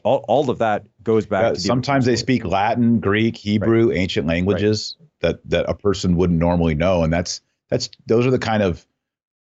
all, 0.07 0.25
all 0.27 0.49
of 0.49 0.59
that 0.59 0.85
goes 1.03 1.25
back 1.25 1.43
yeah, 1.43 1.53
to 1.53 1.59
sometimes 1.59 2.05
they 2.05 2.15
speak 2.15 2.45
Latin, 2.45 2.99
Greek, 2.99 3.35
Hebrew, 3.35 3.89
right. 3.89 3.97
ancient 3.97 4.25
languages 4.27 4.97
right. 4.99 5.09
that 5.21 5.49
that 5.49 5.69
a 5.69 5.73
person 5.73 6.15
wouldn't 6.15 6.39
normally 6.39 6.75
know, 6.75 7.03
and 7.03 7.11
that's 7.11 7.41
that's 7.69 7.89
those 8.05 8.25
are 8.25 8.31
the 8.31 8.39
kind 8.39 8.63
of 8.63 8.85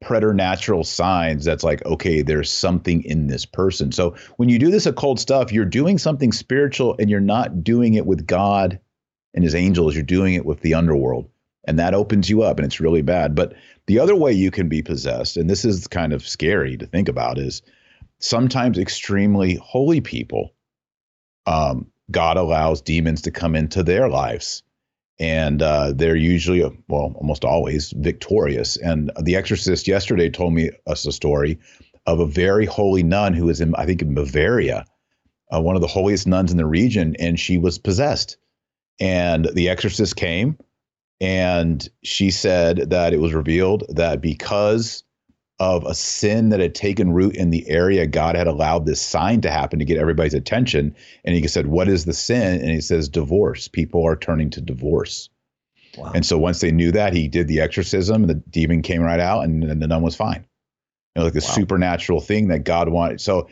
preternatural 0.02 0.84
signs 0.84 1.46
that's 1.46 1.64
like 1.64 1.86
okay 1.86 2.24
there's 2.24 2.50
something 2.50 3.04
in 3.04 3.28
this 3.28 3.46
person 3.46 3.92
so 3.92 4.16
when 4.38 4.50
you 4.50 4.58
do 4.58 4.72
this 4.72 4.88
occult 4.88 5.20
stuff 5.20 5.52
you're 5.52 5.64
doing 5.64 6.00
something 6.00 6.32
spiritual 6.32 6.96
and 6.98 7.08
you're 7.08 7.20
not 7.20 7.64
doing 7.64 7.94
it 7.94 8.04
with 8.04 8.26
god 8.26 8.80
and 9.36 9.44
his 9.44 9.54
angels 9.54 9.94
you're 9.94 10.04
doing 10.04 10.34
it 10.34 10.44
with 10.44 10.60
the 10.62 10.74
underworld 10.74 11.30
and 11.66 11.78
that 11.78 11.94
opens 11.94 12.28
you 12.32 12.42
up 12.42 12.58
and 12.58 12.66
it's 12.66 12.80
really 12.80 13.04
bad 13.04 13.36
but 13.36 13.54
the 13.86 14.00
other 14.00 14.16
way 14.16 14.34
you 14.34 14.50
can 14.50 14.68
be 14.68 14.82
possessed 14.82 15.38
and 15.38 15.48
this 15.48 15.64
is 15.64 15.88
kind 15.88 16.14
of 16.14 16.28
scary 16.28 16.76
to 16.76 16.88
think 16.88 17.08
about 17.08 17.38
is 17.38 17.62
sometimes 18.22 18.78
extremely 18.78 19.56
holy 19.56 20.02
people, 20.02 20.54
um, 21.46 21.88
God 22.10 22.38
allows 22.38 22.82
demons 22.82 23.22
to 23.24 23.32
come 23.32 23.56
into 23.56 23.84
their 23.84 24.08
lives. 24.08 24.64
And 25.20 25.62
uh, 25.62 25.94
they're 25.94 26.16
usually, 26.16 26.62
well, 26.88 27.14
almost 27.16 27.46
always 27.46 27.92
victorious. 27.92 28.78
And 28.78 29.12
The 29.22 29.36
Exorcist 29.36 29.88
yesterday 29.88 30.30
told 30.30 30.54
me 30.54 30.72
us 30.88 31.06
a 31.06 31.12
story 31.12 31.60
of 32.08 32.20
a 32.20 32.26
very 32.26 32.66
holy 32.66 33.04
nun 33.04 33.34
who 33.34 33.50
is 33.50 33.62
in, 33.62 33.76
I 33.76 33.86
think, 33.86 34.02
in 34.02 34.16
Bavaria, 34.16 34.86
uh, 35.54 35.62
one 35.62 35.76
of 35.76 35.82
the 35.82 35.88
holiest 35.88 36.26
nuns 36.26 36.52
in 36.52 36.58
the 36.58 36.66
region, 36.66 37.16
and 37.20 37.40
she 37.40 37.58
was 37.58 37.78
possessed. 37.78 38.38
And 39.00 39.48
The 39.54 39.70
Exorcist 39.70 40.16
came, 40.16 40.58
and 41.20 41.88
she 42.04 42.32
said 42.32 42.90
that 42.90 43.14
it 43.14 43.20
was 43.20 43.34
revealed 43.34 43.84
that 43.90 44.22
because 44.22 45.04
of 45.62 45.86
a 45.86 45.94
sin 45.94 46.50
that 46.50 46.60
had 46.60 46.74
taken 46.74 47.14
root 47.14 47.36
in 47.36 47.52
the 47.52 47.70
area, 47.70 48.08
God 48.08 48.36
had 48.36 48.48
allowed 48.48 48.88
this 48.88 49.00
sign 49.00 49.42
to 49.42 49.52
happen 49.52 49.78
to 49.78 49.86
get 49.86 50.00
everybody's 50.00 50.34
attention. 50.34 50.96
And 51.24 51.36
he 51.36 51.48
said, 51.48 51.68
What 51.68 51.88
is 51.88 52.04
the 52.04 52.14
sin? 52.14 52.60
And 52.62 52.72
he 52.72 52.82
says, 52.82 53.08
Divorce. 53.08 53.68
People 53.68 54.04
are 54.04 54.16
turning 54.16 54.50
to 54.50 54.62
divorce. 54.62 55.30
Wow. 55.96 56.14
And 56.16 56.26
so 56.26 56.40
once 56.40 56.62
they 56.62 56.72
knew 56.72 56.92
that, 56.94 57.14
he 57.14 57.28
did 57.28 57.48
the 57.48 57.62
exorcism, 57.62 58.26
the 58.26 58.34
demon 58.34 58.82
came 58.82 59.04
right 59.04 59.20
out, 59.20 59.44
and, 59.44 59.64
and 59.64 59.80
the 59.80 59.88
nun 59.88 60.02
was 60.02 60.16
fine. 60.16 60.48
You 61.16 61.20
know, 61.20 61.26
like 61.26 61.34
the 61.34 61.46
wow. 61.46 61.54
supernatural 61.54 62.22
thing 62.22 62.48
that 62.48 62.64
God 62.64 62.90
wanted. 62.90 63.22
So 63.22 63.48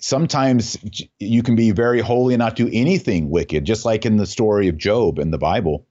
sometimes 0.00 0.76
you 1.20 1.44
can 1.44 1.54
be 1.54 1.70
very 1.70 2.00
holy 2.00 2.34
and 2.34 2.40
not 2.40 2.56
do 2.56 2.68
anything 2.72 3.30
wicked, 3.30 3.64
just 3.66 3.84
like 3.84 4.04
in 4.04 4.16
the 4.16 4.26
story 4.26 4.66
of 4.66 4.78
Job 4.78 5.20
in 5.20 5.30
the 5.30 5.38
Bible 5.38 5.86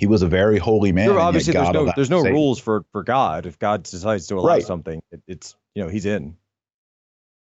he 0.00 0.06
was 0.06 0.22
a 0.22 0.26
very 0.26 0.58
holy 0.58 0.92
man. 0.92 1.08
Sure, 1.08 1.20
obviously, 1.20 1.52
there's 1.52 1.72
no 1.72 1.92
there's 1.94 2.08
no 2.08 2.22
rules 2.22 2.58
for 2.58 2.86
for 2.90 3.02
God. 3.02 3.44
If 3.44 3.58
God 3.58 3.82
decides 3.82 4.26
to 4.28 4.36
allow 4.36 4.54
right. 4.54 4.62
something, 4.62 5.02
it, 5.12 5.22
it's 5.28 5.54
you 5.74 5.82
know 5.82 5.90
he's 5.90 6.06
in. 6.06 6.38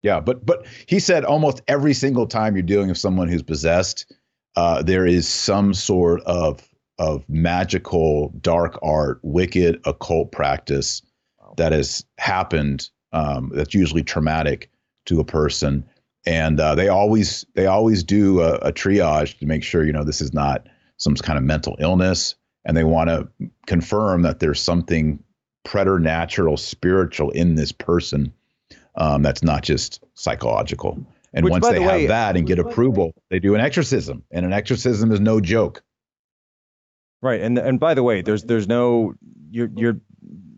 Yeah, 0.03 0.19
but 0.19 0.45
but 0.45 0.67
he 0.85 0.99
said 0.99 1.25
almost 1.25 1.63
every 1.67 1.95
single 1.95 2.27
time 2.27 2.55
you're 2.55 2.61
dealing 2.61 2.89
with 2.89 2.99
someone 2.99 3.29
who's 3.29 3.41
possessed, 3.41 4.13
uh, 4.55 4.83
there 4.83 5.07
is 5.07 5.27
some 5.27 5.73
sort 5.73 6.21
of 6.27 6.69
of 6.99 7.27
magical 7.27 8.31
dark 8.41 8.77
art, 8.83 9.19
wicked 9.23 9.81
occult 9.85 10.31
practice 10.31 11.01
wow. 11.41 11.55
that 11.57 11.71
has 11.71 12.05
happened. 12.19 12.91
Um, 13.11 13.51
that's 13.55 13.73
usually 13.73 14.03
traumatic 14.03 14.69
to 15.07 15.19
a 15.19 15.25
person, 15.25 15.83
and 16.27 16.59
uh, 16.59 16.75
they 16.75 16.89
always 16.89 17.43
they 17.55 17.65
always 17.65 18.03
do 18.03 18.41
a, 18.41 18.57
a 18.57 18.71
triage 18.71 19.39
to 19.39 19.47
make 19.47 19.63
sure 19.63 19.83
you 19.83 19.93
know 19.93 20.03
this 20.03 20.21
is 20.21 20.31
not 20.31 20.67
some 20.97 21.15
kind 21.15 21.37
of 21.37 21.43
mental 21.43 21.75
illness, 21.79 22.35
and 22.65 22.75
they 22.75 22.83
want 22.83 23.09
to 23.09 23.27
confirm 23.67 24.23
that 24.23 24.39
there's 24.39 24.61
something 24.61 25.23
preternatural, 25.63 26.57
spiritual 26.57 27.31
in 27.31 27.55
this 27.55 27.71
person 27.71 28.33
um, 28.95 29.21
that's 29.21 29.43
not 29.43 29.63
just 29.63 30.03
psychological. 30.13 31.05
And 31.33 31.43
Which, 31.43 31.51
once 31.51 31.67
they 31.67 31.79
the 31.79 31.81
have 31.81 31.91
way, 31.91 32.07
that 32.07 32.37
and 32.37 32.47
get 32.47 32.59
approval, 32.59 33.13
they 33.29 33.39
do 33.39 33.55
an 33.55 33.61
exorcism, 33.61 34.23
and 34.31 34.45
an 34.45 34.53
exorcism 34.53 35.11
is 35.11 35.19
no 35.19 35.41
joke. 35.41 35.83
Right, 37.21 37.41
and 37.41 37.57
and 37.57 37.79
by 37.79 37.93
the 37.93 38.03
way, 38.03 38.21
there's 38.21 38.43
there's 38.43 38.67
no 38.67 39.15
you're 39.51 39.69
you're 39.75 39.99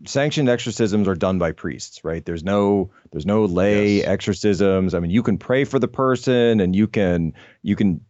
sanctioned 0.08 0.48
exorcisms 0.48 1.06
are 1.06 1.14
done 1.14 1.38
by 1.38 1.52
priests, 1.52 2.02
right? 2.04 2.24
There's 2.24 2.44
no 2.44 2.90
there's 3.12 3.26
no 3.26 3.44
lay 3.44 3.96
yes. 3.96 4.06
exorcisms. 4.06 4.94
I 4.94 5.00
mean, 5.00 5.10
you 5.10 5.22
can 5.22 5.38
pray 5.38 5.64
for 5.64 5.78
the 5.78 5.88
person 5.88 6.60
and 6.60 6.74
you 6.74 6.86
can 6.86 7.32
you 7.62 7.76
can 7.76 8.00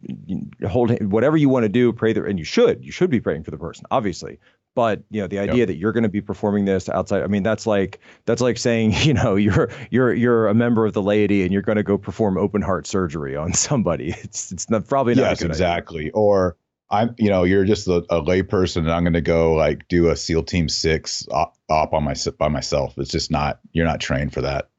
hold 0.67 0.91
whatever 1.03 1.37
you 1.37 1.49
want 1.49 1.63
to 1.63 1.69
do, 1.69 1.91
pray 1.93 2.13
there, 2.13 2.25
and 2.25 2.39
you 2.39 2.45
should 2.45 2.83
you 2.83 2.91
should 2.91 3.09
be 3.09 3.19
praying 3.19 3.43
for 3.43 3.51
the 3.51 3.57
person, 3.57 3.85
obviously. 3.91 4.39
But 4.75 5.03
you 5.09 5.19
know, 5.19 5.27
the 5.27 5.39
idea 5.39 5.57
yep. 5.57 5.67
that 5.67 5.75
you're 5.75 5.91
going 5.91 6.03
to 6.03 6.09
be 6.09 6.21
performing 6.21 6.65
this 6.65 6.87
outside, 6.89 7.23
I 7.23 7.27
mean, 7.27 7.43
that's 7.43 7.67
like 7.67 7.99
that's 8.25 8.41
like 8.41 8.57
saying 8.57 8.93
you 9.01 9.13
know 9.13 9.35
you're 9.35 9.69
you're 9.91 10.13
you're 10.13 10.47
a 10.47 10.53
member 10.53 10.85
of 10.85 10.93
the 10.93 11.01
laity 11.01 11.43
and 11.43 11.51
you're 11.51 11.61
going 11.61 11.77
to 11.77 11.83
go 11.83 11.97
perform 11.97 12.37
open 12.37 12.61
heart 12.61 12.87
surgery 12.87 13.35
on 13.35 13.53
somebody. 13.53 14.15
It's 14.23 14.51
it's 14.51 14.69
not 14.69 14.87
probably 14.87 15.15
not 15.15 15.23
yes 15.23 15.41
exactly 15.41 16.03
idea. 16.03 16.11
or 16.13 16.55
I'm, 16.91 17.13
you 17.17 17.29
know, 17.29 17.43
you're 17.43 17.65
just 17.65 17.87
a, 17.87 17.97
a 18.09 18.21
layperson, 18.21 18.77
and 18.77 18.91
I'm 18.91 19.03
going 19.03 19.13
to 19.13 19.21
go 19.21 19.53
like 19.53 19.87
do 19.87 20.09
a 20.09 20.15
SEAL 20.15 20.43
Team 20.43 20.69
Six 20.69 21.27
op, 21.29 21.55
op 21.69 21.93
on 21.93 22.03
my 22.03 22.15
by 22.37 22.47
myself. 22.47 22.97
It's 22.97 23.11
just 23.11 23.29
not. 23.29 23.59
You're 23.71 23.85
not 23.85 23.99
trained 23.99 24.33
for 24.33 24.41
that. 24.41 24.69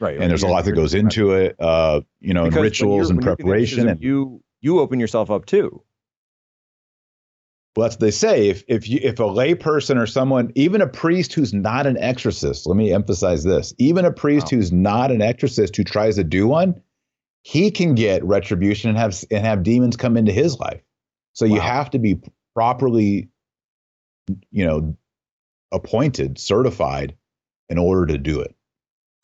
Right. 0.00 0.18
And 0.18 0.30
there's 0.30 0.42
a 0.42 0.48
lot 0.48 0.64
that 0.64 0.72
goes 0.72 0.94
into 0.94 1.32
it. 1.32 1.56
Uh, 1.60 2.00
you 2.20 2.34
know, 2.34 2.48
rituals 2.48 3.10
and 3.10 3.20
preparation, 3.20 3.88
and 3.88 4.02
you 4.02 4.42
you 4.60 4.80
open 4.80 4.98
yourself 4.98 5.30
up 5.30 5.46
too. 5.46 5.82
Well, 7.76 7.84
that's 7.84 7.94
what 7.94 8.00
they 8.00 8.10
say. 8.10 8.48
If 8.48 8.64
if 8.68 8.88
you 8.88 8.98
if 9.02 9.18
a 9.20 9.24
layperson 9.24 9.96
or 9.98 10.06
someone, 10.06 10.52
even 10.54 10.80
a 10.80 10.86
priest 10.86 11.34
who's 11.34 11.54
not 11.54 11.86
an 11.86 11.96
exorcist, 11.98 12.66
let 12.66 12.76
me 12.76 12.92
emphasize 12.92 13.44
this: 13.44 13.74
even 13.78 14.04
a 14.04 14.12
priest 14.12 14.46
wow. 14.46 14.58
who's 14.58 14.72
not 14.72 15.10
an 15.10 15.22
exorcist 15.22 15.76
who 15.76 15.84
tries 15.84 16.16
to 16.16 16.24
do 16.24 16.46
one, 16.46 16.82
he 17.42 17.70
can 17.70 17.94
get 17.94 18.24
retribution 18.24 18.90
and 18.90 18.98
have 18.98 19.22
and 19.30 19.44
have 19.44 19.62
demons 19.62 19.96
come 19.96 20.16
into 20.16 20.32
his 20.32 20.58
life. 20.58 20.82
So 21.32 21.46
wow. 21.46 21.54
you 21.54 21.60
have 21.60 21.90
to 21.90 21.98
be 21.98 22.20
properly, 22.54 23.28
you 24.50 24.66
know, 24.66 24.96
appointed, 25.72 26.38
certified, 26.38 27.16
in 27.68 27.78
order 27.78 28.06
to 28.06 28.18
do 28.18 28.40
it. 28.40 28.54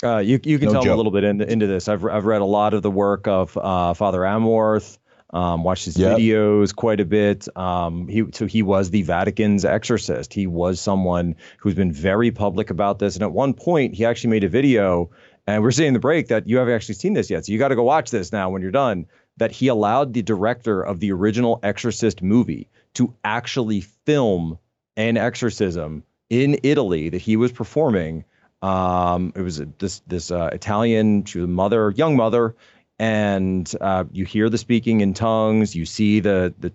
Uh, 0.02 0.18
you 0.18 0.40
you 0.44 0.58
can 0.58 0.66
no 0.66 0.74
tell 0.74 0.82
joke. 0.84 0.94
a 0.94 0.96
little 0.96 1.12
bit 1.12 1.24
into, 1.24 1.50
into 1.50 1.66
this. 1.66 1.88
I've 1.88 2.04
I've 2.04 2.24
read 2.24 2.40
a 2.40 2.46
lot 2.46 2.72
of 2.72 2.82
the 2.82 2.90
work 2.90 3.26
of 3.26 3.56
uh, 3.56 3.94
Father 3.94 4.20
Amorth. 4.20 4.98
Um, 5.30 5.62
watched 5.62 5.84
his 5.84 5.98
yep. 5.98 6.16
videos 6.16 6.74
quite 6.74 7.00
a 7.00 7.04
bit. 7.04 7.54
Um, 7.54 8.08
he 8.08 8.24
so 8.32 8.46
he 8.46 8.62
was 8.62 8.90
the 8.90 9.02
Vatican's 9.02 9.64
exorcist. 9.64 10.32
He 10.32 10.46
was 10.46 10.80
someone 10.80 11.34
who's 11.58 11.74
been 11.74 11.92
very 11.92 12.30
public 12.30 12.70
about 12.70 12.98
this. 12.98 13.14
And 13.14 13.22
at 13.22 13.32
one 13.32 13.52
point, 13.52 13.94
he 13.94 14.06
actually 14.06 14.30
made 14.30 14.44
a 14.44 14.48
video, 14.48 15.10
and 15.46 15.62
we're 15.62 15.70
saying 15.70 15.92
the 15.92 15.98
break 15.98 16.28
that 16.28 16.48
you 16.48 16.56
haven't 16.56 16.72
actually 16.72 16.94
seen 16.94 17.12
this 17.12 17.28
yet. 17.28 17.44
So 17.44 17.52
you 17.52 17.58
got 17.58 17.68
to 17.68 17.76
go 17.76 17.82
watch 17.82 18.10
this 18.10 18.32
now 18.32 18.48
when 18.48 18.62
you're 18.62 18.70
done. 18.70 19.04
That 19.38 19.52
he 19.52 19.68
allowed 19.68 20.12
the 20.12 20.22
director 20.22 20.82
of 20.82 21.00
the 21.00 21.12
original 21.12 21.58
Exorcist 21.62 22.22
movie 22.22 22.68
to 22.94 23.14
actually 23.24 23.80
film 23.80 24.58
an 24.96 25.16
exorcism 25.16 26.02
in 26.28 26.58
Italy 26.62 27.08
that 27.08 27.20
he 27.20 27.36
was 27.36 27.52
performing. 27.52 28.24
Um, 28.62 29.32
it 29.36 29.42
was 29.42 29.62
this 29.78 30.02
this 30.06 30.30
uh, 30.30 30.50
Italian. 30.52 31.24
She 31.24 31.38
was 31.38 31.44
a 31.44 31.48
mother, 31.48 31.90
young 31.90 32.16
mother, 32.16 32.56
and 32.98 33.72
uh, 33.80 34.04
you 34.12 34.24
hear 34.24 34.50
the 34.50 34.58
speaking 34.58 35.00
in 35.00 35.14
tongues, 35.14 35.74
you 35.74 35.86
see 35.86 36.20
the 36.20 36.52
the 36.58 36.72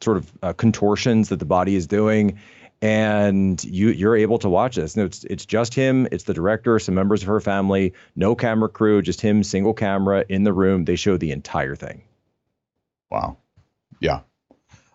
sort 0.00 0.16
of 0.16 0.32
uh, 0.42 0.52
contortions 0.52 1.28
that 1.28 1.38
the 1.38 1.44
body 1.44 1.76
is 1.76 1.86
doing, 1.86 2.38
and 2.84 3.64
you 3.64 3.88
you're 3.88 4.14
able 4.14 4.38
to 4.38 4.48
watch 4.50 4.76
this. 4.76 4.94
No, 4.94 5.06
it's 5.06 5.24
it's 5.24 5.46
just 5.46 5.74
him. 5.74 6.06
It's 6.12 6.24
the 6.24 6.34
director, 6.34 6.78
some 6.78 6.94
members 6.94 7.22
of 7.22 7.28
her 7.28 7.40
family, 7.40 7.94
no 8.14 8.34
camera 8.34 8.68
crew, 8.68 9.00
just 9.00 9.22
him, 9.22 9.42
single 9.42 9.72
camera 9.72 10.26
in 10.28 10.44
the 10.44 10.52
room. 10.52 10.84
They 10.84 10.94
show 10.94 11.16
the 11.16 11.32
entire 11.32 11.74
thing. 11.74 12.02
Wow, 13.10 13.38
yeah, 14.00 14.20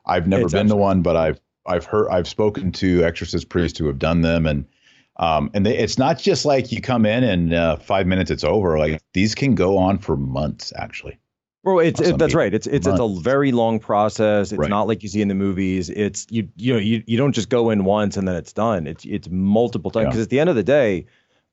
I've 0.05 0.27
never 0.27 0.43
it's 0.43 0.53
been 0.53 0.67
to 0.67 0.75
one, 0.75 1.01
but 1.01 1.15
I've 1.15 1.41
I've 1.65 1.85
heard 1.85 2.09
I've 2.09 2.27
spoken 2.27 2.71
to 2.73 3.03
exorcist 3.03 3.49
priests 3.49 3.79
who 3.79 3.87
have 3.87 3.97
done 3.97 4.21
them, 4.21 4.45
and 4.45 4.67
um, 5.15 5.49
and 5.55 5.65
they, 5.65 5.75
it's 5.75 5.97
not 5.97 6.19
just 6.19 6.45
like 6.45 6.71
you 6.71 6.81
come 6.81 7.07
in 7.07 7.23
and 7.23 7.55
uh, 7.55 7.77
five 7.77 8.05
minutes 8.05 8.29
it's 8.29 8.43
over. 8.43 8.77
Like 8.77 9.01
these 9.13 9.33
can 9.33 9.55
go 9.55 9.79
on 9.79 9.97
for 9.97 10.15
months, 10.15 10.71
actually. 10.77 11.17
Well, 11.63 11.79
it's 11.79 11.99
it, 11.99 12.17
that's 12.17 12.33
right. 12.33 12.53
It's 12.53 12.67
it's 12.67 12.87
it's 12.87 12.99
a 12.99 13.19
very 13.21 13.51
long 13.51 13.79
process. 13.79 14.51
It's 14.51 14.59
right. 14.59 14.69
not 14.69 14.87
like 14.87 15.03
you 15.03 15.09
see 15.09 15.21
in 15.21 15.27
the 15.27 15.35
movies. 15.35 15.89
It's 15.89 16.25
you 16.29 16.47
you 16.55 16.73
know 16.73 16.79
you, 16.79 17.03
you 17.05 17.17
don't 17.17 17.33
just 17.33 17.49
go 17.49 17.69
in 17.69 17.83
once 17.83 18.15
and 18.15 18.27
then 18.27 18.35
it's 18.35 18.53
done. 18.53 18.87
It's 18.87 19.03
it's 19.03 19.29
multiple 19.29 19.91
times 19.91 20.07
because 20.07 20.19
yeah. 20.19 20.23
at 20.23 20.29
the 20.29 20.39
end 20.39 20.49
of 20.49 20.55
the 20.55 20.63
day, 20.63 21.05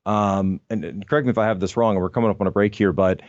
um, 0.05 0.61
and, 0.69 0.85
and 0.85 1.07
correct 1.07 1.25
me 1.25 1.31
if 1.31 1.37
I 1.37 1.45
have 1.45 1.59
this 1.59 1.75
wrong. 1.75 1.97
We're 1.97 2.09
coming 2.09 2.29
up 2.29 2.39
on 2.39 2.47
a 2.47 2.51
break 2.51 2.73
here, 2.73 2.93
but 2.93 3.21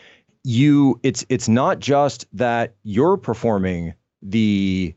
you 0.44 1.00
it's 1.02 1.26
it's 1.28 1.48
not 1.48 1.80
just 1.80 2.26
that 2.34 2.76
you're 2.84 3.16
performing 3.16 3.94
the 4.22 4.94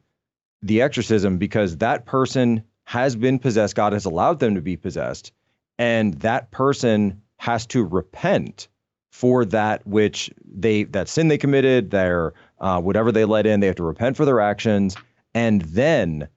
the 0.61 0.83
exorcism 0.83 1.39
because 1.39 1.77
that 1.77 2.05
person 2.05 2.63
has 2.83 3.15
been 3.15 3.39
possessed, 3.39 3.75
God 3.75 3.93
has 3.93 4.05
allowed 4.05 4.39
them 4.39 4.53
to 4.53 4.61
be 4.61 4.77
possessed, 4.77 5.31
and 5.79 6.13
that 6.19 6.51
person 6.51 7.21
has 7.37 7.65
to 7.67 7.83
repent 7.83 8.67
for 9.11 9.45
that 9.45 9.85
which 9.85 10.31
they 10.43 10.83
that 10.85 11.07
sin 11.07 11.27
they 11.27 11.37
committed, 11.37 11.91
their 11.91 12.33
uh, 12.59 12.81
whatever 12.81 13.11
they 13.11 13.25
let 13.25 13.45
in, 13.45 13.59
they 13.59 13.67
have 13.67 13.75
to 13.75 13.83
repent 13.83 14.17
for 14.17 14.25
their 14.25 14.39
actions, 14.39 14.95
and 15.33 15.61
then 15.61 16.27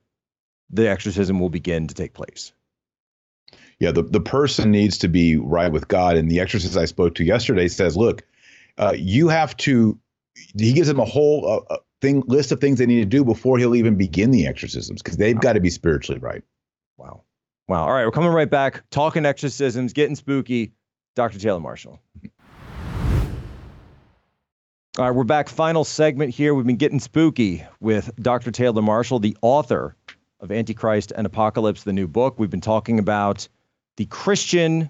the 0.70 0.88
exorcism 0.88 1.40
will 1.40 1.50
begin 1.50 1.86
to 1.86 1.94
take 1.94 2.12
place. 2.12 2.52
Yeah, 3.80 3.92
the, 3.92 4.02
the 4.02 4.20
person 4.20 4.70
needs 4.70 4.98
to 4.98 5.08
be 5.08 5.36
right 5.36 5.70
with 5.70 5.88
God. 5.88 6.16
And 6.16 6.30
the 6.30 6.40
exorcist 6.40 6.76
I 6.76 6.84
spoke 6.84 7.14
to 7.16 7.24
yesterday 7.24 7.68
says, 7.68 7.96
look, 7.96 8.22
uh, 8.78 8.94
you 8.96 9.28
have 9.28 9.56
to, 9.58 9.98
he 10.56 10.72
gives 10.72 10.88
them 10.88 11.00
a 11.00 11.04
whole 11.04 11.64
uh, 11.70 11.76
thing 12.00 12.22
list 12.26 12.52
of 12.52 12.60
things 12.60 12.78
they 12.78 12.86
need 12.86 13.00
to 13.00 13.04
do 13.04 13.24
before 13.24 13.58
he'll 13.58 13.74
even 13.74 13.96
begin 13.96 14.30
the 14.30 14.46
exorcisms 14.46 15.02
because 15.02 15.16
they've 15.16 15.36
wow. 15.36 15.40
got 15.40 15.52
to 15.54 15.60
be 15.60 15.70
spiritually 15.70 16.20
right. 16.20 16.42
Wow. 16.96 17.22
Wow. 17.68 17.84
All 17.84 17.92
right, 17.92 18.04
we're 18.04 18.12
coming 18.12 18.30
right 18.30 18.50
back, 18.50 18.82
talking 18.90 19.26
exorcisms, 19.26 19.92
getting 19.92 20.16
spooky. 20.16 20.72
Dr. 21.14 21.38
Taylor 21.38 21.60
Marshall. 21.60 22.00
All 24.96 25.04
right, 25.04 25.10
we're 25.10 25.24
back. 25.24 25.48
Final 25.48 25.82
segment 25.82 26.32
here. 26.32 26.54
We've 26.54 26.64
been 26.64 26.76
getting 26.76 27.00
spooky 27.00 27.64
with 27.80 28.14
Dr. 28.22 28.52
Taylor 28.52 28.80
Marshall, 28.80 29.18
the 29.18 29.36
author 29.42 29.96
of 30.38 30.52
Antichrist 30.52 31.12
and 31.16 31.26
Apocalypse, 31.26 31.82
the 31.82 31.92
new 31.92 32.06
book. 32.06 32.38
We've 32.38 32.48
been 32.48 32.60
talking 32.60 33.00
about 33.00 33.48
the 33.96 34.06
Christian 34.06 34.88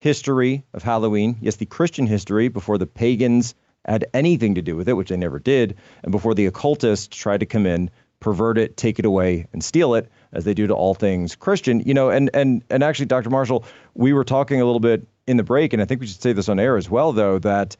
history 0.00 0.64
of 0.74 0.84
Halloween. 0.84 1.38
Yes, 1.40 1.56
the 1.56 1.66
Christian 1.66 2.06
history 2.06 2.46
before 2.46 2.78
the 2.78 2.86
pagans 2.86 3.56
had 3.84 4.06
anything 4.14 4.54
to 4.54 4.62
do 4.62 4.76
with 4.76 4.88
it, 4.88 4.92
which 4.92 5.08
they 5.08 5.16
never 5.16 5.40
did, 5.40 5.76
and 6.04 6.12
before 6.12 6.36
the 6.36 6.46
occultists 6.46 7.08
tried 7.08 7.40
to 7.40 7.46
come 7.46 7.66
in, 7.66 7.90
pervert 8.20 8.58
it, 8.58 8.76
take 8.76 9.00
it 9.00 9.04
away, 9.04 9.48
and 9.52 9.64
steal 9.64 9.96
it, 9.96 10.08
as 10.32 10.44
they 10.44 10.54
do 10.54 10.68
to 10.68 10.74
all 10.74 10.94
things 10.94 11.34
Christian. 11.34 11.80
You 11.80 11.94
know, 11.94 12.10
and 12.10 12.30
and 12.32 12.62
and 12.70 12.84
actually, 12.84 13.06
Dr. 13.06 13.28
Marshall, 13.28 13.64
we 13.94 14.12
were 14.12 14.22
talking 14.22 14.60
a 14.60 14.64
little 14.64 14.78
bit 14.78 15.04
in 15.26 15.36
the 15.36 15.42
break, 15.42 15.72
and 15.72 15.82
I 15.82 15.84
think 15.84 16.00
we 16.00 16.06
should 16.06 16.22
say 16.22 16.32
this 16.32 16.48
on 16.48 16.60
air 16.60 16.76
as 16.76 16.88
well, 16.88 17.12
though, 17.12 17.40
that 17.40 17.76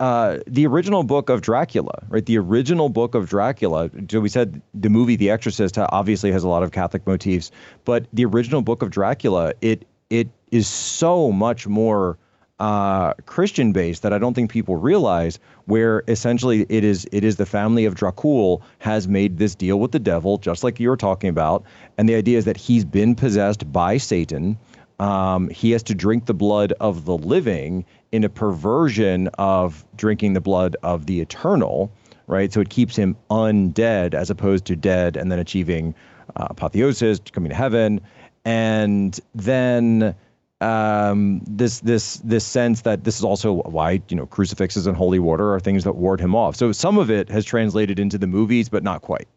uh, 0.00 0.38
the 0.46 0.66
original 0.66 1.02
book 1.02 1.28
of 1.28 1.40
Dracula, 1.40 2.04
right? 2.08 2.24
The 2.24 2.38
original 2.38 2.88
book 2.88 3.14
of 3.14 3.28
Dracula. 3.28 3.90
So 4.10 4.20
we 4.20 4.28
said 4.28 4.60
the 4.74 4.88
movie 4.88 5.16
The 5.16 5.30
Exorcist 5.30 5.78
obviously 5.78 6.32
has 6.32 6.44
a 6.44 6.48
lot 6.48 6.62
of 6.62 6.72
Catholic 6.72 7.06
motifs, 7.06 7.50
but 7.84 8.06
the 8.12 8.24
original 8.24 8.62
book 8.62 8.82
of 8.82 8.90
Dracula, 8.90 9.54
it 9.60 9.86
it 10.10 10.28
is 10.50 10.66
so 10.66 11.30
much 11.30 11.66
more 11.66 12.18
uh, 12.58 13.14
Christian 13.26 13.72
based 13.72 14.02
that 14.02 14.12
I 14.12 14.18
don't 14.18 14.34
think 14.34 14.50
people 14.50 14.76
realize. 14.76 15.38
Where 15.66 16.02
essentially 16.08 16.64
it 16.70 16.82
is 16.82 17.06
it 17.12 17.24
is 17.24 17.36
the 17.36 17.46
family 17.46 17.84
of 17.84 17.94
Dracul 17.94 18.62
has 18.78 19.06
made 19.06 19.36
this 19.36 19.54
deal 19.54 19.78
with 19.78 19.92
the 19.92 19.98
devil, 19.98 20.38
just 20.38 20.64
like 20.64 20.80
you 20.80 20.88
were 20.88 20.96
talking 20.96 21.28
about, 21.28 21.64
and 21.98 22.08
the 22.08 22.14
idea 22.14 22.38
is 22.38 22.46
that 22.46 22.56
he's 22.56 22.84
been 22.84 23.14
possessed 23.14 23.70
by 23.70 23.98
Satan. 23.98 24.56
Um, 24.98 25.48
he 25.50 25.70
has 25.72 25.82
to 25.84 25.94
drink 25.94 26.26
the 26.26 26.34
blood 26.34 26.72
of 26.80 27.04
the 27.04 27.16
living 27.16 27.84
in 28.10 28.24
a 28.24 28.28
perversion 28.28 29.28
of 29.38 29.84
drinking 29.96 30.32
the 30.32 30.40
blood 30.40 30.76
of 30.82 31.06
the 31.06 31.20
eternal, 31.20 31.92
right? 32.26 32.52
So 32.52 32.60
it 32.60 32.70
keeps 32.70 32.96
him 32.96 33.16
undead 33.30 34.14
as 34.14 34.30
opposed 34.30 34.64
to 34.66 34.76
dead 34.76 35.16
and 35.16 35.30
then 35.30 35.38
achieving 35.38 35.94
uh, 36.36 36.48
apotheosis, 36.50 37.20
coming 37.32 37.50
to 37.50 37.54
heaven, 37.54 38.00
and 38.44 39.18
then 39.34 40.14
um, 40.60 41.40
this 41.46 41.80
this 41.80 42.16
this 42.18 42.44
sense 42.44 42.82
that 42.82 43.04
this 43.04 43.18
is 43.18 43.24
also 43.24 43.54
why 43.62 44.02
you 44.08 44.16
know 44.16 44.26
crucifixes 44.26 44.86
and 44.86 44.96
holy 44.96 45.18
water 45.18 45.54
are 45.54 45.60
things 45.60 45.84
that 45.84 45.94
ward 45.94 46.20
him 46.20 46.34
off. 46.34 46.56
So 46.56 46.72
some 46.72 46.98
of 46.98 47.10
it 47.10 47.28
has 47.28 47.44
translated 47.44 47.98
into 47.98 48.18
the 48.18 48.26
movies, 48.26 48.68
but 48.68 48.82
not 48.82 49.02
quite. 49.02 49.28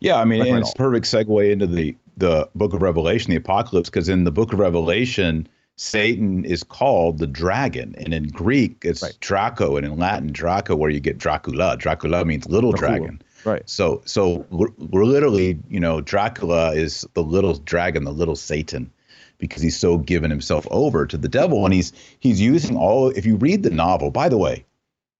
Yeah, 0.00 0.16
I 0.16 0.24
mean, 0.24 0.42
it's 0.56 0.74
perfect 0.74 1.06
segue 1.06 1.50
into 1.50 1.66
the 1.66 1.94
the 2.16 2.48
Book 2.54 2.72
of 2.72 2.82
Revelation, 2.82 3.30
the 3.30 3.36
Apocalypse, 3.36 3.88
because 3.88 4.08
in 4.08 4.24
the 4.24 4.30
Book 4.30 4.52
of 4.52 4.58
Revelation, 4.58 5.48
Satan 5.76 6.44
is 6.44 6.62
called 6.62 7.18
the 7.18 7.26
dragon, 7.26 7.94
and 7.98 8.12
in 8.12 8.28
Greek 8.28 8.82
it's 8.82 9.02
right. 9.02 9.16
Draco, 9.20 9.76
and 9.76 9.86
in 9.86 9.96
Latin 9.96 10.30
Draco, 10.32 10.76
where 10.76 10.90
you 10.90 11.00
get 11.00 11.18
Dracula. 11.18 11.76
Dracula 11.78 12.24
means 12.24 12.46
little 12.48 12.72
Dracula. 12.72 12.98
dragon. 12.98 13.22
Right. 13.44 13.62
So 13.68 14.02
so 14.04 14.46
we're, 14.50 14.68
we're 14.76 15.06
literally, 15.06 15.58
you 15.68 15.80
know, 15.80 16.00
Dracula 16.00 16.74
is 16.74 17.06
the 17.14 17.22
little 17.22 17.54
dragon, 17.54 18.04
the 18.04 18.12
little 18.12 18.36
Satan 18.36 18.92
because 19.38 19.62
he's 19.62 19.78
so 19.78 19.98
given 19.98 20.30
himself 20.30 20.66
over 20.70 21.06
to 21.06 21.16
the 21.16 21.28
devil 21.28 21.64
and 21.64 21.74
he's 21.74 21.92
he's 22.20 22.40
using 22.40 22.76
all 22.76 23.08
if 23.08 23.26
you 23.26 23.36
read 23.36 23.62
the 23.62 23.70
novel 23.70 24.10
by 24.10 24.28
the 24.28 24.36
way 24.36 24.64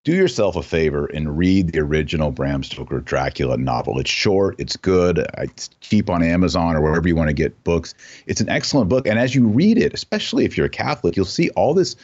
do 0.03 0.13
yourself 0.13 0.55
a 0.55 0.63
favor 0.63 1.05
and 1.07 1.37
read 1.37 1.71
the 1.71 1.79
original 1.79 2.31
Bram 2.31 2.63
Stoker 2.63 2.99
Dracula 2.99 3.57
novel. 3.57 3.99
It's 3.99 4.09
short, 4.09 4.55
it's 4.59 4.75
good, 4.75 5.25
it's 5.37 5.69
cheap 5.81 6.09
on 6.09 6.23
Amazon 6.23 6.75
or 6.75 6.81
wherever 6.81 7.07
you 7.07 7.15
want 7.15 7.29
to 7.29 7.33
get 7.33 7.63
books. 7.63 7.93
It's 8.25 8.41
an 8.41 8.49
excellent 8.49 8.89
book. 8.89 9.05
And 9.05 9.19
as 9.19 9.35
you 9.35 9.45
read 9.45 9.77
it, 9.77 9.93
especially 9.93 10.45
if 10.45 10.57
you're 10.57 10.65
a 10.65 10.69
Catholic, 10.69 11.15
you'll 11.15 11.25
see 11.25 11.49
all 11.51 11.73
this 11.73 11.95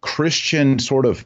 Christian 0.00 0.78
sort 0.78 1.06
of 1.06 1.24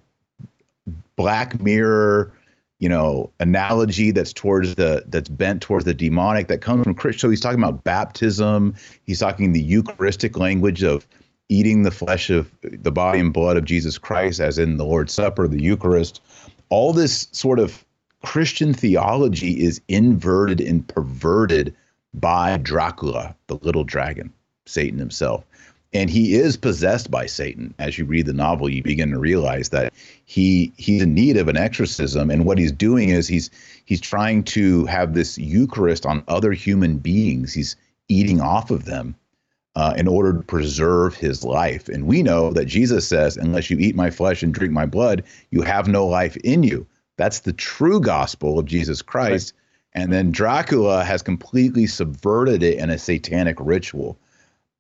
black 1.17 1.61
mirror 1.61 2.33
you 2.79 2.89
know 2.89 3.29
analogy 3.41 4.13
that's 4.13 4.33
towards 4.33 4.77
the 4.77 5.03
that's 5.09 5.29
bent 5.29 5.61
towards 5.61 5.85
the 5.85 5.95
demonic 5.95 6.47
that 6.49 6.61
comes 6.61 6.85
from 6.85 6.95
Christ. 6.95 7.21
So 7.21 7.29
he's 7.29 7.41
talking 7.41 7.59
about 7.59 7.83
baptism. 7.85 8.75
He's 9.05 9.19
talking 9.19 9.53
the 9.53 9.61
Eucharistic 9.61 10.39
language 10.39 10.83
of 10.83 11.07
eating 11.49 11.83
the 11.83 11.91
flesh 11.91 12.31
of 12.31 12.51
the 12.63 12.93
body 12.93 13.21
and 13.21 13.33
blood 13.33 13.57
of 13.57 13.65
Jesus 13.65 13.99
Christ, 13.99 14.41
as 14.41 14.59
in 14.59 14.77
the 14.77 14.85
Lord's 14.85 15.13
Supper, 15.13 15.49
the 15.49 15.63
Eucharist. 15.63 16.21
All 16.69 16.93
this 16.93 17.29
sort 17.33 17.59
of 17.59 17.85
Christian 18.23 18.75
theology 18.75 19.61
is 19.63 19.81
inverted 19.89 20.61
and 20.61 20.87
perverted 20.87 21.75
by 22.15 22.57
Dracula, 22.59 23.35
the 23.47 23.57
little 23.57 23.85
dragon, 23.85 24.33
Satan 24.67 24.99
himself. 24.99 25.45
and 25.93 26.11
he 26.11 26.35
is 26.35 26.57
possessed 26.57 27.11
by 27.11 27.27
Satan. 27.27 27.75
As 27.79 27.99
you 27.99 28.05
read 28.05 28.27
the 28.27 28.33
novel, 28.33 28.69
you 28.69 28.83
begin 28.83 29.11
to 29.11 29.19
realize 29.19 29.71
that 29.71 29.93
he 30.27 30.73
he's 30.77 31.03
in 31.03 31.15
need 31.15 31.37
of 31.37 31.49
an 31.49 31.57
exorcism, 31.57 32.31
and 32.31 32.45
what 32.45 32.59
he's 32.59 32.73
doing 32.73 33.09
is 33.09 33.27
he's 33.27 33.51
he's 33.87 34.01
trying 34.01 34.45
to 34.45 34.85
have 34.87 35.15
this 35.15 35.39
Eucharist 35.39 36.05
on 36.05 36.23
other 36.29 36.53
human 36.53 36.99
beings. 36.99 37.55
He's 37.55 37.77
eating 38.09 38.41
off 38.41 38.71
of 38.71 38.85
them 38.85 39.15
uh, 39.79 39.95
in 39.97 40.09
order 40.09 40.33
to 40.33 40.43
preserve 40.43 41.15
his 41.15 41.45
life. 41.45 41.89
And 41.89 42.09
we 42.09 42.23
know 42.25 42.53
that 42.53 42.65
Jesus 42.65 43.07
says, 43.07 43.37
"Unless 43.37 43.71
you 43.71 43.79
eat 43.79 43.95
my 43.95 44.11
flesh 44.11 44.43
and 44.43 44.53
drink 44.53 44.73
my 44.73 44.87
blood, 44.87 45.23
you 45.51 45.63
have 45.63 45.87
no 45.87 46.05
life 46.05 46.37
in 46.39 46.65
you." 46.65 46.85
That's 47.17 47.41
the 47.41 47.53
true 47.53 48.01
gospel 48.01 48.59
of 48.59 48.67
Jesus 48.67 49.03
Christ. 49.03 49.55
Right. 49.55 50.03
And 50.03 50.13
then 50.13 50.33
Dracula 50.33 51.05
has 51.05 51.23
completely 51.23 51.87
subverted 51.87 52.63
it 52.63 52.79
in 52.79 52.91
a 52.91 52.99
satanic 52.99 53.57
ritual. 53.61 54.19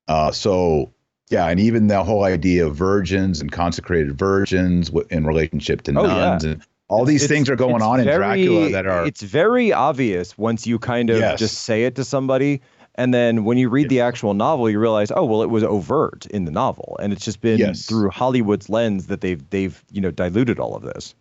Uh, 0.08 0.32
so 0.32 0.90
yeah, 1.30 1.46
and 1.46 1.60
even 1.60 1.86
the 1.86 2.02
whole 2.02 2.24
idea 2.24 2.66
of 2.66 2.74
virgins 2.74 3.40
and 3.40 3.52
consecrated 3.52 4.18
virgins 4.18 4.90
in 5.10 5.24
relationship 5.26 5.82
to 5.82 5.92
oh, 5.92 6.06
nuns 6.06 6.44
yeah. 6.44 6.52
and 6.52 6.62
all 6.88 7.04
these 7.04 7.22
it's, 7.22 7.32
things 7.32 7.48
are 7.50 7.56
going 7.56 7.82
on 7.82 8.02
very, 8.02 8.14
in 8.14 8.18
Dracula 8.18 8.70
that 8.70 8.86
are. 8.86 9.06
It's 9.06 9.22
very 9.22 9.72
obvious 9.72 10.36
once 10.36 10.66
you 10.66 10.78
kind 10.78 11.10
of 11.10 11.18
yes. 11.18 11.38
just 11.38 11.58
say 11.60 11.84
it 11.84 11.94
to 11.96 12.04
somebody. 12.04 12.62
And 12.98 13.14
then 13.14 13.44
when 13.44 13.58
you 13.58 13.68
read 13.68 13.90
the 13.90 14.00
actual 14.00 14.34
novel, 14.34 14.68
you 14.68 14.80
realize, 14.80 15.12
oh 15.14 15.24
well, 15.24 15.42
it 15.42 15.50
was 15.50 15.62
overt 15.62 16.26
in 16.26 16.46
the 16.46 16.50
novel, 16.50 16.98
and 17.00 17.12
it's 17.12 17.24
just 17.24 17.40
been 17.40 17.58
yes. 17.58 17.86
through 17.86 18.10
Hollywood's 18.10 18.68
lens 18.68 19.06
that 19.06 19.20
they've 19.20 19.48
they've 19.50 19.80
you 19.92 20.00
know 20.00 20.10
diluted 20.10 20.58
all 20.58 20.74
of 20.74 20.82
this. 20.82 21.14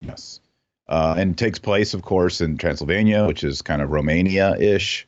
Yes, 0.00 0.40
uh, 0.88 1.16
and 1.18 1.36
takes 1.36 1.58
place, 1.58 1.92
of 1.92 2.00
course, 2.00 2.40
in 2.40 2.56
Transylvania, 2.56 3.26
which 3.26 3.44
is 3.44 3.60
kind 3.60 3.82
of 3.82 3.90
Romania-ish 3.90 5.06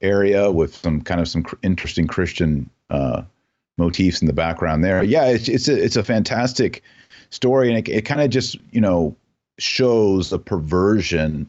area 0.00 0.50
with 0.50 0.74
some 0.74 1.00
kind 1.00 1.20
of 1.20 1.28
some 1.28 1.44
cr- 1.44 1.54
interesting 1.62 2.08
Christian 2.08 2.68
uh, 2.90 3.22
motifs 3.78 4.22
in 4.22 4.26
the 4.26 4.32
background 4.32 4.82
there. 4.82 5.04
Yeah, 5.04 5.26
it's 5.26 5.48
it's 5.48 5.68
a, 5.68 5.84
it's 5.84 5.96
a 5.96 6.02
fantastic 6.02 6.82
story, 7.30 7.68
and 7.68 7.78
it, 7.78 7.88
it 7.88 8.02
kind 8.02 8.20
of 8.20 8.30
just 8.30 8.56
you 8.72 8.80
know 8.80 9.14
shows 9.60 10.32
a 10.32 10.38
perversion 10.40 11.48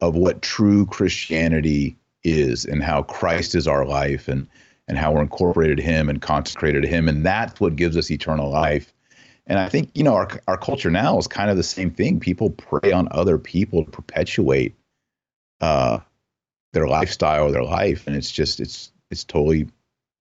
of 0.00 0.16
what 0.16 0.40
true 0.40 0.86
Christianity 0.86 1.94
is 2.24 2.64
and 2.64 2.82
how 2.82 3.02
Christ 3.02 3.54
is 3.54 3.66
our 3.66 3.84
life 3.84 4.28
and 4.28 4.46
and 4.88 4.98
how 4.98 5.12
we're 5.12 5.22
incorporated 5.22 5.78
Him 5.78 6.08
and 6.08 6.20
consecrated 6.20 6.82
to 6.82 6.88
Him, 6.88 7.08
and 7.08 7.24
that's 7.24 7.60
what 7.60 7.76
gives 7.76 7.96
us 7.96 8.10
eternal 8.10 8.50
life. 8.50 8.92
And 9.46 9.58
I 9.58 9.68
think 9.68 9.90
you 9.94 10.04
know 10.04 10.14
our 10.14 10.28
our 10.48 10.56
culture 10.56 10.90
now 10.90 11.18
is 11.18 11.26
kind 11.26 11.50
of 11.50 11.56
the 11.56 11.62
same 11.62 11.90
thing. 11.90 12.20
People 12.20 12.50
prey 12.50 12.92
on 12.92 13.08
other 13.10 13.38
people 13.38 13.84
to 13.84 13.90
perpetuate 13.90 14.74
uh, 15.60 15.98
their 16.72 16.88
lifestyle 16.88 17.44
or 17.44 17.52
their 17.52 17.64
life, 17.64 18.06
and 18.06 18.16
it's 18.16 18.30
just 18.30 18.60
it's 18.60 18.92
it's 19.10 19.24
totally 19.24 19.68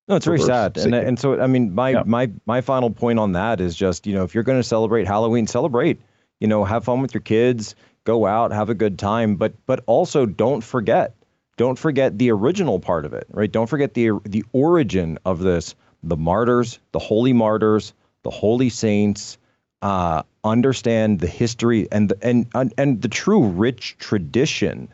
no, 0.08 0.16
it's 0.16 0.26
very 0.26 0.39
sad, 0.39 0.78
and 0.78 0.93
and 0.93 1.18
so 1.18 1.39
I 1.39 1.47
mean, 1.47 1.74
my 1.74 1.91
yeah. 1.91 2.04
my 2.06 2.30
my 2.45 2.62
final 2.62 2.89
point 2.89 3.20
on 3.20 3.32
that 3.34 3.62
is 3.62 3.76
just 3.76 4.06
you 4.06 4.14
know 4.14 4.24
if 4.24 4.34
you're 4.34 4.43
going 4.43 4.60
to 4.60 4.64
celebrate 4.64 5.08
Halloween, 5.08 5.47
celebrate, 5.47 6.02
you 6.39 6.47
know, 6.47 6.66
have 6.66 6.84
fun 6.84 7.02
with 7.02 7.14
your 7.14 7.22
kids, 7.22 7.76
go 8.04 8.26
out, 8.26 8.52
have 8.52 8.70
a 8.70 8.74
good 8.74 8.99
time, 8.99 9.36
but 9.36 9.54
but 9.66 9.84
also 9.86 10.26
don't 10.26 10.62
forget, 10.62 11.16
don't 11.58 11.78
forget 11.78 12.18
the 12.18 12.32
original 12.32 12.80
part 12.80 13.06
of 13.06 13.14
it, 13.14 13.28
right? 13.32 13.52
Don't 13.52 13.68
forget 13.68 13.93
the 13.93 14.12
the 14.24 14.43
origin 14.54 15.18
of 15.26 15.39
this, 15.39 15.76
the 16.04 16.18
martyrs, 16.18 16.80
the 16.91 16.99
holy 16.99 17.34
martyrs, 17.34 17.93
the 18.24 18.32
holy 18.32 18.70
saints. 18.70 19.38
Uh, 19.82 20.22
understand 20.43 21.20
the 21.20 21.28
history 21.28 21.88
and 21.91 22.14
and 22.22 22.47
and 22.78 23.02
the 23.02 23.08
true 23.08 23.47
rich 23.47 23.95
tradition 23.97 24.93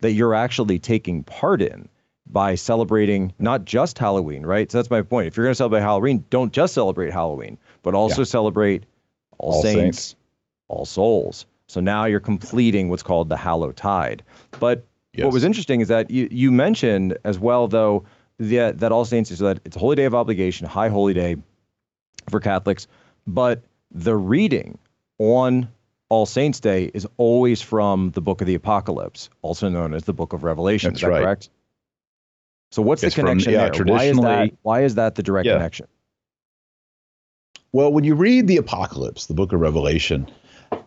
that 0.00 0.12
you're 0.12 0.34
actually 0.34 0.78
taking 0.78 1.22
part 1.22 1.62
in 1.62 1.88
by 2.26 2.54
celebrating 2.54 3.32
not 3.38 3.64
just 3.64 3.98
Halloween, 3.98 4.44
right? 4.44 4.70
So 4.70 4.78
that's 4.78 4.90
my 4.90 5.02
point. 5.02 5.28
If 5.28 5.36
you're 5.36 5.46
going 5.46 5.52
to 5.52 5.56
celebrate 5.56 5.80
Halloween, 5.80 6.24
don't 6.28 6.52
just 6.52 6.74
celebrate 6.74 7.12
Halloween, 7.12 7.56
but 7.82 7.94
also 7.94 8.22
yeah. 8.22 8.26
celebrate 8.26 8.84
All, 9.38 9.54
All 9.54 9.62
Saints, 9.62 9.98
Saints, 9.98 10.16
All 10.68 10.84
Souls. 10.84 11.46
So 11.68 11.80
now 11.80 12.04
you're 12.04 12.20
completing 12.20 12.88
what's 12.88 13.02
called 13.02 13.28
the 13.28 13.36
Hallow 13.36 13.72
Tide. 13.72 14.22
But 14.58 14.84
yes. 15.16 15.24
what 15.24 15.32
was 15.32 15.44
interesting 15.44 15.80
is 15.80 15.88
that 15.88 16.10
you, 16.10 16.28
you 16.30 16.52
mentioned 16.52 17.18
as 17.24 17.38
well, 17.38 17.68
though, 17.68 18.04
that, 18.38 18.80
that 18.80 18.92
All 18.92 19.04
Saints 19.04 19.30
is 19.30 19.38
that 19.40 19.60
it's 19.64 19.76
a 19.76 19.78
holy 19.78 19.96
day 19.96 20.04
of 20.04 20.14
obligation, 20.14 20.66
high 20.66 20.88
holy 20.88 21.14
day 21.14 21.36
for 22.30 22.40
Catholics, 22.40 22.86
but 23.26 23.62
the 23.90 24.14
reading 24.14 24.78
on 25.18 25.68
All 26.08 26.26
Saints 26.26 26.60
Day 26.60 26.90
is 26.92 27.06
always 27.16 27.62
from 27.62 28.10
the 28.10 28.20
book 28.20 28.40
of 28.40 28.46
the 28.46 28.54
Apocalypse, 28.54 29.30
also 29.42 29.68
known 29.68 29.94
as 29.94 30.04
the 30.04 30.12
book 30.12 30.32
of 30.32 30.44
Revelation. 30.44 30.90
That's 30.90 30.98
is 30.98 31.02
that 31.02 31.10
right. 31.10 31.22
correct? 31.22 31.50
So 32.72 32.82
what's 32.82 33.02
it's 33.02 33.14
the 33.14 33.22
connection 33.22 33.52
from, 33.52 33.52
yeah, 33.54 33.70
there? 33.70 33.84
Why 33.84 34.04
is 34.04 34.20
that? 34.20 34.50
Why 34.62 34.82
is 34.82 34.94
that 34.96 35.14
the 35.14 35.22
direct 35.22 35.46
yeah. 35.46 35.54
connection? 35.54 35.86
Well, 37.72 37.92
when 37.92 38.04
you 38.04 38.14
read 38.14 38.46
the 38.46 38.56
Apocalypse, 38.56 39.26
the 39.26 39.34
Book 39.34 39.52
of 39.52 39.60
Revelation, 39.60 40.30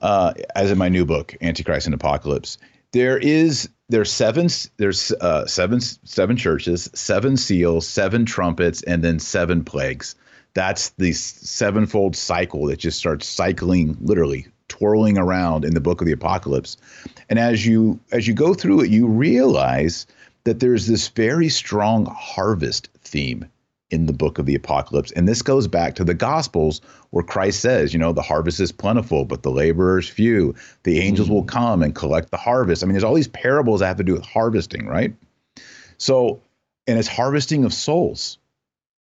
uh, 0.01 0.33
as 0.55 0.71
in 0.71 0.77
my 0.77 0.89
new 0.89 1.05
book, 1.05 1.35
Antichrist 1.41 1.85
and 1.87 1.93
Apocalypse, 1.93 2.57
there 2.91 3.17
is 3.17 3.69
there's 3.89 4.11
seven 4.11 4.47
there's 4.77 5.11
uh, 5.11 5.45
seven 5.45 5.81
seven 5.81 6.37
churches, 6.37 6.89
seven 6.93 7.35
seals, 7.37 7.87
seven 7.87 8.25
trumpets, 8.25 8.83
and 8.83 9.03
then 9.03 9.19
seven 9.19 9.63
plagues. 9.63 10.15
That's 10.53 10.89
the 10.91 11.11
sevenfold 11.13 12.15
cycle 12.15 12.67
that 12.67 12.79
just 12.79 12.97
starts 12.97 13.27
cycling, 13.27 13.97
literally 13.99 14.47
twirling 14.67 15.17
around 15.17 15.65
in 15.65 15.73
the 15.73 15.81
book 15.81 16.01
of 16.01 16.07
the 16.07 16.13
Apocalypse. 16.13 16.77
And 17.29 17.39
as 17.39 17.65
you 17.65 17.99
as 18.11 18.27
you 18.27 18.33
go 18.33 18.53
through 18.53 18.81
it, 18.81 18.89
you 18.89 19.07
realize 19.07 20.05
that 20.43 20.59
there's 20.59 20.87
this 20.87 21.07
very 21.09 21.49
strong 21.49 22.05
harvest 22.05 22.89
theme 23.03 23.49
in 23.91 24.05
the 24.05 24.13
book 24.13 24.37
of 24.37 24.45
the 24.45 24.55
apocalypse. 24.55 25.11
And 25.13 25.27
this 25.27 25.41
goes 25.41 25.67
back 25.67 25.95
to 25.95 26.03
the 26.03 26.13
gospels 26.13 26.81
where 27.09 27.23
christ 27.23 27.59
says 27.59 27.93
you 27.93 27.99
know 27.99 28.13
the 28.13 28.21
harvest 28.21 28.59
is 28.59 28.71
plentiful 28.71 29.25
but 29.25 29.43
the 29.43 29.51
laborers 29.51 30.07
few. 30.07 30.55
The 30.83 30.99
angels 30.99 31.27
mm-hmm. 31.27 31.35
will 31.35 31.43
come 31.43 31.81
and 31.83 31.95
collect 31.95 32.31
the 32.31 32.37
harvest. 32.37 32.83
I 32.83 32.85
mean 32.85 32.93
there's 32.93 33.03
all 33.03 33.15
these 33.15 33.27
parables 33.27 33.79
that 33.79 33.87
have 33.87 33.97
to 33.97 34.03
do 34.03 34.13
with 34.13 34.25
harvesting 34.25 34.87
right? 34.87 35.13
So 35.97 36.41
and 36.87 36.97
it's 36.97 37.07
harvesting 37.07 37.65
of 37.65 37.73
souls 37.73 38.37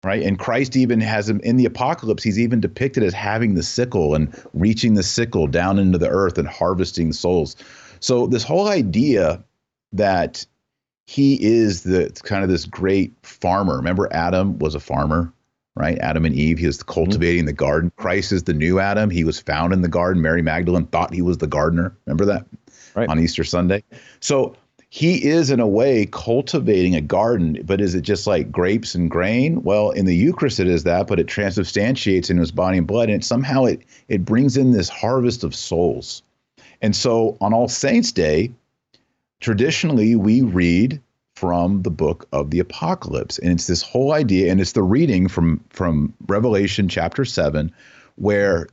right? 0.05 0.22
And 0.22 0.39
christ 0.39 0.76
even 0.76 1.01
has 1.01 1.29
him 1.29 1.41
in 1.41 1.57
the 1.57 1.64
apocalypse 1.64 2.22
he's 2.22 2.39
even 2.39 2.61
depicted 2.61 3.03
as 3.03 3.12
having 3.12 3.55
the 3.55 3.62
sickle 3.62 4.14
and 4.14 4.33
reaching 4.55 4.95
the 4.95 5.03
sickle 5.03 5.47
down 5.49 5.79
into 5.79 5.99
the 5.99 6.09
earth 6.09 6.39
and 6.39 6.47
harvesting 6.47 7.12
souls. 7.12 7.57
So 8.01 8.26
this 8.29 8.45
whole 8.45 8.68
idea 8.68 9.43
that 9.93 10.47
he 11.09 11.42
is 11.42 11.84
the 11.84 12.11
kind 12.22 12.44
of 12.44 12.50
this 12.50 12.66
great 12.66 13.14
farmer. 13.22 13.78
Remember, 13.78 14.12
Adam 14.12 14.59
was 14.59 14.74
a 14.74 14.80
farmer, 14.80 15.32
right? 15.74 15.96
Adam 16.00 16.26
and 16.26 16.34
Eve. 16.34 16.59
He 16.59 16.66
was 16.66 16.82
cultivating 16.82 17.40
mm-hmm. 17.40 17.46
the 17.46 17.52
garden. 17.54 17.90
Christ 17.96 18.30
is 18.30 18.42
the 18.42 18.52
new 18.52 18.78
Adam. 18.78 19.09
He 19.09 19.24
was 19.24 19.40
found 19.40 19.72
in 19.72 19.80
the 19.80 19.88
garden. 19.88 20.20
Mary 20.20 20.42
Magdalene 20.42 20.84
thought 20.84 21.14
he 21.14 21.22
was 21.22 21.38
the 21.38 21.46
gardener. 21.46 21.96
Remember 22.04 22.26
that 22.26 22.44
right. 22.94 23.09
on 23.09 23.18
Easter 23.18 23.42
Sunday. 23.42 23.82
So 24.20 24.54
he 24.90 25.24
is, 25.24 25.50
in 25.50 25.61
a 25.61 25.66
way, 25.66 26.04
cultivating 26.12 26.94
a 26.94 27.00
garden. 27.00 27.59
But 27.64 27.80
is 27.80 27.94
it 27.94 28.02
just 28.02 28.26
like 28.26 28.52
grapes 28.52 28.94
and 28.94 29.11
grain? 29.11 29.62
Well, 29.62 29.92
in 29.92 30.04
the 30.04 30.14
Eucharist, 30.14 30.61
it 30.61 30.68
is 30.68 30.84
that, 30.84 31.06
but 31.06 31.18
it 31.18 31.26
transubstantiates 31.26 32.28
in 32.28 32.36
his 32.36 32.52
body 32.52 32.76
and 32.76 32.86
blood, 32.86 33.09
and 33.09 33.22
it, 33.22 33.24
somehow 33.24 33.64
it 33.64 33.80
it 34.09 34.26
brings 34.26 34.59
in 34.59 34.72
this 34.72 34.90
harvest 34.90 35.42
of 35.42 35.54
souls. 35.54 36.22
And 36.82 36.94
so 36.94 37.38
on 37.40 37.54
All 37.54 37.66
Saints' 37.66 38.12
Day, 38.12 38.52
traditionally 39.41 40.16
we 40.16 40.43
read 40.43 41.01
from 41.36 41.82
the 41.82 41.91
book 41.91 42.26
of 42.32 42.51
the 42.51 42.59
apocalypse 42.59 43.39
and 43.39 43.53
it's 43.53 43.68
this 43.68 43.82
whole 43.82 44.12
idea 44.12 44.51
and 44.51 44.61
it's 44.61 44.72
the 44.72 44.82
reading 44.82 45.28
from 45.28 45.62
from 45.70 46.12
revelation 46.26 46.89
chapter 46.89 47.24
7 47.24 47.72
where 48.16 48.66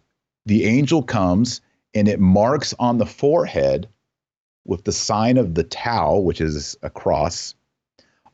the 0.48 0.66
angel 0.66 1.04
comes 1.04 1.62
and 1.94 2.08
it 2.08 2.20
marks 2.20 2.74
on 2.80 2.98
the 2.98 3.06
forehead 3.06 3.88
with 4.66 4.84
the 4.84 4.92
sign 4.92 5.38
of 5.38 5.54
the 5.54 5.64
tau 5.64 6.18
which 6.18 6.42
is 6.42 6.76
a 6.82 6.90
cross 6.90 7.54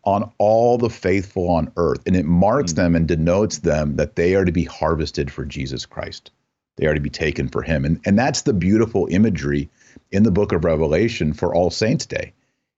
on 0.03 0.31
all 0.37 0.77
the 0.77 0.89
faithful 0.89 1.49
on 1.49 1.69
earth 1.75 2.01
and 2.05 2.15
it 2.15 2.25
marks 2.25 2.71
mm-hmm. 2.71 2.83
them 2.83 2.95
and 2.95 3.09
denotes 3.09 3.59
them 3.59 3.97
that 3.97 4.15
they 4.15 4.33
are 4.33 4.45
to 4.45 4.51
be 4.53 4.63
harvested 4.63 5.29
for 5.29 5.43
jesus 5.43 5.85
christ 5.85 6.31
they 6.77 6.85
are 6.85 6.93
to 6.93 7.01
be 7.01 7.09
taken 7.09 7.49
for 7.49 7.61
him 7.61 7.83
and, 7.83 7.99
and 8.05 8.17
that's 8.17 8.43
the 8.43 8.53
beautiful 8.53 9.07
imagery 9.11 9.69
in 10.11 10.23
the 10.23 10.31
book 10.31 10.51
of 10.51 10.65
Revelation 10.65 11.33
for 11.33 11.55
All 11.55 11.69
Saints 11.69 12.05
Day 12.05 12.33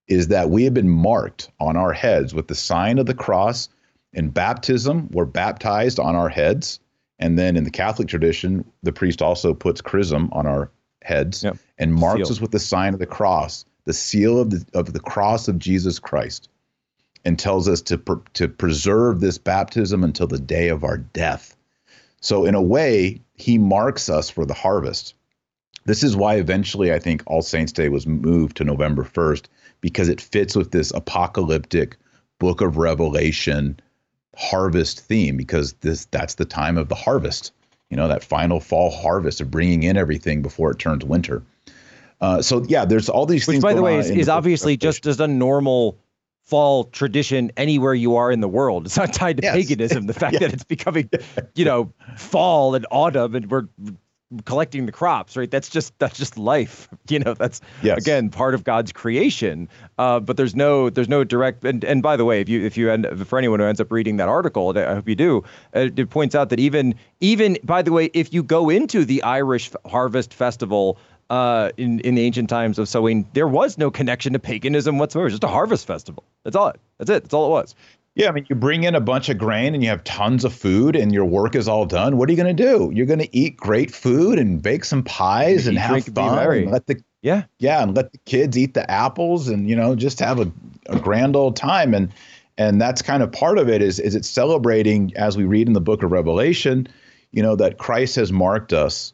is 0.08 0.28
that 0.28 0.50
we 0.50 0.64
have 0.66 0.74
been 0.74 0.90
marked 0.90 1.50
on 1.60 1.78
our 1.78 1.94
heads 1.94 2.34
with 2.34 2.48
the 2.48 2.56
sign 2.56 3.00
of 3.00 3.06
the 3.06 3.14
cross. 3.14 3.70
In 4.12 4.30
baptism, 4.30 5.10
we're 5.12 5.26
baptized 5.26 6.00
on 6.00 6.16
our 6.16 6.30
heads. 6.30 6.80
And 7.20 7.40
then 7.40 7.56
in 7.56 7.64
the 7.64 7.72
Catholic 7.72 8.08
tradition, 8.08 8.66
the 8.84 8.92
priest 8.92 9.22
also 9.22 9.54
puts 9.54 9.82
chrism 9.82 10.30
on 10.34 10.46
our 10.46 10.72
heads 11.02 11.44
yep. 11.44 11.58
and 11.78 11.94
marks 11.94 12.28
seal. 12.28 12.32
us 12.34 12.42
with 12.42 12.52
the 12.52 12.60
sign 12.60 12.94
of 12.94 13.00
the 13.00 13.06
cross, 13.06 13.66
the 13.86 13.94
seal 13.94 14.40
of 14.40 14.50
the, 14.50 14.66
of 14.74 14.94
the 14.94 15.00
cross 15.00 15.48
of 15.48 15.58
Jesus 15.58 16.00
Christ, 16.00 16.50
and 17.26 17.40
tells 17.40 17.70
us 17.70 17.82
to, 17.82 18.02
to 18.34 18.48
preserve 18.48 19.20
this 19.20 19.38
baptism 19.38 20.04
until 20.04 20.28
the 20.28 20.40
day 20.40 20.70
of 20.70 20.84
our 20.84 20.98
death. 20.98 21.56
So, 22.20 22.46
in 22.46 22.56
a 22.56 22.62
way, 22.62 23.22
he 23.36 23.58
marks 23.58 24.10
us 24.10 24.30
for 24.30 24.46
the 24.46 24.54
harvest. 24.54 25.16
This 25.86 26.04
is 26.04 26.16
why 26.16 26.36
eventually 26.36 26.94
I 26.94 27.00
think 27.00 27.24
All 27.26 27.42
Saints 27.42 27.72
Day 27.72 27.90
was 27.90 28.08
moved 28.08 28.58
to 28.58 28.64
November 28.64 29.04
1st 29.04 29.46
because 29.82 30.08
it 30.08 30.22
fits 30.22 30.56
with 30.56 30.72
this 30.72 30.92
apocalyptic 30.92 31.98
book 32.40 32.62
of 32.62 32.78
Revelation 32.78 33.80
harvest 34.36 35.00
theme 35.02 35.38
because 35.38 35.74
this 35.82 36.06
that's 36.06 36.36
the 36.36 36.46
time 36.46 36.78
of 36.78 36.90
the 36.90 36.96
harvest. 36.96 37.52
You 37.90 37.98
know, 37.98 38.08
that 38.08 38.24
final 38.24 38.60
fall 38.60 38.90
harvest 38.90 39.42
of 39.42 39.52
bringing 39.52 39.84
in 39.84 39.98
everything 39.98 40.42
before 40.42 40.72
it 40.72 40.80
turns 40.80 41.06
winter. 41.06 41.44
Uh, 42.22 42.42
so 42.42 42.64
yeah, 42.68 42.86
there's 42.86 43.10
all 43.10 43.26
these 43.26 43.46
Which, 43.46 43.56
things. 43.56 43.64
by 43.64 43.74
the 43.74 43.82
way, 43.82 43.98
is, 43.98 44.10
is 44.10 44.30
obviously 44.30 44.78
just 44.78 45.06
as 45.06 45.20
a 45.20 45.28
normal 45.28 45.98
fall 46.44 46.86
tradition 46.86 47.52
anywhere 47.58 47.94
you 47.94 48.16
are 48.16 48.32
in 48.32 48.40
the 48.40 48.48
world. 48.48 48.86
It's 48.86 48.98
not 48.98 49.14
tied 49.14 49.38
to 49.38 49.44
yes. 49.44 49.56
paganism. 49.56 50.08
The 50.08 50.14
fact 50.14 50.34
yeah. 50.34 50.40
that 50.40 50.54
it's 50.54 50.64
becoming, 50.64 51.10
you 51.56 51.66
know, 51.66 51.94
fall 52.18 52.76
and 52.76 52.88
autumn, 52.90 53.36
and 53.36 53.52
we're 53.52 53.68
collecting 54.46 54.86
the 54.86 54.92
crops, 54.92 55.36
right? 55.38 55.50
That's 55.50 55.70
just 55.70 55.98
that's 56.00 56.18
just 56.18 56.38
life. 56.38 56.90
You 57.10 57.20
know, 57.20 57.34
that's 57.34 57.60
yes. 57.84 57.98
again 58.00 58.30
part 58.30 58.56
of 58.56 58.64
God's 58.64 58.92
creation. 58.92 59.68
Uh, 60.00 60.20
but 60.22 60.38
there's 60.38 60.56
no 60.56 60.90
there's 60.90 61.10
no 61.10 61.24
direct. 61.24 61.64
And, 61.64 61.84
and 61.84 62.02
by 62.02 62.16
the 62.16 62.26
way, 62.26 62.40
if 62.40 62.48
you 62.50 62.66
if 62.66 62.78
you 62.78 62.90
end 62.90 63.06
for 63.28 63.38
anyone 63.38 63.60
who 63.60 63.66
ends 63.66 63.82
up 63.82 63.92
reading 63.92 64.18
that 64.18 64.30
article, 64.30 64.76
I 64.76 64.96
hope 64.96 65.08
you 65.08 65.16
do. 65.16 65.44
Uh, 65.76 65.90
it 65.96 66.10
points 66.10 66.34
out 66.34 66.50
that 66.50 66.60
even 66.60 66.96
even 67.20 67.58
by 67.64 67.82
the 67.82 67.92
way, 67.92 68.10
if 68.14 68.34
you 68.34 68.42
go 68.42 68.70
into 68.70 69.06
the 69.06 69.22
Irish 69.24 69.70
Harvest 69.86 70.34
Festival. 70.34 70.98
Uh, 71.30 71.72
in 71.78 72.00
in 72.02 72.16
the 72.16 72.22
ancient 72.22 72.50
times 72.50 72.78
of 72.78 72.88
Samhain, 72.88 73.26
there 73.34 73.48
was 73.48 73.78
no 73.78 73.90
connection 73.90 74.34
to 74.34 74.40
paganism 74.40 75.00
whatsoever. 75.00 75.30
Just 75.30 75.44
a 75.44 75.48
harvest 75.48 75.88
festival. 75.88 76.24
That's 76.44 76.56
all. 76.56 76.74
That's 76.98 77.10
it. 77.10 77.24
That's 77.24 77.34
all 77.34 77.48
it 77.48 77.50
was. 77.50 77.76
Yeah, 78.16 78.30
I 78.30 78.32
mean, 78.32 78.46
you 78.48 78.56
bring 78.56 78.84
in 78.84 78.94
a 78.94 79.02
bunch 79.02 79.30
of 79.30 79.40
grain 79.40 79.74
and 79.74 79.84
you 79.84 79.90
have 79.90 80.04
tons 80.04 80.46
of 80.46 80.54
food, 80.54 80.96
and 80.96 81.12
your 81.12 81.26
work 81.26 81.56
is 81.56 81.68
all 81.68 81.86
done. 81.86 82.18
What 82.18 82.30
are 82.30 82.32
you 82.32 82.38
going 82.38 82.56
to 82.56 82.64
do? 82.64 82.92
You're 82.94 83.08
going 83.08 83.20
to 83.20 83.36
eat 83.36 83.58
great 83.58 83.92
food 83.92 84.38
and 84.38 84.62
bake 84.62 84.86
some 84.86 85.04
pies 85.04 85.66
and 85.66 85.78
have 85.80 86.06
fun. 86.06 86.38
And 86.64 86.72
let 86.72 86.86
the 86.86 87.04
yeah 87.24 87.46
yeah, 87.58 87.82
and 87.82 87.96
let 87.96 88.12
the 88.12 88.20
kids 88.20 88.56
eat 88.56 88.76
the 88.76 88.90
apples, 88.90 89.48
and 89.48 89.68
you 89.68 89.76
know, 89.76 89.96
just 89.96 90.20
have 90.20 90.40
a, 90.40 90.52
a 90.88 91.00
grand 91.00 91.36
old 91.36 91.56
time. 91.56 91.96
And 91.96 92.12
and 92.56 92.80
that's 92.80 93.02
kind 93.02 93.24
of 93.24 93.32
part 93.32 93.58
of 93.58 93.68
it. 93.68 93.82
Is 93.82 94.00
is 94.00 94.14
it 94.14 94.26
celebrating 94.26 95.12
as 95.16 95.36
we 95.36 95.46
read 95.46 95.68
in 95.68 95.74
the 95.74 95.82
Book 95.82 96.04
of 96.04 96.12
Revelation, 96.12 96.88
you 97.32 97.42
know, 97.42 97.56
that 97.56 97.80
Christ 97.80 98.16
has 98.18 98.32
marked 98.32 98.74
us, 98.74 99.12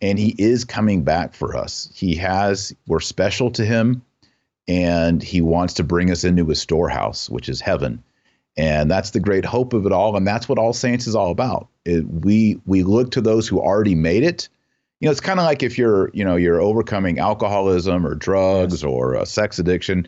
and 0.00 0.18
He 0.18 0.34
is 0.38 0.64
coming 0.64 1.04
back 1.04 1.34
for 1.34 1.54
us. 1.54 1.90
He 1.94 2.14
has. 2.14 2.74
We're 2.86 3.00
special 3.00 3.50
to 3.50 3.66
Him, 3.66 4.00
and 4.66 5.22
He 5.22 5.42
wants 5.42 5.74
to 5.74 5.84
bring 5.84 6.10
us 6.10 6.24
into 6.24 6.46
His 6.46 6.58
storehouse, 6.58 7.28
which 7.28 7.50
is 7.50 7.60
heaven 7.60 8.02
and 8.56 8.90
that's 8.90 9.10
the 9.10 9.20
great 9.20 9.44
hope 9.44 9.72
of 9.72 9.86
it 9.86 9.92
all. 9.92 10.16
And 10.16 10.26
that's 10.26 10.48
what 10.48 10.58
All 10.58 10.72
Saints 10.72 11.06
is 11.06 11.14
all 11.14 11.30
about. 11.30 11.68
It, 11.84 12.06
we 12.06 12.60
we 12.66 12.82
look 12.82 13.10
to 13.12 13.20
those 13.20 13.48
who 13.48 13.60
already 13.60 13.94
made 13.94 14.22
it. 14.22 14.48
You 15.00 15.06
know, 15.06 15.12
it's 15.12 15.20
kind 15.20 15.40
of 15.40 15.46
like 15.46 15.62
if 15.62 15.78
you're, 15.78 16.10
you 16.12 16.24
know, 16.24 16.36
you're 16.36 16.60
overcoming 16.60 17.18
alcoholism 17.18 18.06
or 18.06 18.14
drugs 18.14 18.82
yes. 18.82 18.84
or 18.84 19.14
a 19.14 19.24
sex 19.24 19.58
addiction, 19.58 20.06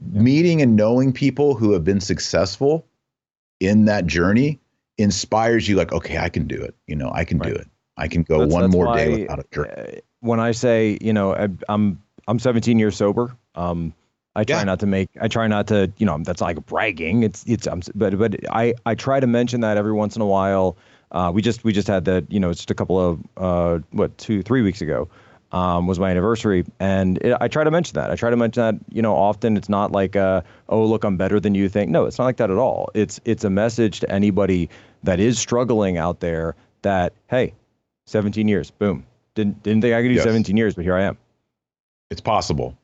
meeting 0.00 0.62
and 0.62 0.76
knowing 0.76 1.12
people 1.12 1.56
who 1.56 1.72
have 1.72 1.82
been 1.82 2.00
successful 2.00 2.86
in 3.58 3.86
that 3.86 4.06
journey 4.06 4.60
inspires 4.96 5.68
you 5.68 5.74
like, 5.74 5.92
okay, 5.92 6.18
I 6.18 6.28
can 6.28 6.46
do 6.46 6.60
it. 6.60 6.76
You 6.86 6.94
know, 6.94 7.10
I 7.12 7.24
can 7.24 7.38
right. 7.38 7.52
do 7.52 7.54
it. 7.56 7.66
I 7.96 8.06
can 8.06 8.22
go 8.22 8.40
that's, 8.40 8.52
one 8.52 8.62
that's 8.62 8.74
more 8.74 8.94
day 8.94 9.22
without 9.22 9.40
a 9.40 9.44
drink. 9.50 9.72
Uh, 9.76 10.00
when 10.20 10.38
I 10.38 10.52
say, 10.52 10.98
you 11.00 11.12
know, 11.12 11.34
I, 11.34 11.48
I'm 11.68 12.00
I'm 12.28 12.38
17 12.38 12.78
years 12.78 12.96
sober. 12.96 13.36
Um, 13.56 13.92
I 14.38 14.44
try 14.44 14.58
yeah. 14.58 14.64
not 14.64 14.78
to 14.80 14.86
make. 14.86 15.10
I 15.20 15.26
try 15.26 15.48
not 15.48 15.66
to. 15.66 15.92
You 15.98 16.06
know, 16.06 16.18
that's 16.22 16.40
like 16.40 16.64
bragging. 16.64 17.24
It's 17.24 17.44
it's. 17.48 17.66
Um, 17.66 17.82
but 17.96 18.16
but 18.16 18.36
I 18.50 18.72
I 18.86 18.94
try 18.94 19.18
to 19.18 19.26
mention 19.26 19.62
that 19.62 19.76
every 19.76 19.92
once 19.92 20.14
in 20.14 20.22
a 20.22 20.26
while. 20.26 20.76
Uh, 21.10 21.32
we 21.34 21.42
just 21.42 21.64
we 21.64 21.72
just 21.72 21.88
had 21.88 22.04
that. 22.04 22.30
You 22.30 22.38
know, 22.38 22.48
it's 22.48 22.60
just 22.60 22.70
a 22.70 22.74
couple 22.74 23.00
of 23.00 23.20
uh, 23.36 23.80
what 23.90 24.16
two 24.16 24.44
three 24.44 24.62
weeks 24.62 24.80
ago. 24.80 25.08
Um, 25.50 25.86
was 25.86 25.98
my 25.98 26.10
anniversary, 26.10 26.66
and 26.78 27.16
it, 27.18 27.36
I 27.40 27.48
try 27.48 27.64
to 27.64 27.70
mention 27.70 27.94
that. 27.94 28.10
I 28.10 28.16
try 28.16 28.30
to 28.30 28.36
mention 28.36 28.62
that. 28.62 28.94
You 28.94 29.02
know, 29.02 29.16
often 29.16 29.56
it's 29.56 29.70
not 29.70 29.92
like, 29.92 30.14
uh, 30.14 30.42
oh 30.68 30.84
look, 30.84 31.04
I'm 31.04 31.16
better 31.16 31.40
than 31.40 31.54
you 31.54 31.70
think. 31.70 31.90
No, 31.90 32.04
it's 32.04 32.18
not 32.18 32.26
like 32.26 32.36
that 32.36 32.50
at 32.50 32.58
all. 32.58 32.90
It's 32.94 33.18
it's 33.24 33.44
a 33.44 33.50
message 33.50 34.00
to 34.00 34.12
anybody 34.12 34.68
that 35.02 35.18
is 35.18 35.38
struggling 35.38 35.96
out 35.96 36.20
there 36.20 36.54
that 36.82 37.14
hey, 37.28 37.54
17 38.06 38.46
years, 38.46 38.70
boom. 38.70 39.04
Didn't 39.34 39.62
didn't 39.64 39.80
think 39.80 39.94
I 39.94 40.02
could 40.02 40.08
do 40.08 40.14
yes. 40.14 40.24
17 40.24 40.56
years, 40.56 40.74
but 40.74 40.84
here 40.84 40.94
I 40.94 41.04
am. 41.04 41.16
It's 42.10 42.20
possible 42.20 42.76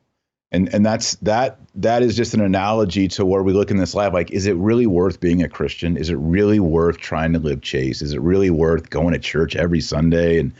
and 0.55 0.73
and 0.73 0.87
that's 0.87 1.17
that 1.17 1.59
that 1.75 2.03
is 2.03 2.17
just 2.17 2.33
an 2.33 2.41
analogy 2.41 3.09
to 3.09 3.27
where 3.27 3.43
we 3.43 3.53
look 3.53 3.71
in 3.71 3.77
this 3.77 3.95
life 3.95 4.13
like 4.13 4.31
is 4.31 4.47
it 4.47 4.57
really 4.57 4.87
worth 4.87 5.21
being 5.21 5.43
a 5.43 5.49
christian? 5.49 5.97
Is 5.97 6.09
it 6.09 6.19
really 6.19 6.61
worth 6.61 6.99
trying 6.99 7.33
to 7.33 7.39
live 7.39 7.61
chaste 7.61 8.01
is 8.03 8.13
it 8.13 8.21
really 8.21 8.51
worth 8.51 8.91
going 8.91 9.13
to 9.13 9.19
church 9.19 9.57
every 9.57 9.81
sunday 9.81 10.39
and 10.39 10.53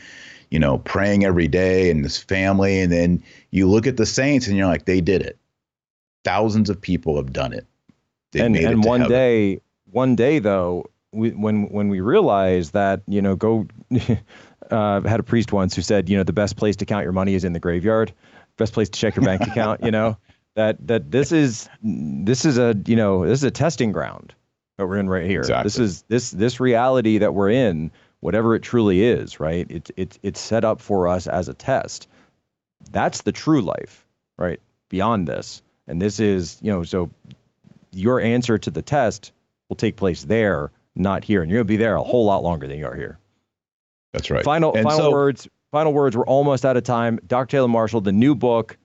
you 0.51 0.59
know 0.59 0.79
praying 0.79 1.23
every 1.23 1.47
day 1.47 1.89
and 1.89 2.03
this 2.03 2.17
family? 2.21 2.81
And 2.81 2.91
then 2.91 3.23
you 3.51 3.67
look 3.69 3.87
at 3.87 3.97
the 3.97 4.05
saints 4.05 4.47
and 4.47 4.57
you're 4.57 4.67
like 4.67 4.85
they 4.85 5.01
did 5.01 5.21
it. 5.21 5.37
Thousands 6.23 6.69
of 6.69 6.81
people 6.81 7.15
have 7.15 7.31
done 7.31 7.53
it. 7.53 7.65
They 8.31 8.41
and, 8.41 8.55
and 8.55 8.83
it 8.83 8.87
one 8.87 9.01
heaven. 9.01 9.15
day 9.15 9.61
one 9.91 10.15
day 10.15 10.39
though 10.39 10.85
we, 11.13 11.31
when 11.31 11.69
when 11.69 11.87
we 11.87 12.01
realize 12.01 12.71
that 12.71 13.01
you 13.07 13.21
know 13.21 13.37
go 13.37 13.65
uh, 14.71 15.01
had 15.01 15.19
a 15.21 15.23
priest 15.23 15.53
once 15.53 15.73
who 15.73 15.81
said 15.81 16.09
you 16.09 16.17
know 16.17 16.23
the 16.23 16.33
best 16.33 16.57
place 16.57 16.75
to 16.75 16.85
count 16.85 17.03
your 17.03 17.13
money 17.13 17.33
is 17.33 17.45
in 17.45 17.53
the 17.53 17.59
graveyard 17.59 18.11
best 18.57 18.73
place 18.73 18.89
to 18.89 18.99
check 18.99 19.15
your 19.15 19.25
bank 19.25 19.41
account. 19.41 19.83
You 19.83 19.91
know 19.91 20.17
that 20.55 20.85
that 20.87 21.11
this 21.11 21.31
is 21.31 21.69
this 21.81 22.45
is 22.45 22.57
a 22.57 22.75
you 22.85 22.95
know 22.95 23.25
this 23.25 23.39
is 23.39 23.43
a 23.43 23.51
testing 23.51 23.91
ground 23.91 24.33
that 24.77 24.87
we're 24.87 24.97
in 24.97 25.09
right 25.09 25.25
here. 25.25 25.41
Exactly. 25.41 25.63
This 25.63 25.79
is 25.79 26.01
this 26.03 26.31
this 26.31 26.59
reality 26.59 27.19
that 27.19 27.33
we're 27.33 27.51
in, 27.51 27.91
whatever 28.19 28.55
it 28.55 28.61
truly 28.61 29.03
is, 29.03 29.39
right? 29.39 29.67
It's 29.69 29.91
it's 29.95 30.19
it's 30.23 30.39
set 30.39 30.63
up 30.63 30.81
for 30.81 31.07
us 31.07 31.27
as 31.27 31.47
a 31.47 31.53
test. 31.53 32.07
That's 32.91 33.21
the 33.21 33.31
true 33.31 33.61
life, 33.61 34.05
right? 34.37 34.59
Beyond 34.89 35.27
this, 35.27 35.61
and 35.87 36.01
this 36.01 36.19
is 36.19 36.57
you 36.61 36.71
know 36.71 36.83
so 36.83 37.09
your 37.91 38.19
answer 38.19 38.57
to 38.57 38.71
the 38.71 38.81
test 38.81 39.31
will 39.69 39.75
take 39.75 39.95
place 39.95 40.23
there, 40.23 40.71
not 40.95 41.23
here, 41.23 41.41
and 41.41 41.49
you're 41.49 41.59
gonna 41.59 41.65
be 41.65 41.77
there 41.77 41.95
a 41.95 42.03
whole 42.03 42.25
lot 42.25 42.43
longer 42.43 42.67
than 42.67 42.77
you 42.77 42.85
are 42.85 42.95
here. 42.95 43.17
That's 44.13 44.29
right. 44.31 44.43
Final 44.43 44.73
and 44.73 44.83
final 44.83 44.99
so, 44.99 45.11
words 45.11 45.47
final 45.75 45.91
words. 45.91 46.15
We're 46.15 46.25
almost 46.25 46.63
out 46.63 46.77
of 46.77 46.83
time. 46.83 47.19
Dr. 47.27 47.47
Taylor 47.57 47.67
Marshall, 47.67 47.99
the 47.99 48.13
new 48.13 48.33
book, 48.33 48.77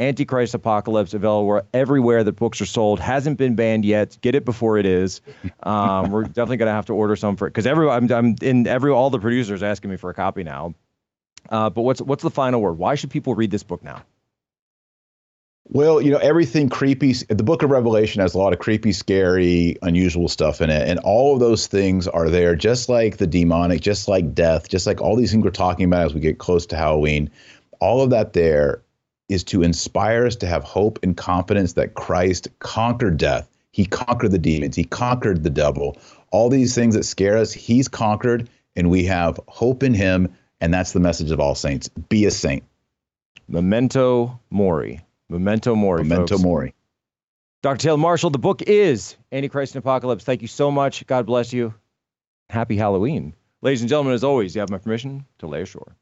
Antichrist 0.00 0.52
Apocalypse, 0.52 1.14
available 1.14 1.62
everywhere 1.72 2.24
that 2.24 2.32
books 2.32 2.60
are 2.60 2.66
sold. 2.66 2.98
Hasn't 2.98 3.38
been 3.38 3.54
banned 3.54 3.84
yet. 3.84 4.18
Get 4.20 4.34
it 4.34 4.44
before 4.44 4.76
it 4.76 4.84
is. 4.84 5.20
Um, 5.62 6.10
we're 6.10 6.24
definitely 6.24 6.56
going 6.56 6.70
to 6.70 6.72
have 6.72 6.86
to 6.86 6.92
order 6.92 7.14
some 7.14 7.36
for 7.36 7.46
it 7.46 7.50
because 7.50 7.68
every 7.68 7.88
I'm, 7.88 8.10
I'm, 8.10 8.34
in 8.42 8.66
every 8.66 8.90
all 8.90 9.10
the 9.10 9.20
producers 9.20 9.62
asking 9.62 9.90
me 9.90 9.96
for 9.96 10.10
a 10.10 10.14
copy 10.14 10.42
now. 10.42 10.74
Uh, 11.50 11.70
but 11.70 11.82
what's 11.82 12.02
what's 12.02 12.24
the 12.24 12.30
final 12.30 12.60
word? 12.60 12.78
Why 12.78 12.96
should 12.96 13.10
people 13.10 13.36
read 13.36 13.52
this 13.52 13.62
book 13.62 13.84
now? 13.84 14.02
Well, 15.68 16.02
you 16.02 16.10
know, 16.10 16.18
everything 16.18 16.68
creepy. 16.68 17.12
The 17.12 17.42
book 17.42 17.62
of 17.62 17.70
Revelation 17.70 18.20
has 18.20 18.34
a 18.34 18.38
lot 18.38 18.52
of 18.52 18.58
creepy, 18.58 18.92
scary, 18.92 19.76
unusual 19.80 20.28
stuff 20.28 20.60
in 20.60 20.68
it. 20.68 20.86
And 20.86 20.98
all 21.00 21.32
of 21.32 21.40
those 21.40 21.66
things 21.66 22.06
are 22.06 22.28
there, 22.28 22.54
just 22.54 22.90
like 22.90 23.16
the 23.16 23.26
demonic, 23.26 23.80
just 23.80 24.06
like 24.06 24.34
death, 24.34 24.68
just 24.68 24.86
like 24.86 25.00
all 25.00 25.16
these 25.16 25.32
things 25.32 25.42
we're 25.42 25.50
talking 25.50 25.86
about 25.86 26.06
as 26.06 26.14
we 26.14 26.20
get 26.20 26.38
close 26.38 26.66
to 26.66 26.76
Halloween. 26.76 27.30
All 27.80 28.02
of 28.02 28.10
that 28.10 28.34
there 28.34 28.82
is 29.30 29.42
to 29.44 29.62
inspire 29.62 30.26
us 30.26 30.36
to 30.36 30.46
have 30.46 30.64
hope 30.64 30.98
and 31.02 31.16
confidence 31.16 31.72
that 31.72 31.94
Christ 31.94 32.48
conquered 32.58 33.16
death. 33.16 33.48
He 33.72 33.86
conquered 33.86 34.32
the 34.32 34.38
demons, 34.38 34.76
He 34.76 34.84
conquered 34.84 35.42
the 35.42 35.50
devil. 35.50 35.96
All 36.30 36.50
these 36.50 36.74
things 36.74 36.94
that 36.94 37.04
scare 37.04 37.38
us, 37.38 37.52
He's 37.52 37.88
conquered, 37.88 38.50
and 38.76 38.90
we 38.90 39.04
have 39.06 39.40
hope 39.48 39.82
in 39.82 39.94
Him. 39.94 40.34
And 40.60 40.72
that's 40.72 40.92
the 40.92 41.00
message 41.00 41.30
of 41.30 41.40
all 41.40 41.54
saints 41.54 41.88
be 41.88 42.26
a 42.26 42.30
saint. 42.30 42.64
Memento 43.48 44.38
Mori. 44.50 45.00
Memento 45.28 45.74
Mori. 45.74 46.02
Memento 46.02 46.34
folks. 46.34 46.42
Mori. 46.42 46.74
Dr. 47.62 47.78
Taylor 47.78 47.98
Marshall, 47.98 48.30
the 48.30 48.38
book 48.38 48.60
is 48.62 49.16
Antichrist 49.32 49.74
and 49.74 49.80
Apocalypse. 49.82 50.24
Thank 50.24 50.42
you 50.42 50.48
so 50.48 50.70
much. 50.70 51.06
God 51.06 51.24
bless 51.24 51.52
you. 51.52 51.72
Happy 52.50 52.76
Halloween. 52.76 53.34
Ladies 53.62 53.80
and 53.80 53.88
gentlemen, 53.88 54.12
as 54.12 54.22
always, 54.22 54.54
you 54.54 54.60
have 54.60 54.68
my 54.68 54.76
permission 54.76 55.24
to 55.38 55.46
lay 55.46 55.62
ashore. 55.62 55.96